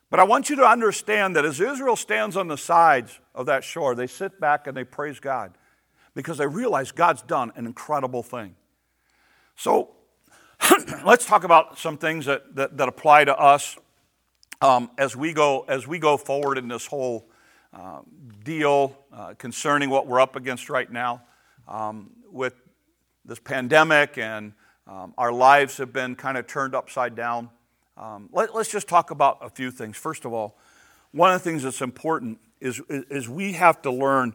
But 0.10 0.22
I 0.22 0.24
want 0.24 0.50
you 0.50 0.56
to 0.56 0.66
understand 0.66 1.36
that 1.36 1.44
as 1.44 1.60
Israel 1.60 1.98
stands 1.98 2.38
on 2.38 2.48
the 2.48 2.58
sides 2.58 3.20
of 3.36 3.46
that 3.48 3.66
shore, 3.66 3.94
they 3.94 4.08
sit 4.08 4.40
back 4.40 4.68
and 4.68 4.78
they 4.78 4.86
praise 4.86 5.20
God 5.20 5.58
because 6.16 6.38
they 6.38 6.48
realize 6.48 6.94
God's 6.94 7.24
done 7.24 7.52
an 7.58 7.66
incredible 7.66 8.24
thing. 8.24 8.56
So 9.58 9.97
let's 11.06 11.26
talk 11.26 11.44
about 11.44 11.78
some 11.78 11.98
things 11.98 12.26
that, 12.26 12.56
that, 12.56 12.78
that 12.78 12.88
apply 12.88 13.26
to 13.26 13.38
us 13.38 13.78
um, 14.62 14.90
as, 14.98 15.16
we 15.16 15.34
go, 15.34 15.66
as 15.68 15.88
we 15.88 16.00
go 16.00 16.18
forward 16.18 16.58
in 16.58 16.68
this 16.68 16.86
whole 16.86 17.28
uh, 17.74 18.00
deal 18.44 18.98
uh, 19.14 19.34
concerning 19.38 19.90
what 19.90 20.08
we're 20.08 20.20
up 20.20 20.36
against 20.36 20.70
right 20.70 20.92
now 20.92 21.22
um, 21.68 22.12
with 22.32 22.56
this 23.26 23.40
pandemic 23.40 24.18
and 24.18 24.54
um, 24.88 25.14
our 25.18 25.32
lives 25.32 25.78
have 25.78 25.92
been 25.92 26.16
kind 26.16 26.38
of 26.38 26.48
turned 26.48 26.74
upside 26.74 27.16
down. 27.16 27.50
Um, 27.98 28.30
let, 28.32 28.56
us 28.56 28.70
just 28.70 28.88
talk 28.88 29.12
about 29.12 29.40
a 29.42 29.50
few 29.50 29.70
things. 29.70 29.98
First 29.98 30.26
of 30.26 30.34
all, 30.34 30.58
one 31.12 31.34
of 31.34 31.42
the 31.42 31.50
things 31.50 31.64
that's 31.64 31.82
important 31.82 32.40
is, 32.60 32.82
is 32.90 33.28
we 33.28 33.54
have 33.54 33.82
to 33.84 33.92
learn 33.92 34.34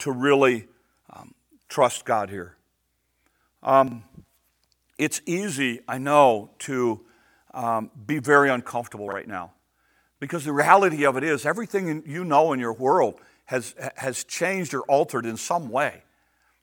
to 0.00 0.10
really 0.10 0.66
um, 1.10 1.34
trust 1.68 2.04
God 2.04 2.30
here. 2.30 2.56
Um, 3.62 4.02
it's 4.98 5.20
easy, 5.26 5.80
I 5.88 5.98
know, 5.98 6.50
to 6.60 7.00
um, 7.54 7.90
be 8.06 8.18
very 8.18 8.50
uncomfortable 8.50 9.08
right 9.08 9.26
now. 9.26 9.52
Because 10.20 10.44
the 10.44 10.52
reality 10.52 11.04
of 11.04 11.16
it 11.16 11.24
is, 11.24 11.44
everything 11.44 12.02
you 12.06 12.24
know 12.24 12.52
in 12.52 12.60
your 12.60 12.72
world 12.72 13.20
has, 13.46 13.74
has 13.96 14.24
changed 14.24 14.72
or 14.72 14.82
altered 14.82 15.26
in 15.26 15.36
some 15.36 15.68
way. 15.68 16.02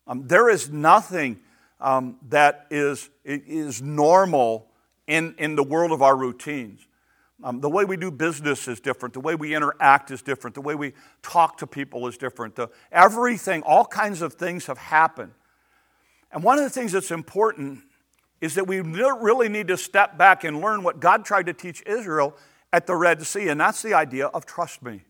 Um, 0.06 0.26
there 0.26 0.48
is 0.48 0.70
nothing 0.70 1.40
um, 1.80 2.16
that 2.28 2.66
is, 2.70 3.10
is 3.24 3.82
normal 3.82 4.66
in, 5.06 5.34
in 5.38 5.56
the 5.56 5.62
world 5.62 5.92
of 5.92 6.02
our 6.02 6.16
routines. 6.16 6.86
Um, 7.42 7.60
the 7.60 7.70
way 7.70 7.84
we 7.84 7.96
do 7.96 8.10
business 8.10 8.68
is 8.68 8.80
different. 8.80 9.14
The 9.14 9.20
way 9.20 9.34
we 9.34 9.54
interact 9.54 10.10
is 10.10 10.20
different. 10.20 10.54
The 10.54 10.60
way 10.60 10.74
we 10.74 10.92
talk 11.22 11.58
to 11.58 11.66
people 11.66 12.06
is 12.06 12.18
different. 12.18 12.54
The, 12.54 12.68
everything, 12.92 13.62
all 13.62 13.84
kinds 13.84 14.20
of 14.20 14.34
things 14.34 14.66
have 14.66 14.78
happened. 14.78 15.32
And 16.32 16.42
one 16.42 16.58
of 16.58 16.64
the 16.64 16.70
things 16.70 16.92
that's 16.92 17.10
important 17.10 17.80
is 18.40 18.54
that 18.54 18.66
we 18.66 18.80
really 18.80 19.48
need 19.48 19.68
to 19.68 19.76
step 19.76 20.16
back 20.16 20.44
and 20.44 20.60
learn 20.60 20.82
what 20.82 21.00
God 21.00 21.24
tried 21.24 21.46
to 21.46 21.52
teach 21.52 21.82
Israel 21.86 22.36
at 22.72 22.86
the 22.86 22.96
Red 22.96 23.26
Sea, 23.26 23.48
and 23.48 23.60
that's 23.60 23.82
the 23.82 23.94
idea 23.94 24.26
of 24.26 24.46
trust 24.46 24.82
me. 24.82 25.02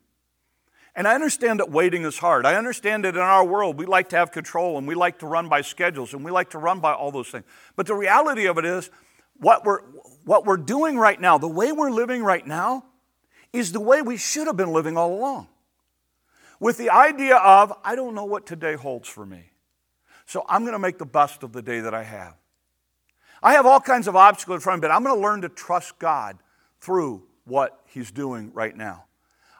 And 0.96 1.06
I 1.06 1.14
understand 1.14 1.60
that 1.60 1.70
waiting 1.70 2.02
is 2.02 2.18
hard. 2.18 2.44
I 2.44 2.56
understand 2.56 3.04
that 3.04 3.14
in 3.14 3.20
our 3.20 3.44
world 3.44 3.78
we 3.78 3.86
like 3.86 4.08
to 4.08 4.16
have 4.16 4.32
control 4.32 4.76
and 4.76 4.88
we 4.88 4.94
like 4.94 5.20
to 5.20 5.26
run 5.26 5.48
by 5.48 5.60
schedules 5.60 6.12
and 6.14 6.24
we 6.24 6.32
like 6.32 6.50
to 6.50 6.58
run 6.58 6.80
by 6.80 6.92
all 6.92 7.12
those 7.12 7.28
things. 7.28 7.44
But 7.76 7.86
the 7.86 7.94
reality 7.94 8.46
of 8.46 8.58
it 8.58 8.64
is, 8.64 8.90
what 9.38 9.64
we're, 9.64 9.80
what 10.24 10.44
we're 10.44 10.56
doing 10.56 10.98
right 10.98 11.18
now, 11.18 11.38
the 11.38 11.48
way 11.48 11.72
we're 11.72 11.90
living 11.90 12.22
right 12.22 12.46
now, 12.46 12.84
is 13.52 13.72
the 13.72 13.80
way 13.80 14.02
we 14.02 14.16
should 14.16 14.46
have 14.46 14.56
been 14.56 14.72
living 14.72 14.96
all 14.96 15.14
along. 15.14 15.48
With 16.58 16.76
the 16.76 16.90
idea 16.90 17.36
of, 17.36 17.72
I 17.82 17.96
don't 17.96 18.14
know 18.14 18.26
what 18.26 18.44
today 18.46 18.74
holds 18.74 19.08
for 19.08 19.24
me. 19.24 19.52
So 20.26 20.44
I'm 20.48 20.62
going 20.62 20.74
to 20.74 20.78
make 20.78 20.98
the 20.98 21.06
best 21.06 21.42
of 21.42 21.52
the 21.52 21.62
day 21.62 21.80
that 21.80 21.94
I 21.94 22.02
have. 22.02 22.34
I 23.42 23.54
have 23.54 23.66
all 23.66 23.80
kinds 23.80 24.06
of 24.06 24.16
obstacles 24.16 24.56
in 24.56 24.60
front 24.60 24.78
of 24.78 24.82
me, 24.82 24.88
but 24.88 24.94
I'm 24.94 25.02
going 25.02 25.14
to 25.16 25.20
learn 25.20 25.42
to 25.42 25.48
trust 25.48 25.98
God 25.98 26.38
through 26.80 27.22
what 27.44 27.80
he's 27.86 28.10
doing 28.10 28.52
right 28.52 28.76
now. 28.76 29.04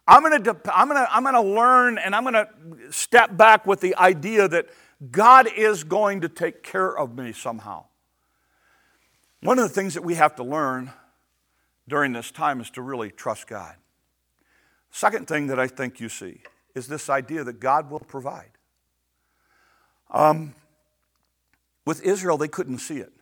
I'm 0.06 0.22
going 0.22 0.42
to, 0.42 0.56
I'm 0.74 0.88
going 0.88 1.00
to, 1.00 1.14
I'm 1.14 1.22
going 1.22 1.34
to 1.34 1.40
learn 1.40 1.98
and 1.98 2.14
I'm 2.14 2.24
going 2.24 2.34
to 2.34 2.48
step 2.92 3.36
back 3.36 3.66
with 3.66 3.80
the 3.80 3.94
idea 3.96 4.48
that 4.48 4.68
God 5.10 5.48
is 5.56 5.84
going 5.84 6.22
to 6.22 6.28
take 6.28 6.62
care 6.62 6.96
of 6.96 7.16
me 7.16 7.32
somehow. 7.32 7.84
One 9.40 9.58
of 9.58 9.68
the 9.68 9.74
things 9.74 9.94
that 9.94 10.02
we 10.02 10.16
have 10.16 10.36
to 10.36 10.42
learn 10.42 10.92
during 11.88 12.12
this 12.12 12.30
time 12.30 12.60
is 12.60 12.70
to 12.70 12.82
really 12.82 13.10
trust 13.10 13.46
God. 13.46 13.76
Second 14.90 15.28
thing 15.28 15.46
that 15.46 15.58
I 15.58 15.66
think 15.66 16.00
you 16.00 16.08
see 16.08 16.42
is 16.74 16.86
this 16.86 17.08
idea 17.08 17.44
that 17.44 17.60
God 17.60 17.90
will 17.90 18.00
provide. 18.00 18.50
Um, 20.10 20.54
with 21.86 22.02
Israel, 22.02 22.36
they 22.36 22.48
couldn't 22.48 22.78
see 22.78 22.98
it. 22.98 23.12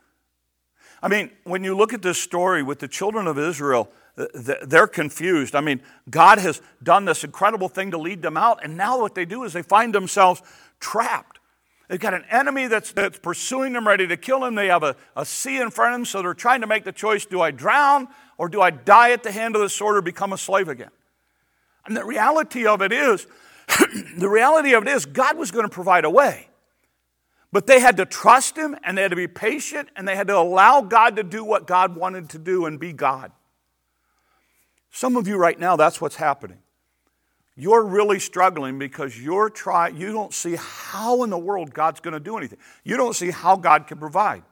I 1.03 1.09
mean, 1.09 1.31
when 1.45 1.65
you 1.65 1.77
look 1.77 1.93
at 1.93 2.03
this 2.03 2.21
story 2.21 2.63
with 2.63 2.81
the 2.81 2.89
children 2.89 3.27
of 3.27 3.39
Israel, 3.39 3.91
uh, 4.17 4.27
they're 4.63 4.89
confused. 4.89 5.55
I 5.55 5.61
mean, 5.61 5.81
God 6.11 6.39
has 6.39 6.61
done 6.83 7.05
this 7.05 7.23
incredible 7.25 7.69
thing 7.69 7.93
to 7.93 7.99
lead 7.99 8.23
them 8.23 8.37
out, 8.37 8.65
and 8.65 8.77
now 8.77 9.01
what 9.01 9.15
they 9.15 9.25
do 9.25 9.45
is 9.45 9.53
they 9.53 9.63
find 9.63 9.95
themselves 9.95 10.43
trapped. 10.81 11.39
They've 11.89 11.99
got 11.99 12.15
an 12.15 12.25
enemy 12.31 12.67
that's, 12.67 12.93
that's 12.93 13.19
pursuing 13.19 13.73
them, 13.73 13.87
ready 13.89 14.07
to 14.07 14.17
kill 14.17 14.41
them. 14.41 14.55
They 14.55 14.67
have 14.67 14.83
a, 14.83 14.95
a 15.17 15.25
sea 15.25 15.59
in 15.59 15.71
front 15.71 15.95
of 15.95 16.01
them, 16.01 16.05
so 16.05 16.21
they're 16.21 16.35
trying 16.35 16.61
to 16.61 16.67
make 16.67 16.85
the 16.85 16.93
choice 16.93 17.25
do 17.25 17.41
I 17.41 17.51
drown 17.51 18.09
or 18.37 18.49
do 18.49 18.61
I 18.61 18.71
die 18.71 19.13
at 19.13 19.23
the 19.23 19.33
hand 19.33 19.57
of 19.57 19.63
the 19.63 19.71
sword 19.71 19.97
or 19.97 20.03
become 20.03 20.33
a 20.33 20.39
slave 20.39 20.69
again? 20.69 20.91
And 21.87 21.97
the 21.97 22.05
reality 22.05 22.67
of 22.67 22.83
it 22.83 22.93
is, 22.93 23.27
the 24.17 24.29
reality 24.29 24.75
of 24.75 24.87
it 24.87 24.91
is, 24.91 25.07
God 25.07 25.39
was 25.39 25.51
going 25.51 25.65
to 25.65 25.71
provide 25.71 26.05
a 26.05 26.11
way. 26.11 26.48
But 27.51 27.67
they 27.67 27.81
had 27.81 27.97
to 27.97 28.07
trust 28.07 28.57
Him 28.57 28.77
and 28.85 28.97
they 28.97 29.03
had 29.03 29.11
to 29.11 29.17
be 29.17 29.27
patient 29.27 29.89
and 29.97 30.07
they 30.07 30.17
had 30.17 30.27
to 30.29 30.37
allow 30.37 30.83
God 30.83 31.17
to 31.17 31.23
do 31.23 31.45
what 31.45 31.67
God 31.67 31.97
wanted 31.97 32.29
to 32.31 32.39
do 32.39 32.67
and 32.67 32.79
be 32.79 32.93
God. 32.93 33.33
Some 34.91 35.17
of 35.17 35.29
you 35.29 35.37
right 35.37 35.59
now, 35.59 35.77
that's 35.77 36.01
what's 36.01 36.17
happening. 36.17 36.59
You're 37.57 37.85
really 37.85 38.21
struggling 38.21 38.79
because 38.79 39.21
you're 39.21 39.51
trying, 39.51 39.97
you 39.97 40.13
don't 40.13 40.33
see 40.33 40.57
how 40.57 41.25
in 41.25 41.31
the 41.31 41.39
world 41.39 41.75
God's 41.75 42.01
going 42.01 42.15
to 42.15 42.21
do 42.21 42.37
anything. 42.37 42.59
You 42.85 42.97
don't 42.97 43.17
see 43.17 43.31
how 43.31 43.57
God 43.57 43.87
can 43.87 43.99
provide. 43.99 44.45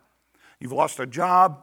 You've 0.58 0.72
lost 0.72 0.98
a 0.98 1.06
job. 1.06 1.62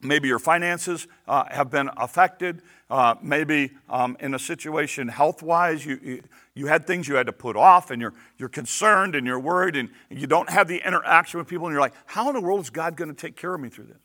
Maybe 0.00 0.28
your 0.28 0.38
finances 0.38 1.08
uh, 1.26 1.44
have 1.50 1.70
been 1.70 1.90
affected. 1.96 2.62
Uh, 2.88 3.16
maybe 3.22 3.72
um, 3.88 4.16
in 4.20 4.34
a 4.34 4.38
situation 4.38 5.08
health 5.08 5.42
wise, 5.42 5.84
you, 5.84 5.98
you, 6.02 6.22
you, 6.60 6.66
had 6.66 6.86
things 6.86 7.08
you 7.08 7.16
had 7.16 7.26
to 7.26 7.32
put 7.32 7.56
off, 7.56 7.90
and 7.90 8.00
you're, 8.00 8.14
you're 8.38 8.48
concerned 8.48 9.14
and 9.14 9.26
you're 9.26 9.40
worried, 9.40 9.76
and 9.76 9.88
you 10.10 10.26
don't 10.26 10.48
have 10.50 10.68
the 10.68 10.86
interaction 10.86 11.38
with 11.38 11.48
people, 11.48 11.66
and 11.66 11.72
you're 11.72 11.80
like, 11.80 11.94
how 12.06 12.28
in 12.28 12.34
the 12.34 12.40
world 12.40 12.60
is 12.60 12.70
God 12.70 12.96
going 12.96 13.08
to 13.08 13.14
take 13.14 13.36
care 13.36 13.54
of 13.54 13.60
me 13.60 13.68
through 13.68 13.86
this? 13.86 14.00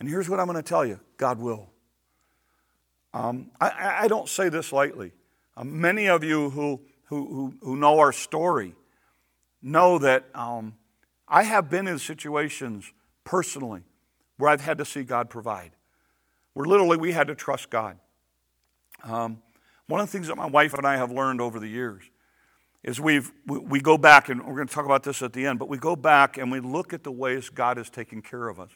And 0.00 0.08
here's 0.08 0.28
what 0.28 0.40
I'm 0.40 0.46
going 0.46 0.56
to 0.56 0.62
tell 0.62 0.84
you 0.84 1.00
God 1.16 1.38
will. 1.38 1.70
Um, 3.14 3.50
I, 3.60 4.04
I, 4.04 4.08
don't 4.08 4.28
say 4.28 4.48
this 4.48 4.72
lightly. 4.72 5.12
Um, 5.56 5.80
many 5.80 6.08
of 6.08 6.24
you 6.24 6.48
who, 6.48 6.80
who, 7.04 7.54
who, 7.60 7.76
know 7.76 7.98
our 7.98 8.10
story 8.10 8.74
know 9.60 9.98
that 9.98 10.24
um, 10.34 10.74
I 11.28 11.42
have 11.42 11.68
been 11.68 11.86
in 11.86 11.98
situations 11.98 12.90
personally 13.22 13.82
where 14.38 14.50
I've 14.50 14.62
had 14.62 14.78
to 14.78 14.86
see 14.86 15.02
God 15.02 15.28
provide, 15.28 15.72
where 16.54 16.64
literally 16.64 16.96
we 16.96 17.12
had 17.12 17.26
to 17.26 17.34
trust 17.34 17.68
God. 17.68 17.98
Um, 19.04 19.42
one 19.86 20.00
of 20.00 20.06
the 20.06 20.12
things 20.12 20.28
that 20.28 20.36
my 20.36 20.46
wife 20.46 20.74
and 20.74 20.86
I 20.86 20.96
have 20.96 21.10
learned 21.10 21.40
over 21.40 21.58
the 21.58 21.68
years 21.68 22.02
is 22.82 23.00
we've, 23.00 23.30
we, 23.46 23.80
go 23.80 23.96
back, 23.96 24.28
and 24.28 24.44
we're 24.44 24.56
going 24.56 24.66
to 24.66 24.74
talk 24.74 24.84
about 24.84 25.04
this 25.04 25.22
at 25.22 25.32
the 25.32 25.46
end, 25.46 25.58
but 25.58 25.68
we 25.68 25.78
go 25.78 25.94
back 25.94 26.36
and 26.36 26.50
we 26.50 26.58
look 26.58 26.92
at 26.92 27.04
the 27.04 27.12
ways 27.12 27.48
God 27.48 27.76
has 27.76 27.88
taken 27.88 28.22
care 28.22 28.48
of 28.48 28.58
us. 28.58 28.70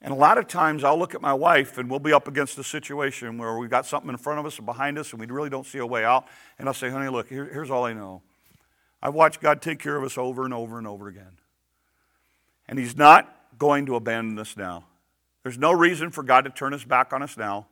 And 0.00 0.12
a 0.12 0.16
lot 0.16 0.36
of 0.36 0.48
times 0.48 0.82
I'll 0.82 0.98
look 0.98 1.14
at 1.14 1.22
my 1.22 1.32
wife 1.32 1.78
and 1.78 1.88
we'll 1.88 2.00
be 2.00 2.12
up 2.12 2.26
against 2.26 2.58
a 2.58 2.64
situation 2.64 3.38
where 3.38 3.56
we've 3.56 3.70
got 3.70 3.86
something 3.86 4.10
in 4.10 4.16
front 4.16 4.40
of 4.40 4.46
us 4.46 4.56
and 4.56 4.66
behind 4.66 4.98
us 4.98 5.12
and 5.12 5.20
we 5.20 5.26
really 5.26 5.48
don't 5.48 5.64
see 5.64 5.78
a 5.78 5.86
way 5.86 6.04
out. 6.04 6.26
And 6.58 6.68
I'll 6.68 6.74
say, 6.74 6.90
honey, 6.90 7.08
look, 7.08 7.28
here, 7.28 7.44
here's 7.44 7.70
all 7.70 7.84
I 7.84 7.92
know. 7.92 8.22
I've 9.00 9.14
watched 9.14 9.40
God 9.40 9.62
take 9.62 9.78
care 9.78 9.96
of 9.96 10.02
us 10.02 10.18
over 10.18 10.44
and 10.44 10.52
over 10.52 10.76
and 10.78 10.88
over 10.88 11.06
again. 11.06 11.38
And 12.66 12.80
He's 12.80 12.96
not 12.96 13.32
going 13.58 13.86
to 13.86 13.94
abandon 13.94 14.38
us 14.40 14.56
now. 14.56 14.86
There's 15.44 15.58
no 15.58 15.72
reason 15.72 16.10
for 16.10 16.24
God 16.24 16.44
to 16.44 16.50
turn 16.50 16.72
His 16.72 16.84
back 16.84 17.12
on 17.12 17.22
us 17.22 17.36
now. 17.36 17.66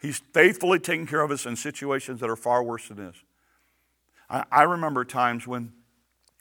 He's 0.00 0.20
faithfully 0.32 0.78
taking 0.78 1.06
care 1.06 1.22
of 1.22 1.30
us 1.30 1.46
in 1.46 1.56
situations 1.56 2.20
that 2.20 2.30
are 2.30 2.36
far 2.36 2.62
worse 2.62 2.88
than 2.88 2.98
this. 2.98 3.16
I, 4.28 4.44
I 4.50 4.62
remember 4.62 5.04
times 5.04 5.46
when, 5.46 5.72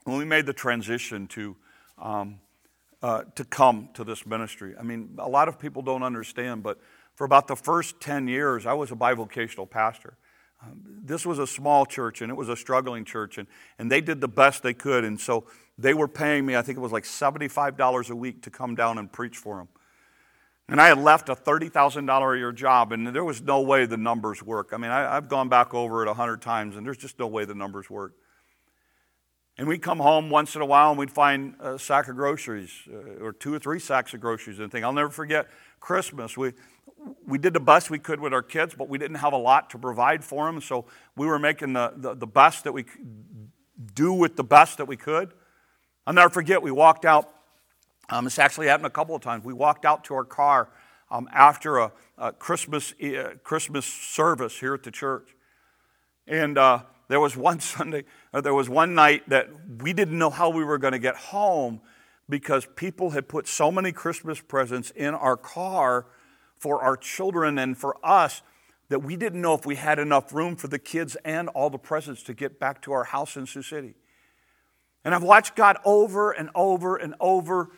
when 0.03 0.17
we 0.17 0.25
made 0.25 0.45
the 0.45 0.53
transition 0.53 1.27
to 1.27 1.55
um, 1.97 2.39
uh, 3.05 3.23
to 3.35 3.45
come 3.45 3.89
to 3.93 4.03
this 4.03 4.25
ministry. 4.25 4.73
I 4.79 4.81
mean, 4.81 5.15
a 5.19 5.29
lot 5.29 5.47
of 5.47 5.59
people 5.59 5.83
don't 5.83 6.01
understand, 6.01 6.63
but 6.63 6.79
for 7.13 7.23
about 7.23 7.47
the 7.47 7.55
first 7.55 7.99
10 8.01 8.27
years, 8.27 8.65
I 8.65 8.73
was 8.73 8.91
a 8.91 8.95
bivocational 8.95 9.69
pastor. 9.69 10.17
Um, 10.63 10.81
this 11.03 11.23
was 11.23 11.37
a 11.37 11.45
small 11.45 11.85
church 11.85 12.21
and 12.21 12.31
it 12.31 12.35
was 12.35 12.49
a 12.49 12.55
struggling 12.55 13.05
church, 13.05 13.37
and, 13.37 13.47
and 13.77 13.91
they 13.91 14.01
did 14.01 14.21
the 14.21 14.27
best 14.27 14.63
they 14.63 14.73
could. 14.73 15.03
And 15.03 15.19
so 15.19 15.45
they 15.77 15.93
were 15.93 16.07
paying 16.07 16.47
me, 16.47 16.55
I 16.55 16.63
think 16.63 16.79
it 16.79 16.81
was 16.81 16.91
like 16.91 17.03
$75 17.03 18.09
a 18.09 18.15
week 18.15 18.41
to 18.43 18.49
come 18.49 18.73
down 18.73 18.97
and 18.97 19.11
preach 19.11 19.37
for 19.37 19.57
them. 19.57 19.67
And 20.67 20.81
I 20.81 20.87
had 20.87 20.97
left 20.97 21.29
a 21.29 21.35
$30,000 21.35 22.35
a 22.35 22.37
year 22.37 22.51
job, 22.51 22.91
and 22.91 23.07
there 23.07 23.23
was 23.23 23.41
no 23.41 23.61
way 23.61 23.85
the 23.85 23.97
numbers 23.97 24.41
work. 24.41 24.71
I 24.73 24.77
mean, 24.77 24.89
I, 24.89 25.13
have 25.13 25.29
gone 25.29 25.47
back 25.47 25.75
over 25.75 26.03
it 26.03 26.09
a 26.09 26.13
hundred 26.13 26.41
times, 26.41 26.75
and 26.75 26.85
there's 26.85 26.97
just 26.97 27.19
no 27.19 27.27
way 27.27 27.45
the 27.45 27.53
numbers 27.53 27.89
work. 27.89 28.13
And 29.57 29.67
we'd 29.67 29.83
come 29.83 29.99
home 29.99 30.29
once 30.31 30.55
in 30.55 30.61
a 30.61 30.65
while, 30.65 30.89
and 30.89 30.97
we'd 30.97 31.11
find 31.11 31.53
a 31.59 31.77
sack 31.77 32.07
of 32.07 32.15
groceries, 32.15 32.71
uh, 32.91 33.23
or 33.23 33.31
two 33.31 33.53
or 33.53 33.59
three 33.59 33.79
sacks 33.79 34.13
of 34.15 34.21
groceries, 34.21 34.57
and 34.57 34.71
think. 34.71 34.83
I'll 34.83 34.91
never 34.91 35.11
forget 35.11 35.47
Christmas. 35.79 36.35
We, 36.35 36.53
we 37.27 37.37
did 37.37 37.53
the 37.53 37.59
best 37.59 37.91
we 37.91 37.99
could 37.99 38.19
with 38.19 38.33
our 38.33 38.41
kids, 38.41 38.73
but 38.73 38.89
we 38.89 38.97
didn't 38.97 39.17
have 39.17 39.33
a 39.33 39.37
lot 39.37 39.69
to 39.69 39.77
provide 39.77 40.23
for 40.23 40.47
them, 40.47 40.61
so 40.61 40.85
we 41.15 41.27
were 41.27 41.39
making 41.39 41.73
the, 41.73 41.93
the, 41.95 42.15
the 42.15 42.27
best 42.27 42.63
that 42.63 42.73
we 42.73 42.83
could 42.83 43.05
do 43.93 44.13
with 44.13 44.35
the 44.35 44.43
best 44.43 44.79
that 44.79 44.85
we 44.85 44.97
could. 44.97 45.31
I'll 46.07 46.13
never 46.13 46.29
forget, 46.29 46.63
we 46.63 46.71
walked 46.71 47.05
out 47.05 47.29
um, 48.09 48.25
this 48.25 48.39
actually 48.39 48.67
happened 48.67 48.87
a 48.87 48.91
couple 48.91 49.15
of 49.15 49.21
times. 49.21 49.43
We 49.43 49.53
walked 49.53 49.85
out 49.85 50.03
to 50.05 50.15
our 50.15 50.23
car 50.23 50.69
um, 51.09 51.27
after 51.31 51.77
a, 51.77 51.91
a 52.17 52.31
Christmas, 52.31 52.93
uh, 53.01 53.35
Christmas 53.43 53.85
service 53.85 54.59
here 54.59 54.73
at 54.73 54.83
the 54.83 54.91
church. 54.91 55.35
And 56.27 56.57
uh, 56.57 56.83
there 57.07 57.19
was 57.19 57.35
one 57.35 57.59
Sunday, 57.61 58.05
uh, 58.33 58.41
there 58.41 58.53
was 58.53 58.69
one 58.69 58.95
night 58.95 59.27
that 59.29 59.49
we 59.81 59.93
didn't 59.93 60.17
know 60.17 60.29
how 60.29 60.49
we 60.49 60.63
were 60.63 60.77
going 60.77 60.93
to 60.93 60.99
get 60.99 61.15
home 61.15 61.81
because 62.27 62.67
people 62.75 63.11
had 63.11 63.27
put 63.27 63.47
so 63.47 63.71
many 63.71 63.91
Christmas 63.91 64.41
presents 64.41 64.91
in 64.91 65.13
our 65.13 65.37
car 65.37 66.07
for 66.57 66.81
our 66.81 66.97
children 66.97 67.59
and 67.59 67.77
for 67.77 67.97
us 68.03 68.41
that 68.89 68.99
we 68.99 69.15
didn't 69.15 69.41
know 69.41 69.53
if 69.53 69.65
we 69.65 69.75
had 69.75 69.99
enough 69.99 70.33
room 70.33 70.55
for 70.55 70.67
the 70.67 70.79
kids 70.79 71.15
and 71.25 71.49
all 71.49 71.69
the 71.69 71.77
presents 71.77 72.23
to 72.23 72.33
get 72.33 72.59
back 72.59 72.81
to 72.83 72.91
our 72.91 73.03
house 73.03 73.35
in 73.35 73.45
Sioux 73.45 73.61
City. 73.61 73.95
And 75.03 75.13
I've 75.13 75.23
watched 75.23 75.55
God 75.55 75.77
over 75.85 76.31
and 76.31 76.49
over 76.55 76.95
and 76.97 77.13
over 77.19 77.69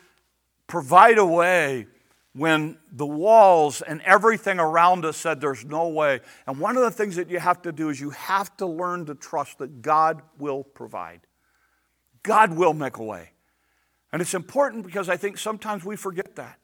provide 0.67 1.17
a 1.17 1.25
way 1.25 1.87
when 2.33 2.77
the 2.91 3.05
walls 3.05 3.81
and 3.81 3.99
everything 4.01 4.59
around 4.59 5.05
us 5.05 5.17
said 5.17 5.41
there's 5.41 5.65
no 5.65 5.87
way. 5.87 6.19
And 6.45 6.59
one 6.59 6.77
of 6.77 6.83
the 6.83 6.91
things 6.91 7.15
that 7.15 7.29
you 7.29 7.39
have 7.39 7.63
to 7.63 7.71
do 7.71 7.89
is 7.89 7.99
you 7.99 8.11
have 8.11 8.55
to 8.57 8.67
learn 8.67 9.07
to 9.07 9.15
trust 9.15 9.57
that 9.57 9.81
God 9.81 10.21
will 10.37 10.63
provide. 10.63 11.21
God 12.21 12.55
will 12.55 12.73
make 12.73 12.97
a 12.97 13.03
way. 13.03 13.31
And 14.11 14.21
it's 14.21 14.35
important 14.35 14.85
because 14.85 15.09
I 15.09 15.17
think 15.17 15.37
sometimes 15.37 15.83
we 15.83 15.95
forget 15.95 16.35
that. 16.35 16.59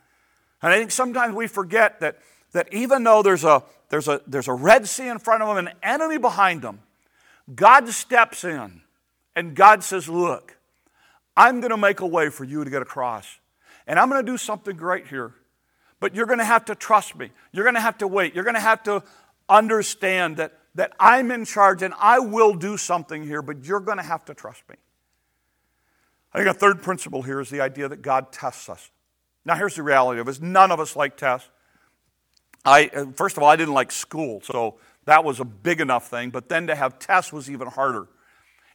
And 0.62 0.72
I 0.72 0.78
think 0.78 0.92
sometimes 0.92 1.36
we 1.36 1.48
forget 1.48 2.00
that, 2.02 2.20
that 2.52 2.72
even 2.72 3.04
though 3.04 3.24
there's 3.24 3.44
a, 3.44 3.64
there's, 3.90 4.08
a, 4.08 4.22
there's 4.28 4.48
a 4.48 4.54
Red 4.54 4.88
Sea 4.88 5.08
in 5.08 5.20
front 5.20 5.42
of 5.42 5.56
them, 5.56 5.68
an 5.68 5.74
enemy 5.82 6.18
behind 6.18 6.62
them, 6.62 6.80
God 7.54 7.90
steps 7.90 8.44
in 8.44 8.82
and 9.36 9.56
God 9.56 9.84
says, 9.84 10.08
Look, 10.08 10.58
I'm 11.36 11.60
going 11.62 11.72
to 11.72 11.78
make 11.78 12.00
a 12.00 12.08
way 12.08 12.30
for 12.30 12.44
you 12.44 12.64
to 12.64 12.70
get 12.70 12.82
across. 12.82 13.40
And 13.88 14.00
I'm 14.00 14.10
going 14.10 14.26
to 14.26 14.32
do 14.32 14.38
something 14.38 14.76
great 14.76 15.08
here. 15.08 15.34
But 16.00 16.16
you're 16.16 16.26
going 16.26 16.40
to 16.40 16.46
have 16.46 16.66
to 16.66 16.76
trust 16.76 17.16
me. 17.16 17.32
You're 17.52 17.64
going 17.64 17.76
to 17.76 17.82
have 17.82 17.98
to 18.00 18.08
wait. 18.08 18.36
You're 18.36 18.44
going 18.44 18.56
to 18.56 18.60
have 18.60 18.84
to 18.84 19.04
understand 19.48 20.38
that, 20.38 20.60
that 20.76 20.94
I'm 21.00 21.32
in 21.32 21.46
charge 21.46 21.82
and 21.82 21.94
I 22.00 22.20
will 22.20 22.54
do 22.54 22.78
something 22.78 23.26
here, 23.26 23.42
but 23.42 23.66
you're 23.66 23.80
going 23.80 23.98
to 23.98 24.04
have 24.04 24.26
to 24.26 24.34
trust 24.34 24.64
me. 24.70 24.76
I 26.34 26.40
think 26.40 26.50
a 26.50 26.54
third 26.54 26.82
principle 26.82 27.22
here 27.22 27.40
is 27.40 27.50
the 27.50 27.62
idea 27.62 27.88
that 27.88 28.02
God 28.02 28.32
tests 28.32 28.68
us. 28.68 28.90
Now, 29.46 29.56
here's 29.56 29.76
the 29.76 29.84
reality 29.84 30.20
of 30.20 30.28
it: 30.28 30.42
none 30.42 30.72
of 30.72 30.80
us 30.80 30.96
like 30.96 31.16
tests. 31.18 31.50
I, 32.66 32.88
first 33.16 33.38
of 33.38 33.44
all, 33.44 33.50
I 33.50 33.56
didn't 33.56 33.74
like 33.74 33.92
school, 33.92 34.42
so 34.42 34.80
that 35.06 35.24
was 35.24 35.40
a 35.40 35.46
big 35.46 35.82
enough 35.82 36.10
thing, 36.10 36.30
but 36.30 36.48
then 36.48 36.68
to 36.68 36.76
have 36.76 36.98
tests 36.98 37.34
was 37.34 37.50
even 37.52 37.68
harder. 37.68 38.08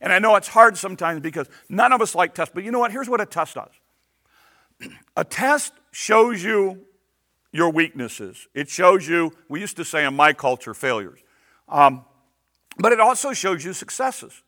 And 0.01 0.13
I 0.13 0.19
know 0.19 0.37
it's 0.37 0.49
hard 0.49 0.77
sometimes 0.77 1.21
because 1.21 1.49
none 1.69 1.93
of 1.93 2.01
us 2.01 2.15
like 2.15 2.35
tests, 2.35 2.53
but 2.55 2.65
you 2.65 2.71
know 2.71 2.79
what? 2.79 2.93
Here's 2.93 3.09
what 3.09 3.21
a 3.21 3.27
test 3.27 3.55
does 3.55 3.71
a 5.17 5.25
test 5.25 5.73
shows 5.91 6.43
you 6.43 6.83
your 7.53 7.71
weaknesses. 7.71 8.47
It 8.55 8.69
shows 8.69 9.09
you, 9.09 9.33
we 9.49 9.61
used 9.61 9.77
to 9.77 9.85
say 9.85 10.05
in 10.05 10.15
my 10.15 10.33
culture, 10.33 10.75
failures. 10.75 11.21
Um, 11.69 12.05
but 12.79 12.93
it 12.93 13.01
also 13.01 13.33
shows 13.33 13.65
you 13.65 13.73
successes. 13.73 14.43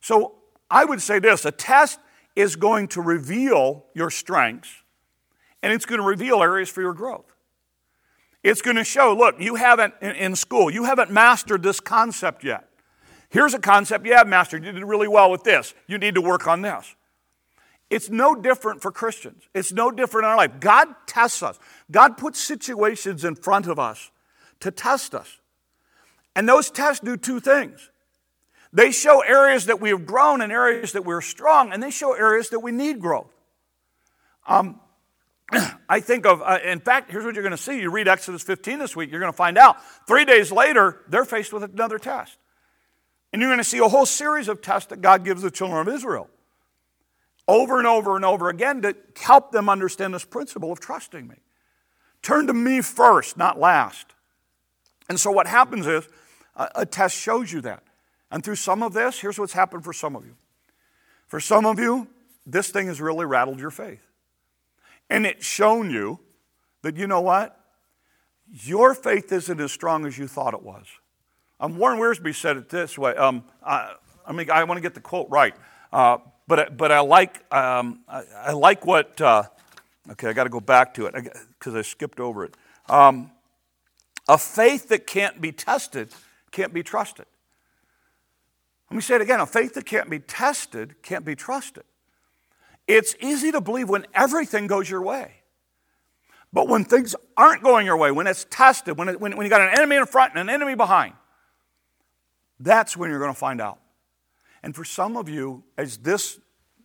So 0.00 0.36
I 0.70 0.84
would 0.84 1.02
say 1.02 1.18
this 1.18 1.44
a 1.44 1.50
test 1.50 1.98
is 2.36 2.56
going 2.56 2.88
to 2.88 3.02
reveal 3.02 3.86
your 3.94 4.10
strengths 4.10 4.70
and 5.62 5.72
it's 5.72 5.84
going 5.84 6.00
to 6.00 6.06
reveal 6.06 6.42
areas 6.42 6.68
for 6.68 6.80
your 6.80 6.94
growth. 6.94 7.34
It's 8.42 8.62
going 8.62 8.76
to 8.76 8.84
show, 8.84 9.14
look, 9.14 9.38
you 9.38 9.56
haven't, 9.56 9.94
in 10.00 10.34
school, 10.34 10.70
you 10.70 10.84
haven't 10.84 11.10
mastered 11.10 11.62
this 11.62 11.80
concept 11.80 12.42
yet. 12.42 12.68
Here's 13.28 13.52
a 13.52 13.58
concept 13.58 14.06
you 14.06 14.14
have 14.14 14.26
mastered. 14.26 14.64
You 14.64 14.72
did 14.72 14.84
really 14.84 15.08
well 15.08 15.30
with 15.30 15.44
this. 15.44 15.74
You 15.86 15.98
need 15.98 16.14
to 16.14 16.22
work 16.22 16.46
on 16.46 16.62
this. 16.62 16.94
It's 17.90 18.08
no 18.08 18.36
different 18.36 18.80
for 18.80 18.92
Christians. 18.92 19.42
It's 19.52 19.72
no 19.72 19.90
different 19.90 20.24
in 20.24 20.30
our 20.30 20.36
life. 20.36 20.60
God 20.60 20.88
tests 21.06 21.42
us. 21.42 21.58
God 21.90 22.16
puts 22.16 22.38
situations 22.38 23.24
in 23.24 23.34
front 23.34 23.66
of 23.66 23.80
us 23.80 24.12
to 24.60 24.70
test 24.70 25.14
us. 25.14 25.38
And 26.36 26.48
those 26.48 26.70
tests 26.70 27.04
do 27.04 27.16
two 27.16 27.40
things. 27.40 27.90
They 28.72 28.92
show 28.92 29.20
areas 29.20 29.66
that 29.66 29.80
we 29.80 29.88
have 29.88 30.06
grown 30.06 30.40
and 30.40 30.52
areas 30.52 30.92
that 30.92 31.04
we're 31.04 31.20
strong, 31.20 31.72
and 31.72 31.82
they 31.82 31.90
show 31.90 32.12
areas 32.12 32.50
that 32.50 32.60
we 32.60 32.70
need 32.70 33.00
growth. 33.00 33.34
Um, 34.46 34.78
I 35.88 35.98
think 35.98 36.24
of, 36.26 36.40
uh, 36.42 36.60
in 36.64 36.78
fact, 36.78 37.10
here's 37.10 37.24
what 37.24 37.34
you're 37.34 37.42
going 37.42 37.50
to 37.50 37.62
see. 37.62 37.80
You 37.80 37.90
read 37.90 38.06
Exodus 38.06 38.42
15 38.42 38.78
this 38.78 38.94
week, 38.94 39.10
you're 39.10 39.18
going 39.18 39.32
to 39.32 39.36
find 39.36 39.58
out. 39.58 39.78
Three 40.06 40.24
days 40.24 40.52
later, 40.52 41.00
they're 41.08 41.24
faced 41.24 41.52
with 41.52 41.64
another 41.64 41.98
test. 41.98 42.38
And 43.32 43.42
you're 43.42 43.48
going 43.48 43.58
to 43.58 43.64
see 43.64 43.78
a 43.78 43.88
whole 43.88 44.06
series 44.06 44.46
of 44.46 44.62
tests 44.62 44.90
that 44.90 45.00
God 45.00 45.24
gives 45.24 45.42
the 45.42 45.50
children 45.50 45.80
of 45.80 45.92
Israel 45.92 46.30
over 47.50 47.78
and 47.78 47.86
over 47.86 48.14
and 48.14 48.24
over 48.24 48.48
again 48.48 48.80
to 48.82 48.96
help 49.20 49.50
them 49.50 49.68
understand 49.68 50.14
this 50.14 50.24
principle 50.24 50.70
of 50.70 50.78
trusting 50.78 51.26
me. 51.26 51.34
Turn 52.22 52.46
to 52.46 52.54
me 52.54 52.80
first, 52.80 53.36
not 53.36 53.58
last. 53.58 54.14
And 55.08 55.18
so 55.18 55.32
what 55.32 55.48
happens 55.48 55.86
is 55.86 56.08
a, 56.54 56.86
test 56.86 57.16
shows 57.16 57.52
you 57.52 57.60
that. 57.62 57.82
And 58.30 58.44
through 58.44 58.56
some 58.56 58.82
of 58.84 58.92
this, 58.92 59.18
here's 59.18 59.38
what's 59.38 59.52
happened 59.52 59.82
for 59.82 59.92
some 59.92 60.14
of 60.14 60.24
you. 60.24 60.36
For 61.26 61.40
some 61.40 61.66
of 61.66 61.80
you, 61.80 62.06
this 62.46 62.70
thing 62.70 62.86
has 62.86 63.00
really 63.00 63.26
rattled 63.26 63.58
your 63.58 63.70
faith. 63.70 64.06
And 65.08 65.26
it's 65.26 65.44
shown 65.44 65.90
you 65.90 66.20
that, 66.82 66.96
you 66.96 67.08
know 67.08 67.20
what? 67.20 67.58
Your 68.52 68.94
faith 68.94 69.32
isn't 69.32 69.60
as 69.60 69.72
strong 69.72 70.06
as 70.06 70.16
you 70.16 70.28
thought 70.28 70.54
it 70.54 70.62
was. 70.62 70.86
Um, 71.58 71.78
Warren 71.78 71.98
Wiersbe 71.98 72.32
said 72.34 72.56
it 72.56 72.68
this 72.68 72.96
way. 72.96 73.14
Um, 73.16 73.42
I, 73.64 73.94
I 74.24 74.32
mean, 74.32 74.50
I 74.50 74.62
want 74.64 74.78
to 74.78 74.82
get 74.82 74.94
the 74.94 75.00
quote 75.00 75.28
right. 75.30 75.54
Uh, 75.92 76.18
but, 76.50 76.76
but 76.76 76.90
I, 76.90 76.98
like, 76.98 77.44
um, 77.54 78.00
I, 78.08 78.24
I, 78.36 78.52
like 78.52 78.84
what, 78.84 79.20
uh, 79.20 79.44
okay, 80.10 80.28
I 80.28 80.32
got 80.32 80.44
to 80.44 80.50
go 80.50 80.58
back 80.58 80.94
to 80.94 81.06
it 81.06 81.14
because 81.56 81.76
I, 81.76 81.82
skipped 81.82 82.18
over 82.18 82.44
it. 82.44 82.56
Um, 82.88 83.30
a 84.28 84.36
faith 84.36 84.88
that 84.88 85.06
can't 85.06 85.40
be 85.40 85.52
tested 85.52 86.12
can't 86.50 86.74
be 86.74 86.82
trusted. 86.82 87.26
Let 88.90 88.96
me 88.96 89.00
say 89.00 89.14
it 89.14 89.20
again 89.20 89.38
a 89.38 89.46
faith 89.46 89.74
that 89.74 89.86
can't 89.86 90.10
be 90.10 90.18
tested 90.18 91.00
can't 91.02 91.24
be 91.24 91.36
trusted. 91.36 91.84
It's 92.88 93.14
easy 93.20 93.52
to 93.52 93.60
believe 93.60 93.88
when 93.88 94.04
everything 94.12 94.66
goes 94.66 94.90
your 94.90 95.02
way. 95.02 95.34
But 96.52 96.66
when 96.66 96.84
things 96.84 97.14
aren't 97.36 97.62
going 97.62 97.86
your 97.86 97.96
way, 97.96 98.10
when 98.10 98.26
it's 98.26 98.44
tested, 98.50 98.98
when, 98.98 99.08
it, 99.08 99.20
when, 99.20 99.36
when 99.36 99.46
you 99.46 99.50
got 99.50 99.60
an 99.60 99.78
enemy 99.78 99.94
in 99.94 100.06
front 100.06 100.32
and 100.32 100.40
an 100.40 100.52
enemy 100.52 100.74
behind, 100.74 101.14
that's 102.58 102.96
when 102.96 103.08
you're 103.08 103.20
going 103.20 103.32
to 103.32 103.38
find 103.38 103.60
out. 103.60 103.78
And 104.62 104.74
for 104.74 104.84
some 104.84 105.16
of 105.16 105.28
you, 105.28 105.64
as 105.78 105.98
this 105.98 106.38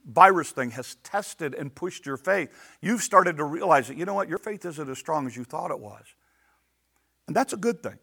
virus 0.05 0.51
thing 0.51 0.71
has 0.71 0.95
tested 1.03 1.53
and 1.53 1.73
pushed 1.73 2.05
your 2.05 2.17
faith, 2.17 2.49
you've 2.81 3.01
started 3.01 3.37
to 3.37 3.43
realize 3.43 3.87
that, 3.87 3.97
you 3.97 4.05
know 4.05 4.13
what, 4.13 4.29
your 4.29 4.37
faith 4.37 4.65
isn't 4.65 4.89
as 4.89 4.97
strong 4.97 5.27
as 5.27 5.35
you 5.35 5.43
thought 5.43 5.71
it 5.71 5.79
was. 5.79 6.03
And 7.27 7.35
that's 7.35 7.53
a 7.53 7.57
good 7.57 7.81
thing. 7.81 7.97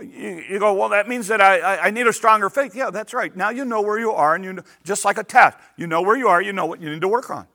You, 0.00 0.58
go, 0.58 0.74
well, 0.74 0.88
that 0.88 1.08
means 1.08 1.28
that 1.28 1.40
I, 1.40 1.76
I 1.78 1.90
need 1.90 2.08
a 2.08 2.12
stronger 2.12 2.50
faith. 2.50 2.74
Yeah, 2.74 2.90
that's 2.90 3.14
right. 3.14 3.34
Now 3.36 3.50
you 3.50 3.64
know 3.64 3.80
where 3.80 3.98
you 3.98 4.10
are, 4.10 4.34
and 4.34 4.44
you 4.44 4.52
know, 4.54 4.62
just 4.82 5.04
like 5.04 5.18
a 5.18 5.22
test, 5.22 5.56
you 5.76 5.86
know 5.86 6.02
where 6.02 6.16
you 6.16 6.26
are, 6.26 6.42
you 6.42 6.52
know 6.52 6.66
what 6.66 6.80
you 6.80 6.90
need 6.90 7.02
to 7.02 7.08
work 7.08 7.30
on. 7.30 7.46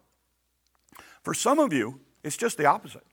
For 1.24 1.34
some 1.34 1.60
of 1.60 1.74
you, 1.74 2.00
it's 2.24 2.38
just 2.38 2.58
the 2.58 2.66
opposite. 2.66 3.04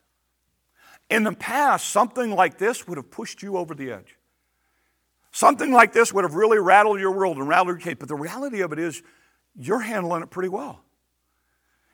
In 1.10 1.24
the 1.24 1.32
past, 1.32 1.88
something 1.88 2.30
like 2.30 2.58
this 2.58 2.86
would 2.86 2.98
have 2.98 3.10
pushed 3.10 3.42
you 3.42 3.56
over 3.56 3.74
the 3.74 3.90
edge. 3.90 4.15
Something 5.36 5.70
like 5.70 5.92
this 5.92 6.14
would 6.14 6.24
have 6.24 6.34
really 6.34 6.58
rattled 6.58 6.98
your 6.98 7.10
world 7.10 7.36
and 7.36 7.46
rattled 7.46 7.68
your 7.68 7.76
case. 7.76 7.96
But 8.00 8.08
the 8.08 8.14
reality 8.14 8.62
of 8.62 8.72
it 8.72 8.78
is, 8.78 9.02
you're 9.54 9.80
handling 9.80 10.22
it 10.22 10.30
pretty 10.30 10.48
well. 10.48 10.80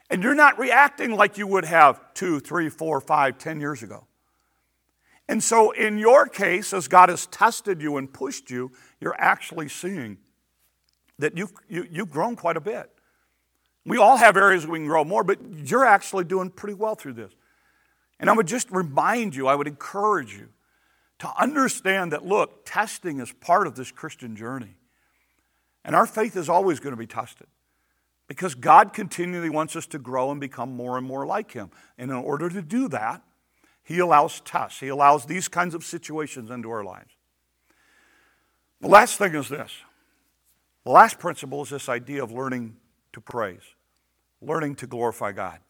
And 0.09 0.23
you're 0.23 0.37
not 0.37 0.61
reacting 0.61 1.17
like 1.17 1.39
you 1.39 1.49
would 1.49 1.65
have 1.65 2.15
two, 2.15 2.39
three, 2.39 2.69
four, 2.69 3.01
five, 3.01 3.39
ten 3.39 3.59
years 3.59 3.83
ago. 3.83 4.07
And 5.29 5.43
so, 5.43 5.73
in 5.73 5.99
your 5.99 6.29
case, 6.29 6.73
as 6.73 6.87
God 6.87 7.09
has 7.09 7.27
tested 7.27 7.83
you 7.83 7.97
and 7.97 8.13
pushed 8.13 8.49
you, 8.49 8.71
you're 9.01 9.21
actually 9.21 9.69
seeing 9.69 10.19
that 11.19 11.37
you've, 11.37 11.53
you, 11.69 11.83
have 11.83 11.93
you 11.93 11.99
have 12.03 12.11
grown 12.11 12.37
quite 12.37 12.57
a 12.57 12.61
bit. 12.61 12.93
We 13.85 13.99
all 13.99 14.19
have 14.19 14.37
areas 14.37 14.69
we 14.69 14.79
can 14.79 14.87
grow 14.87 15.03
more, 15.03 15.25
but 15.25 15.41
you're 15.53 15.85
actually 15.85 16.23
doing 16.23 16.49
pretty 16.49 16.75
well 16.75 16.95
through 16.95 17.15
this. 17.15 17.33
And 18.21 18.31
I 18.31 18.35
would 18.35 18.47
just 18.47 18.71
remind 18.71 19.35
you, 19.35 19.49
I 19.49 19.57
would 19.57 19.67
encourage 19.67 20.33
you 20.33 20.51
to 21.23 21.33
understand 21.41 22.11
that, 22.11 22.27
look, 22.27 22.67
testing 22.67 23.21
is 23.21 23.31
part 23.31 23.69
of 23.69 23.77
this 23.77 23.93
Christian 23.93 24.35
journey. 24.35 24.75
And 25.85 25.95
our 25.95 26.05
faith 26.05 26.37
is 26.37 26.49
always 26.49 26.81
going 26.81 26.93
to 26.93 26.97
be 26.97 27.07
tested 27.07 27.47
because 28.27 28.57
God 28.57 28.93
continually 28.93 29.49
wants 29.49 29.77
us 29.77 29.87
to 29.87 30.01
grow 30.01 30.33
and 30.33 30.41
become 30.41 30.75
more 30.75 30.99
and 30.99 31.07
more 31.07 31.25
like 31.25 31.53
Him. 31.53 31.71
And 31.97 32.11
in 32.11 32.17
order 32.17 32.49
to 32.49 32.61
do 32.61 32.89
that, 32.89 33.23
He 33.85 34.01
allows 34.01 34.41
tests, 34.41 34.81
He 34.81 34.89
allows 34.89 35.27
these 35.27 35.47
kinds 35.47 35.77
of 35.77 35.85
situations 35.85 36.51
into 36.51 36.69
our 36.71 36.83
lives. 36.83 37.15
The 38.81 38.89
last 38.89 39.17
thing 39.17 39.37
is 39.37 39.49
this 39.49 39.71
the 40.85 40.91
last 40.91 41.21
principle 41.21 41.63
is 41.63 41.71
this 41.71 41.89
idea 41.89 42.25
of 42.25 42.33
learning 42.33 42.79
to 43.13 43.21
praise, 43.21 43.77
learning 44.41 44.75
to 44.77 44.89
glorify 44.89 45.31
God. 45.31 45.61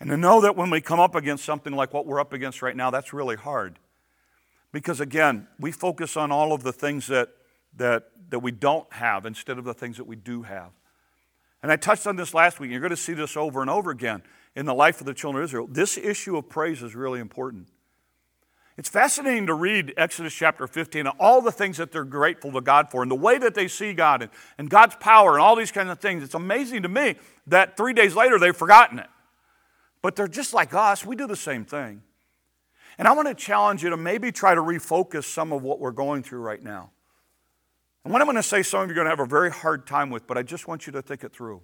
And 0.00 0.08
to 0.08 0.16
know 0.16 0.40
that 0.40 0.56
when 0.56 0.70
we 0.70 0.80
come 0.80 1.00
up 1.00 1.14
against 1.14 1.44
something 1.44 1.74
like 1.74 1.92
what 1.92 2.06
we're 2.06 2.20
up 2.20 2.32
against 2.32 2.62
right 2.62 2.74
now, 2.74 2.90
that's 2.90 3.12
really 3.12 3.36
hard. 3.36 3.78
Because 4.72 5.00
again, 5.00 5.46
we 5.58 5.72
focus 5.72 6.16
on 6.16 6.30
all 6.30 6.52
of 6.52 6.62
the 6.62 6.72
things 6.72 7.06
that, 7.06 7.30
that, 7.76 8.10
that 8.30 8.40
we 8.40 8.50
don't 8.50 8.90
have 8.92 9.24
instead 9.26 9.58
of 9.58 9.64
the 9.64 9.74
things 9.74 9.96
that 9.96 10.06
we 10.06 10.16
do 10.16 10.42
have. 10.42 10.70
And 11.62 11.72
I 11.72 11.76
touched 11.76 12.06
on 12.06 12.16
this 12.16 12.34
last 12.34 12.60
week. 12.60 12.70
You're 12.70 12.80
going 12.80 12.90
to 12.90 12.96
see 12.96 13.14
this 13.14 13.36
over 13.36 13.60
and 13.60 13.70
over 13.70 13.90
again 13.90 14.22
in 14.54 14.66
the 14.66 14.74
life 14.74 15.00
of 15.00 15.06
the 15.06 15.14
children 15.14 15.42
of 15.42 15.48
Israel. 15.48 15.66
This 15.70 15.96
issue 15.96 16.36
of 16.36 16.48
praise 16.48 16.82
is 16.82 16.94
really 16.94 17.20
important. 17.20 17.68
It's 18.76 18.88
fascinating 18.88 19.48
to 19.48 19.54
read 19.54 19.92
Exodus 19.96 20.32
chapter 20.32 20.68
15 20.68 21.08
and 21.08 21.16
all 21.18 21.42
the 21.42 21.50
things 21.50 21.78
that 21.78 21.90
they're 21.90 22.04
grateful 22.04 22.52
to 22.52 22.60
God 22.60 22.92
for 22.92 23.02
and 23.02 23.10
the 23.10 23.16
way 23.16 23.36
that 23.36 23.54
they 23.54 23.66
see 23.66 23.92
God 23.92 24.22
and, 24.22 24.30
and 24.56 24.70
God's 24.70 24.94
power 24.96 25.32
and 25.32 25.40
all 25.40 25.56
these 25.56 25.72
kinds 25.72 25.90
of 25.90 25.98
things. 25.98 26.22
It's 26.22 26.34
amazing 26.34 26.82
to 26.82 26.88
me 26.88 27.16
that 27.48 27.76
three 27.76 27.92
days 27.92 28.14
later 28.14 28.38
they've 28.38 28.56
forgotten 28.56 29.00
it. 29.00 29.08
But 30.00 30.14
they're 30.14 30.28
just 30.28 30.54
like 30.54 30.74
us, 30.74 31.04
we 31.04 31.16
do 31.16 31.26
the 31.26 31.34
same 31.34 31.64
thing. 31.64 32.02
And 32.98 33.06
I 33.06 33.12
want 33.12 33.28
to 33.28 33.34
challenge 33.34 33.84
you 33.84 33.90
to 33.90 33.96
maybe 33.96 34.32
try 34.32 34.54
to 34.54 34.60
refocus 34.60 35.24
some 35.24 35.52
of 35.52 35.62
what 35.62 35.78
we're 35.78 35.92
going 35.92 36.22
through 36.22 36.40
right 36.40 36.62
now. 36.62 36.90
And 38.04 38.12
what 38.12 38.20
I'm 38.20 38.26
going 38.26 38.36
to 38.36 38.42
say, 38.42 38.62
some 38.62 38.80
of 38.82 38.88
you 38.88 38.92
are 38.92 38.94
going 38.96 39.04
to 39.04 39.10
have 39.10 39.20
a 39.20 39.26
very 39.26 39.50
hard 39.50 39.86
time 39.86 40.10
with, 40.10 40.26
but 40.26 40.36
I 40.36 40.42
just 40.42 40.66
want 40.66 40.86
you 40.86 40.92
to 40.94 41.02
think 41.02 41.22
it 41.22 41.32
through. 41.32 41.62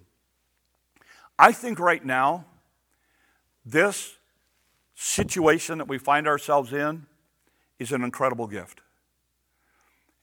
I 1.37 1.51
think 1.51 1.79
right 1.79 2.03
now, 2.03 2.45
this 3.65 4.15
situation 4.95 5.79
that 5.79 5.87
we 5.87 5.97
find 5.97 6.27
ourselves 6.27 6.71
in 6.71 7.07
is 7.79 7.91
an 7.91 8.03
incredible 8.03 8.47
gift. 8.47 8.79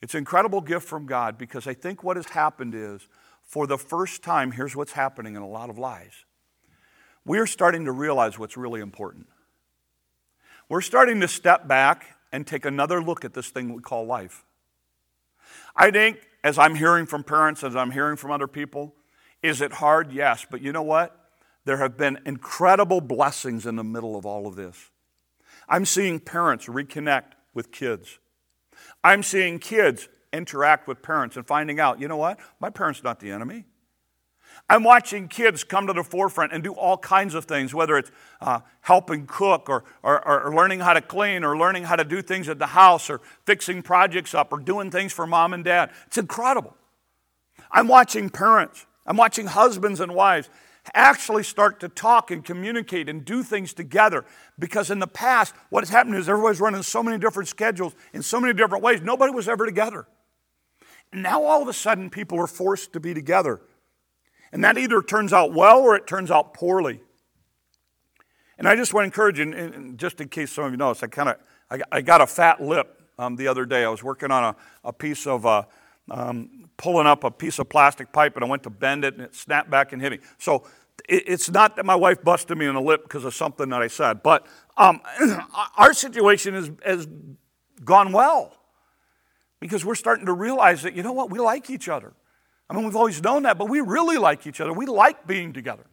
It's 0.01 0.15
an 0.15 0.19
incredible 0.19 0.61
gift 0.61 0.87
from 0.87 1.05
God 1.05 1.37
because 1.37 1.67
I 1.67 1.73
think 1.73 2.03
what 2.03 2.17
has 2.17 2.27
happened 2.27 2.73
is, 2.73 3.07
for 3.43 3.67
the 3.67 3.77
first 3.77 4.23
time, 4.23 4.51
here's 4.51 4.75
what's 4.75 4.93
happening 4.93 5.35
in 5.35 5.41
a 5.41 5.47
lot 5.47 5.69
of 5.69 5.77
lives. 5.77 6.25
We're 7.25 7.45
starting 7.45 7.85
to 7.85 7.91
realize 7.91 8.39
what's 8.39 8.57
really 8.57 8.81
important. 8.81 9.27
We're 10.69 10.81
starting 10.81 11.19
to 11.21 11.27
step 11.27 11.67
back 11.67 12.17
and 12.31 12.47
take 12.47 12.65
another 12.65 13.01
look 13.01 13.23
at 13.25 13.33
this 13.33 13.49
thing 13.49 13.73
we 13.73 13.81
call 13.81 14.05
life. 14.05 14.43
I 15.75 15.91
think, 15.91 16.17
as 16.43 16.57
I'm 16.57 16.75
hearing 16.75 17.05
from 17.05 17.23
parents, 17.23 17.63
as 17.63 17.75
I'm 17.75 17.91
hearing 17.91 18.17
from 18.17 18.31
other 18.31 18.47
people, 18.47 18.95
is 19.41 19.61
it 19.61 19.73
hard? 19.73 20.11
Yes. 20.11 20.45
But 20.49 20.61
you 20.61 20.71
know 20.71 20.83
what? 20.83 21.19
There 21.65 21.77
have 21.77 21.97
been 21.97 22.19
incredible 22.25 23.01
blessings 23.01 23.65
in 23.65 23.75
the 23.75 23.83
middle 23.83 24.15
of 24.15 24.25
all 24.25 24.47
of 24.47 24.55
this. 24.55 24.91
I'm 25.69 25.85
seeing 25.85 26.19
parents 26.19 26.65
reconnect 26.65 27.33
with 27.53 27.71
kids. 27.71 28.19
I'm 29.03 29.23
seeing 29.23 29.59
kids 29.59 30.09
interact 30.31 30.87
with 30.87 31.01
parents 31.01 31.37
and 31.37 31.45
finding 31.45 31.79
out, 31.79 32.01
you 32.01 32.07
know 32.07 32.17
what? 32.17 32.39
My 32.59 32.69
parents 32.69 33.03
not 33.03 33.19
the 33.19 33.31
enemy. 33.31 33.65
I'm 34.69 34.83
watching 34.83 35.27
kids 35.27 35.63
come 35.63 35.87
to 35.87 35.93
the 35.93 36.03
forefront 36.03 36.53
and 36.53 36.63
do 36.63 36.73
all 36.73 36.97
kinds 36.97 37.35
of 37.35 37.45
things, 37.45 37.73
whether 37.73 37.97
it's 37.97 38.11
uh, 38.41 38.61
helping 38.81 39.25
cook 39.27 39.69
or, 39.69 39.83
or, 40.01 40.45
or 40.45 40.55
learning 40.55 40.79
how 40.79 40.93
to 40.93 41.01
clean 41.01 41.43
or 41.43 41.57
learning 41.57 41.83
how 41.83 41.95
to 41.95 42.03
do 42.03 42.21
things 42.21 42.49
at 42.49 42.59
the 42.59 42.67
house 42.67 43.09
or 43.09 43.21
fixing 43.45 43.81
projects 43.81 44.33
up 44.33 44.51
or 44.51 44.59
doing 44.59 44.89
things 44.89 45.11
for 45.11 45.27
mom 45.27 45.53
and 45.53 45.63
dad. 45.63 45.91
It's 46.07 46.17
incredible. 46.17 46.75
I'm 47.71 47.87
watching 47.87 48.29
parents, 48.29 48.85
I'm 49.05 49.17
watching 49.17 49.47
husbands 49.47 49.99
and 49.99 50.13
wives 50.13 50.49
actually 50.93 51.43
start 51.43 51.79
to 51.79 51.89
talk 51.89 52.31
and 52.31 52.43
communicate 52.43 53.07
and 53.07 53.23
do 53.23 53.43
things 53.43 53.73
together. 53.73 54.25
Because 54.59 54.91
in 54.91 54.99
the 54.99 55.07
past, 55.07 55.55
what 55.69 55.81
has 55.81 55.89
happened 55.89 56.15
is 56.15 56.27
everybody's 56.27 56.59
running 56.59 56.83
so 56.83 57.01
many 57.01 57.17
different 57.17 57.47
schedules 57.47 57.93
in 58.11 58.21
so 58.21 58.39
many 58.39 58.53
different 58.53 58.83
ways, 58.83 59.01
nobody 59.01 59.31
was 59.31 59.47
ever 59.47 59.65
together. 59.65 60.05
Now 61.13 61.43
all 61.43 61.61
of 61.61 61.67
a 61.67 61.73
sudden, 61.73 62.09
people 62.09 62.39
are 62.39 62.47
forced 62.47 62.93
to 62.93 62.99
be 62.99 63.13
together. 63.13 63.61
And 64.53 64.63
that 64.63 64.77
either 64.77 65.01
turns 65.01 65.33
out 65.33 65.51
well 65.51 65.79
or 65.79 65.95
it 65.95 66.07
turns 66.07 66.31
out 66.31 66.53
poorly. 66.53 67.01
And 68.57 68.67
I 68.67 68.75
just 68.75 68.93
want 68.93 69.03
to 69.03 69.05
encourage 69.05 69.39
you, 69.39 69.51
and 69.51 69.97
just 69.97 70.21
in 70.21 70.29
case 70.29 70.53
some 70.53 70.65
of 70.65 70.71
you 70.71 70.77
notice, 70.77 71.03
I 71.03 71.07
kind 71.07 71.29
of 71.29 71.37
I 71.91 72.01
got 72.01 72.21
a 72.21 72.27
fat 72.27 72.61
lip 72.61 73.01
um, 73.17 73.35
the 73.35 73.47
other 73.47 73.65
day. 73.65 73.83
I 73.83 73.89
was 73.89 74.03
working 74.03 74.29
on 74.29 74.43
a, 74.43 74.55
a 74.83 74.93
piece 74.93 75.25
of 75.25 75.43
uh, 75.45 75.63
um, 76.09 76.69
pulling 76.77 77.07
up 77.07 77.23
a 77.23 77.31
piece 77.31 77.57
of 77.57 77.67
plastic 77.67 78.11
pipe 78.11 78.35
and 78.35 78.45
I 78.45 78.47
went 78.47 78.61
to 78.63 78.69
bend 78.69 79.05
it 79.05 79.15
and 79.15 79.23
it 79.23 79.35
snapped 79.35 79.71
back 79.71 79.91
and 79.91 80.01
hit 80.01 80.11
me. 80.11 80.19
So 80.37 80.67
it, 81.09 81.23
it's 81.25 81.49
not 81.49 81.75
that 81.77 81.85
my 81.85 81.95
wife 81.95 82.23
busted 82.23 82.55
me 82.55 82.67
in 82.67 82.75
the 82.75 82.81
lip 82.81 83.03
because 83.03 83.25
of 83.25 83.33
something 83.33 83.69
that 83.69 83.81
I 83.81 83.87
said, 83.87 84.21
but 84.21 84.45
um, 84.77 85.01
our 85.77 85.93
situation 85.93 86.53
has, 86.53 86.71
has 86.85 87.07
gone 87.83 88.11
well 88.11 88.55
because 89.59 89.83
we're 89.83 89.95
starting 89.95 90.27
to 90.27 90.33
realize 90.33 90.83
that, 90.83 90.93
you 90.93 91.01
know 91.01 91.13
what, 91.13 91.31
we 91.31 91.39
like 91.39 91.69
each 91.69 91.89
other. 91.89 92.13
I 92.73 92.75
mean, 92.75 92.85
we've 92.85 92.95
always 92.95 93.21
known 93.21 93.43
that, 93.43 93.57
but 93.57 93.69
we 93.69 93.79
really 93.81 94.17
like 94.17 94.47
each 94.47 94.59
other. 94.59 94.73
We 94.73 94.87
like 94.87 95.27
being 95.27 95.53
together. 95.53 95.85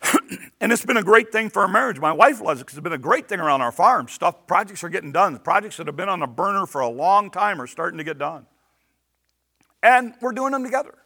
and 0.60 0.72
it's 0.72 0.86
been 0.86 0.96
a 0.96 1.02
great 1.02 1.32
thing 1.32 1.50
for 1.50 1.62
our 1.62 1.68
marriage. 1.68 1.98
My 1.98 2.12
wife 2.12 2.40
loves 2.40 2.60
it 2.60 2.64
because 2.64 2.78
it's 2.78 2.84
been 2.84 2.92
a 2.92 2.98
great 2.98 3.28
thing 3.28 3.40
around 3.40 3.60
our 3.60 3.72
farm. 3.72 4.08
Stuff, 4.08 4.46
projects 4.46 4.84
are 4.84 4.88
getting 4.88 5.12
done. 5.12 5.34
The 5.34 5.40
projects 5.40 5.76
that 5.78 5.86
have 5.88 5.96
been 5.96 6.08
on 6.08 6.20
the 6.20 6.26
burner 6.26 6.64
for 6.64 6.80
a 6.80 6.88
long 6.88 7.30
time 7.30 7.60
are 7.60 7.66
starting 7.66 7.98
to 7.98 8.04
get 8.04 8.18
done 8.18 8.46
and 9.82 10.14
we're 10.20 10.32
doing 10.32 10.52
them 10.52 10.64
together. 10.64 10.96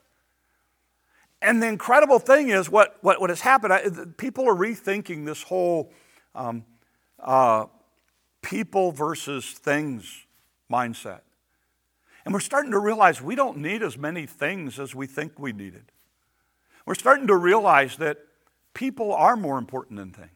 And 1.40 1.62
the 1.62 1.66
incredible 1.66 2.18
thing 2.18 2.50
is 2.50 2.70
what, 2.70 2.98
what, 3.00 3.20
what 3.20 3.30
has 3.30 3.40
happened, 3.40 3.72
I, 3.72 3.82
people 4.16 4.48
are 4.48 4.54
rethinking 4.54 5.26
this 5.26 5.42
whole 5.42 5.92
um, 6.34 6.64
uh, 7.18 7.66
people 8.42 8.92
versus 8.92 9.50
things 9.50 10.26
mindset. 10.70 11.20
And 12.24 12.32
we're 12.32 12.40
starting 12.40 12.70
to 12.70 12.78
realize 12.78 13.20
we 13.20 13.34
don't 13.34 13.58
need 13.58 13.82
as 13.82 13.98
many 13.98 14.26
things 14.26 14.78
as 14.78 14.94
we 14.94 15.06
think 15.06 15.38
we 15.38 15.52
needed. 15.52 15.90
We're 16.86 16.94
starting 16.94 17.26
to 17.28 17.36
realize 17.36 17.96
that 17.96 18.18
people 18.74 19.12
are 19.12 19.36
more 19.36 19.58
important 19.58 19.98
than 19.98 20.12
things. 20.12 20.30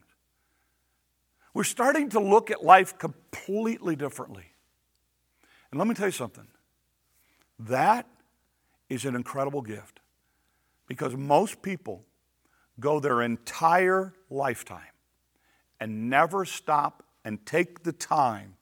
We're 1.53 1.63
starting 1.63 2.09
to 2.09 2.19
look 2.19 2.51
at 2.51 2.63
life 2.63 2.97
completely 2.97 3.95
differently. 3.95 4.51
And 5.71 5.79
let 5.79 5.87
me 5.87 5.95
tell 5.95 6.07
you 6.07 6.11
something 6.11 6.47
that 7.59 8.07
is 8.89 9.05
an 9.05 9.15
incredible 9.15 9.61
gift 9.61 9.99
because 10.87 11.15
most 11.15 11.61
people 11.61 12.05
go 12.79 12.99
their 12.99 13.21
entire 13.21 14.13
lifetime 14.29 14.81
and 15.79 16.09
never 16.09 16.45
stop 16.45 17.03
and 17.25 17.43
take 17.45 17.83
the 17.83 17.91
time 17.91 18.55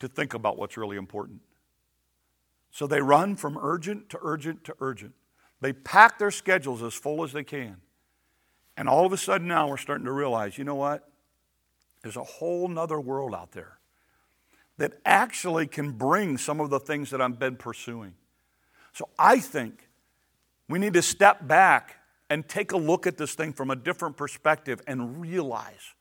to 0.00 0.08
think 0.08 0.34
about 0.34 0.56
what's 0.56 0.76
really 0.76 0.96
important. 0.96 1.40
So 2.76 2.86
they 2.86 3.00
run 3.00 3.36
from 3.36 3.56
urgent 3.56 4.10
to 4.10 4.18
urgent 4.20 4.64
to 4.64 4.74
urgent. 4.80 5.14
They 5.62 5.72
pack 5.72 6.18
their 6.18 6.30
schedules 6.30 6.82
as 6.82 6.92
full 6.92 7.24
as 7.24 7.32
they 7.32 7.42
can. 7.42 7.78
And 8.76 8.86
all 8.86 9.06
of 9.06 9.14
a 9.14 9.16
sudden 9.16 9.48
now 9.48 9.66
we're 9.66 9.78
starting 9.78 10.04
to 10.04 10.12
realize 10.12 10.58
you 10.58 10.64
know 10.64 10.74
what? 10.74 11.08
There's 12.02 12.18
a 12.18 12.22
whole 12.22 12.68
nother 12.68 13.00
world 13.00 13.34
out 13.34 13.52
there 13.52 13.78
that 14.76 14.92
actually 15.06 15.66
can 15.66 15.92
bring 15.92 16.36
some 16.36 16.60
of 16.60 16.68
the 16.68 16.78
things 16.78 17.08
that 17.12 17.22
I've 17.22 17.38
been 17.38 17.56
pursuing. 17.56 18.12
So 18.92 19.08
I 19.18 19.40
think 19.40 19.88
we 20.68 20.78
need 20.78 20.92
to 20.92 21.02
step 21.02 21.48
back 21.48 21.96
and 22.28 22.46
take 22.46 22.72
a 22.72 22.76
look 22.76 23.06
at 23.06 23.16
this 23.16 23.34
thing 23.34 23.54
from 23.54 23.70
a 23.70 23.76
different 23.76 24.18
perspective 24.18 24.82
and 24.86 25.18
realize 25.18 25.94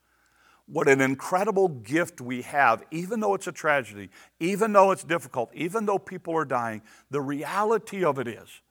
what 0.67 0.88
an 0.88 0.99
incredible 0.99 1.67
gift 1.67 2.21
we 2.21 2.41
have, 2.41 2.84
even 2.89 3.19
though 3.19 3.36
it's 3.36 3.47
a 3.47 3.51
tragedy, 3.51 4.10
even 4.39 4.73
though 4.73 4.91
it's 4.91 5.04
difficult, 5.04 5.51
even 5.54 5.86
though 5.86 5.99
people 5.99 6.36
are 6.36 6.45
dying. 6.45 6.82
The 7.12 7.21
reality 7.21 8.04
of 8.04 8.17
it 8.17 8.28
is, 8.28 8.62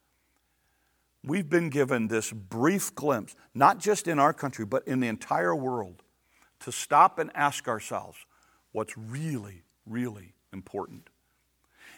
we've 1.23 1.49
been 1.49 1.71
given 1.71 2.09
this 2.09 2.33
brief 2.33 2.95
glimpse, 2.95 3.37
not 3.55 3.79
just 3.79 4.09
in 4.09 4.19
our 4.19 4.33
country, 4.33 4.65
but 4.65 4.87
in 4.89 5.01
the 5.01 5.07
entire 5.07 5.55
world, 5.55 6.03
to 6.61 6.73
stop 6.73 7.19
and 7.19 7.31
ask 7.35 7.69
ourselves 7.69 8.19
what's 8.73 8.99
really, 8.99 9.63
really 9.87 10.35
important. 10.53 11.09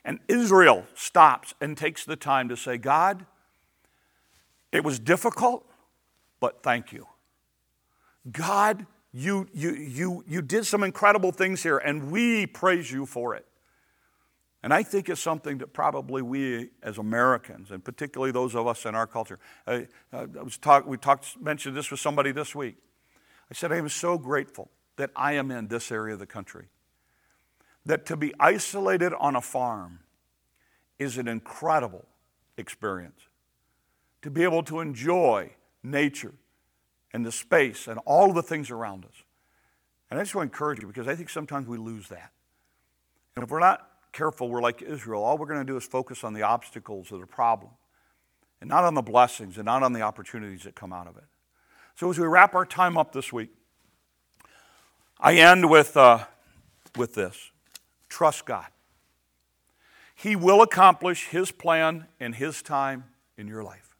And 0.04 0.20
Israel 0.28 0.84
stops 0.94 1.54
and 1.60 1.76
takes 1.76 2.04
the 2.04 2.16
time 2.16 2.48
to 2.50 2.56
say, 2.56 2.76
God, 2.76 3.24
it 4.72 4.84
was 4.84 4.98
difficult, 4.98 5.68
but 6.38 6.62
thank 6.62 6.92
you. 6.92 7.06
God, 8.30 8.86
you, 9.16 9.48
you, 9.54 9.70
you, 9.70 10.24
you 10.28 10.42
did 10.42 10.66
some 10.66 10.82
incredible 10.82 11.32
things 11.32 11.62
here, 11.62 11.78
and 11.78 12.10
we 12.10 12.44
praise 12.44 12.92
you 12.92 13.06
for 13.06 13.34
it. 13.34 13.46
And 14.62 14.74
I 14.74 14.82
think 14.82 15.08
it's 15.08 15.22
something 15.22 15.56
that 15.58 15.72
probably 15.72 16.20
we 16.20 16.68
as 16.82 16.98
Americans, 16.98 17.70
and 17.70 17.82
particularly 17.82 18.30
those 18.30 18.54
of 18.54 18.66
us 18.66 18.84
in 18.84 18.94
our 18.94 19.06
culture, 19.06 19.38
I, 19.66 19.86
I 20.12 20.26
was 20.26 20.58
talk, 20.58 20.86
we 20.86 20.98
talked, 20.98 21.40
mentioned 21.40 21.74
this 21.74 21.90
with 21.90 21.98
somebody 21.98 22.30
this 22.30 22.54
week. 22.54 22.76
I 23.50 23.54
said, 23.54 23.72
I 23.72 23.76
am 23.76 23.88
so 23.88 24.18
grateful 24.18 24.68
that 24.96 25.12
I 25.16 25.32
am 25.32 25.50
in 25.50 25.68
this 25.68 25.90
area 25.90 26.12
of 26.12 26.20
the 26.20 26.26
country 26.26 26.66
that 27.86 28.04
to 28.06 28.16
be 28.18 28.34
isolated 28.38 29.14
on 29.18 29.34
a 29.34 29.40
farm 29.40 30.00
is 30.98 31.16
an 31.16 31.26
incredible 31.26 32.04
experience. 32.58 33.28
To 34.22 34.30
be 34.30 34.42
able 34.42 34.62
to 34.64 34.80
enjoy 34.80 35.52
nature 35.82 36.34
and 37.12 37.24
the 37.24 37.32
space 37.32 37.88
and 37.88 37.98
all 38.04 38.30
of 38.30 38.34
the 38.34 38.42
things 38.42 38.70
around 38.70 39.04
us. 39.04 39.22
And 40.10 40.20
I 40.20 40.22
just 40.22 40.34
want 40.34 40.50
to 40.50 40.54
encourage 40.54 40.80
you 40.80 40.88
because 40.88 41.08
I 41.08 41.14
think 41.14 41.30
sometimes 41.30 41.66
we 41.66 41.78
lose 41.78 42.08
that. 42.08 42.32
And 43.34 43.42
if 43.42 43.50
we're 43.50 43.60
not 43.60 43.88
careful, 44.12 44.48
we're 44.48 44.62
like 44.62 44.82
Israel. 44.82 45.22
All 45.22 45.36
we're 45.36 45.46
going 45.46 45.60
to 45.60 45.64
do 45.64 45.76
is 45.76 45.84
focus 45.84 46.24
on 46.24 46.32
the 46.32 46.42
obstacles 46.42 47.12
of 47.12 47.20
the 47.20 47.26
problem 47.26 47.72
and 48.60 48.68
not 48.68 48.84
on 48.84 48.94
the 48.94 49.02
blessings 49.02 49.56
and 49.56 49.66
not 49.66 49.82
on 49.82 49.92
the 49.92 50.02
opportunities 50.02 50.62
that 50.62 50.74
come 50.74 50.92
out 50.92 51.06
of 51.06 51.16
it. 51.16 51.24
So 51.96 52.10
as 52.10 52.18
we 52.18 52.26
wrap 52.26 52.54
our 52.54 52.66
time 52.66 52.96
up 52.96 53.12
this 53.12 53.32
week, 53.32 53.50
I 55.18 55.34
end 55.34 55.70
with, 55.70 55.96
uh, 55.96 56.24
with 56.96 57.14
this 57.14 57.50
trust 58.08 58.46
God. 58.46 58.66
He 60.14 60.36
will 60.36 60.62
accomplish 60.62 61.28
His 61.28 61.50
plan 61.50 62.06
in 62.18 62.34
His 62.34 62.62
time 62.62 63.04
in 63.36 63.48
your 63.48 63.62
life. 63.62 63.94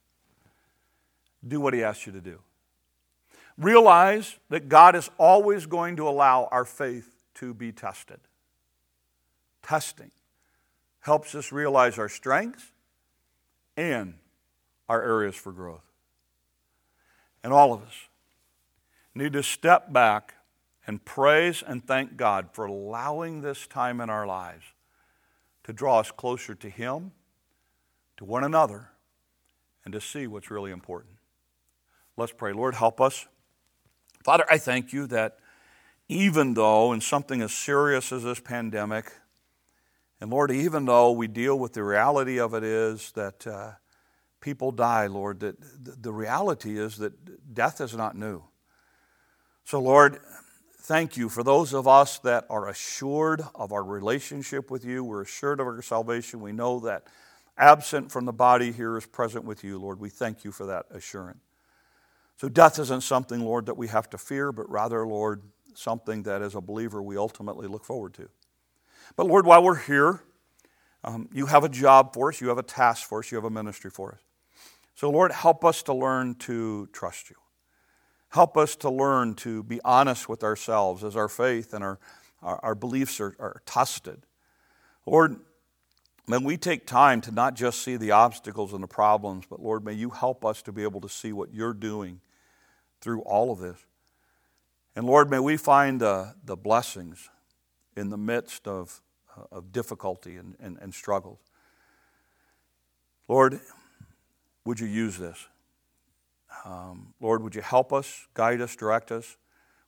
Do 1.46 1.60
what 1.60 1.74
He 1.74 1.82
asks 1.82 2.06
you 2.06 2.12
to 2.12 2.20
do. 2.20 2.40
Realize 3.58 4.38
that 4.50 4.68
God 4.68 4.94
is 4.94 5.10
always 5.18 5.66
going 5.66 5.96
to 5.96 6.08
allow 6.08 6.48
our 6.50 6.64
faith 6.64 7.10
to 7.36 7.54
be 7.54 7.72
tested. 7.72 8.20
Testing 9.62 10.10
helps 11.00 11.34
us 11.34 11.52
realize 11.52 11.98
our 11.98 12.08
strengths 12.08 12.72
and 13.76 14.14
our 14.88 15.02
areas 15.02 15.36
for 15.36 15.52
growth. 15.52 15.84
And 17.42 17.52
all 17.52 17.72
of 17.72 17.82
us 17.82 17.94
need 19.14 19.32
to 19.32 19.42
step 19.42 19.92
back 19.92 20.34
and 20.86 21.04
praise 21.04 21.62
and 21.66 21.84
thank 21.84 22.16
God 22.16 22.48
for 22.52 22.66
allowing 22.66 23.40
this 23.40 23.66
time 23.66 24.00
in 24.00 24.10
our 24.10 24.26
lives 24.26 24.64
to 25.64 25.72
draw 25.72 26.00
us 26.00 26.10
closer 26.10 26.54
to 26.54 26.68
Him, 26.68 27.12
to 28.18 28.24
one 28.24 28.44
another, 28.44 28.90
and 29.84 29.92
to 29.92 30.00
see 30.00 30.26
what's 30.26 30.50
really 30.50 30.70
important. 30.70 31.14
Let's 32.16 32.32
pray. 32.32 32.52
Lord, 32.52 32.74
help 32.74 33.00
us. 33.00 33.26
Father, 34.26 34.44
I 34.50 34.58
thank 34.58 34.92
you 34.92 35.06
that 35.06 35.38
even 36.08 36.54
though 36.54 36.92
in 36.92 37.00
something 37.00 37.40
as 37.42 37.52
serious 37.52 38.10
as 38.10 38.24
this 38.24 38.40
pandemic, 38.40 39.12
and 40.20 40.32
Lord, 40.32 40.50
even 40.50 40.84
though 40.84 41.12
we 41.12 41.28
deal 41.28 41.56
with 41.56 41.74
the 41.74 41.84
reality 41.84 42.40
of 42.40 42.52
it 42.52 42.64
is 42.64 43.12
that 43.12 43.46
uh, 43.46 43.74
people 44.40 44.72
die, 44.72 45.06
Lord, 45.06 45.38
that 45.38 45.54
the 46.02 46.12
reality 46.12 46.76
is 46.76 46.96
that 46.96 47.54
death 47.54 47.80
is 47.80 47.94
not 47.94 48.16
new. 48.16 48.42
So, 49.62 49.80
Lord, 49.80 50.18
thank 50.80 51.16
you 51.16 51.28
for 51.28 51.44
those 51.44 51.72
of 51.72 51.86
us 51.86 52.18
that 52.18 52.46
are 52.50 52.68
assured 52.68 53.44
of 53.54 53.70
our 53.70 53.84
relationship 53.84 54.72
with 54.72 54.84
you. 54.84 55.04
We're 55.04 55.22
assured 55.22 55.60
of 55.60 55.68
our 55.68 55.80
salvation. 55.82 56.40
We 56.40 56.50
know 56.50 56.80
that 56.80 57.04
absent 57.56 58.10
from 58.10 58.24
the 58.24 58.32
body 58.32 58.72
here 58.72 58.96
is 58.98 59.06
present 59.06 59.44
with 59.44 59.62
you, 59.62 59.78
Lord. 59.78 60.00
We 60.00 60.10
thank 60.10 60.42
you 60.42 60.50
for 60.50 60.66
that 60.66 60.86
assurance. 60.90 61.45
So, 62.36 62.48
death 62.48 62.78
isn't 62.78 63.02
something, 63.02 63.40
Lord, 63.40 63.66
that 63.66 63.76
we 63.76 63.88
have 63.88 64.10
to 64.10 64.18
fear, 64.18 64.52
but 64.52 64.68
rather, 64.70 65.06
Lord, 65.06 65.42
something 65.74 66.22
that 66.24 66.42
as 66.42 66.54
a 66.54 66.60
believer 66.60 67.02
we 67.02 67.16
ultimately 67.16 67.66
look 67.66 67.84
forward 67.84 68.14
to. 68.14 68.28
But, 69.16 69.26
Lord, 69.26 69.46
while 69.46 69.62
we're 69.62 69.76
here, 69.76 70.20
um, 71.02 71.28
you 71.32 71.46
have 71.46 71.64
a 71.64 71.68
job 71.68 72.12
for 72.12 72.28
us, 72.28 72.40
you 72.40 72.48
have 72.48 72.58
a 72.58 72.62
task 72.62 73.08
for 73.08 73.20
us, 73.20 73.30
you 73.30 73.36
have 73.36 73.44
a 73.44 73.50
ministry 73.50 73.90
for 73.90 74.12
us. 74.12 74.20
So, 74.94 75.10
Lord, 75.10 75.32
help 75.32 75.64
us 75.64 75.82
to 75.84 75.94
learn 75.94 76.34
to 76.36 76.88
trust 76.92 77.30
you. 77.30 77.36
Help 78.30 78.56
us 78.56 78.76
to 78.76 78.90
learn 78.90 79.34
to 79.36 79.62
be 79.62 79.80
honest 79.82 80.28
with 80.28 80.42
ourselves 80.42 81.04
as 81.04 81.16
our 81.16 81.28
faith 81.28 81.72
and 81.72 81.82
our, 81.82 81.98
our, 82.42 82.60
our 82.62 82.74
beliefs 82.74 83.20
are, 83.20 83.34
are 83.38 83.62
tested. 83.64 84.26
Lord, 85.06 85.36
May 86.28 86.38
we 86.38 86.56
take 86.56 86.88
time 86.88 87.20
to 87.20 87.30
not 87.30 87.54
just 87.54 87.82
see 87.82 87.96
the 87.96 88.10
obstacles 88.10 88.72
and 88.72 88.82
the 88.82 88.88
problems, 88.88 89.44
but 89.48 89.62
Lord, 89.62 89.84
may 89.84 89.92
you 89.92 90.10
help 90.10 90.44
us 90.44 90.60
to 90.62 90.72
be 90.72 90.82
able 90.82 91.00
to 91.02 91.08
see 91.08 91.32
what 91.32 91.54
you're 91.54 91.72
doing 91.72 92.20
through 93.00 93.20
all 93.22 93.52
of 93.52 93.58
this. 93.58 93.78
And 94.94 95.06
Lord, 95.06 95.30
may 95.30 95.38
we 95.38 95.56
find 95.56 96.00
the, 96.00 96.34
the 96.44 96.56
blessings 96.56 97.28
in 97.96 98.10
the 98.10 98.16
midst 98.16 98.66
of, 98.66 99.02
of 99.52 99.72
difficulty 99.72 100.36
and, 100.36 100.56
and, 100.58 100.78
and 100.80 100.94
struggles. 100.94 101.38
Lord, 103.28 103.60
would 104.64 104.80
you 104.80 104.86
use 104.86 105.18
this? 105.18 105.46
Um, 106.64 107.14
Lord, 107.20 107.42
would 107.42 107.54
you 107.54 107.62
help 107.62 107.92
us, 107.92 108.26
guide 108.34 108.60
us, 108.60 108.74
direct 108.74 109.12
us? 109.12 109.36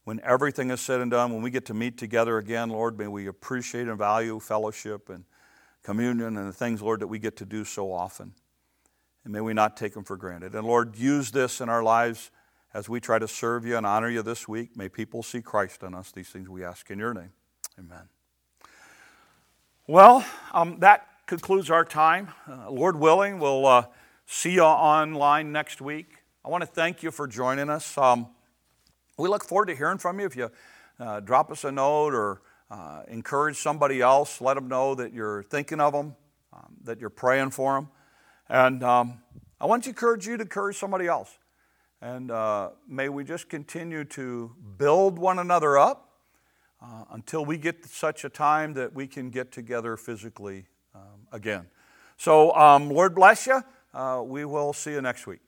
When 0.05 0.21
everything 0.23 0.71
is 0.71 0.81
said 0.81 1.01
and 1.01 1.11
done, 1.11 1.33
when 1.33 1.43
we 1.43 1.51
get 1.51 1.67
to 1.67 1.75
meet 1.75 1.99
together 1.99 2.39
again, 2.39 2.71
Lord, 2.71 2.99
may 2.99 3.09
we 3.09 3.27
appreciate 3.27 3.89
and 3.89 3.99
value 3.99 4.41
fellowship 4.41 5.09
and 5.09 5.25
communion 5.83 6.37
and 6.37 6.49
the 6.49 6.53
things, 6.53 6.83
Lord, 6.83 7.01
that 7.01 7.07
we 7.07 7.19
get 7.19 7.37
to 7.37 7.45
do 7.45 7.65
so 7.65 7.93
often. 7.93 8.33
And 9.25 9.33
may 9.33 9.41
we 9.41 9.53
not 9.53 9.77
take 9.77 9.95
them 9.95 10.05
for 10.05 10.17
granted. 10.17 10.55
And 10.55 10.67
Lord, 10.67 10.97
use 10.97 11.31
this 11.31 11.61
in 11.61 11.69
our 11.69 11.83
lives 11.83 12.31
as 12.75 12.89
we 12.89 13.01
try 13.01 13.19
to 13.19 13.29
serve 13.29 13.65
you 13.65 13.77
and 13.77 13.87
honor 13.87 14.11
you 14.11 14.23
this 14.23 14.47
week. 14.47 14.77
May 14.77 14.89
people 14.89 15.23
see 15.23 15.41
Christ 15.41 15.83
in 15.83 15.95
us. 15.95 16.11
These 16.13 16.29
things 16.29 16.49
we 16.49 16.65
ask 16.65 16.91
in 16.91 16.99
your 16.99 17.15
name. 17.15 17.33
Amen. 17.79 18.09
Well, 19.87 20.25
um, 20.53 20.79
that 20.81 21.07
concludes 21.27 21.71
our 21.71 21.85
time. 21.85 22.29
Uh, 22.47 22.71
Lord 22.71 22.97
willing, 22.97 23.39
we'll 23.39 23.67
uh, 23.67 23.87
see 24.27 24.53
you 24.53 24.63
online 24.63 25.53
next 25.53 25.81
week. 25.81 26.17
I 26.45 26.49
want 26.49 26.63
to 26.63 26.67
thank 26.67 27.03
you 27.03 27.11
for 27.11 27.27
joining 27.27 27.71
us. 27.71 27.97
Um, 27.97 28.29
we 29.17 29.29
look 29.29 29.45
forward 29.45 29.67
to 29.67 29.75
hearing 29.75 29.99
from 29.99 30.21
you. 30.21 30.27
If 30.27 30.37
you 30.37 30.51
uh, 31.01 31.21
drop 31.21 31.51
us 31.51 31.65
a 31.65 31.73
note 31.73 32.15
or 32.15 32.43
uh, 32.71 33.03
encourage 33.09 33.57
somebody 33.57 34.01
else. 34.01 34.41
Let 34.41 34.55
them 34.55 34.69
know 34.69 34.95
that 34.95 35.13
you're 35.13 35.43
thinking 35.45 35.81
of 35.81 35.93
them, 35.93 36.15
um, 36.53 36.77
that 36.85 37.01
you're 37.01 37.11
praying 37.11 37.51
for 37.51 37.75
them. 37.75 37.89
And 38.49 38.83
um, 38.83 39.21
I 39.61 39.67
want 39.67 39.85
to 39.85 39.91
encourage 39.91 40.27
you 40.27 40.37
to 40.37 40.43
encourage 40.43 40.77
somebody 40.77 41.07
else. 41.07 41.38
And 42.01 42.31
uh, 42.31 42.71
may 42.89 43.09
we 43.09 43.25
just 43.25 43.49
continue 43.49 44.05
to 44.05 44.55
build 44.77 45.19
one 45.19 45.39
another 45.39 45.77
up 45.77 46.11
uh, 46.81 47.05
until 47.11 47.45
we 47.45 47.59
get 47.59 47.85
such 47.87 48.25
a 48.25 48.29
time 48.29 48.75
that 48.75 48.95
we 48.95 49.07
can 49.07 49.31
get 49.31 49.51
together 49.51 49.97
physically 49.97 50.67
um, 50.95 51.27
again. 51.33 51.67
So, 52.17 52.55
um, 52.55 52.89
Lord 52.89 53.15
bless 53.15 53.47
you. 53.47 53.63
Uh, 53.93 54.23
we 54.25 54.45
will 54.45 54.73
see 54.73 54.93
you 54.93 55.01
next 55.01 55.27
week. 55.27 55.41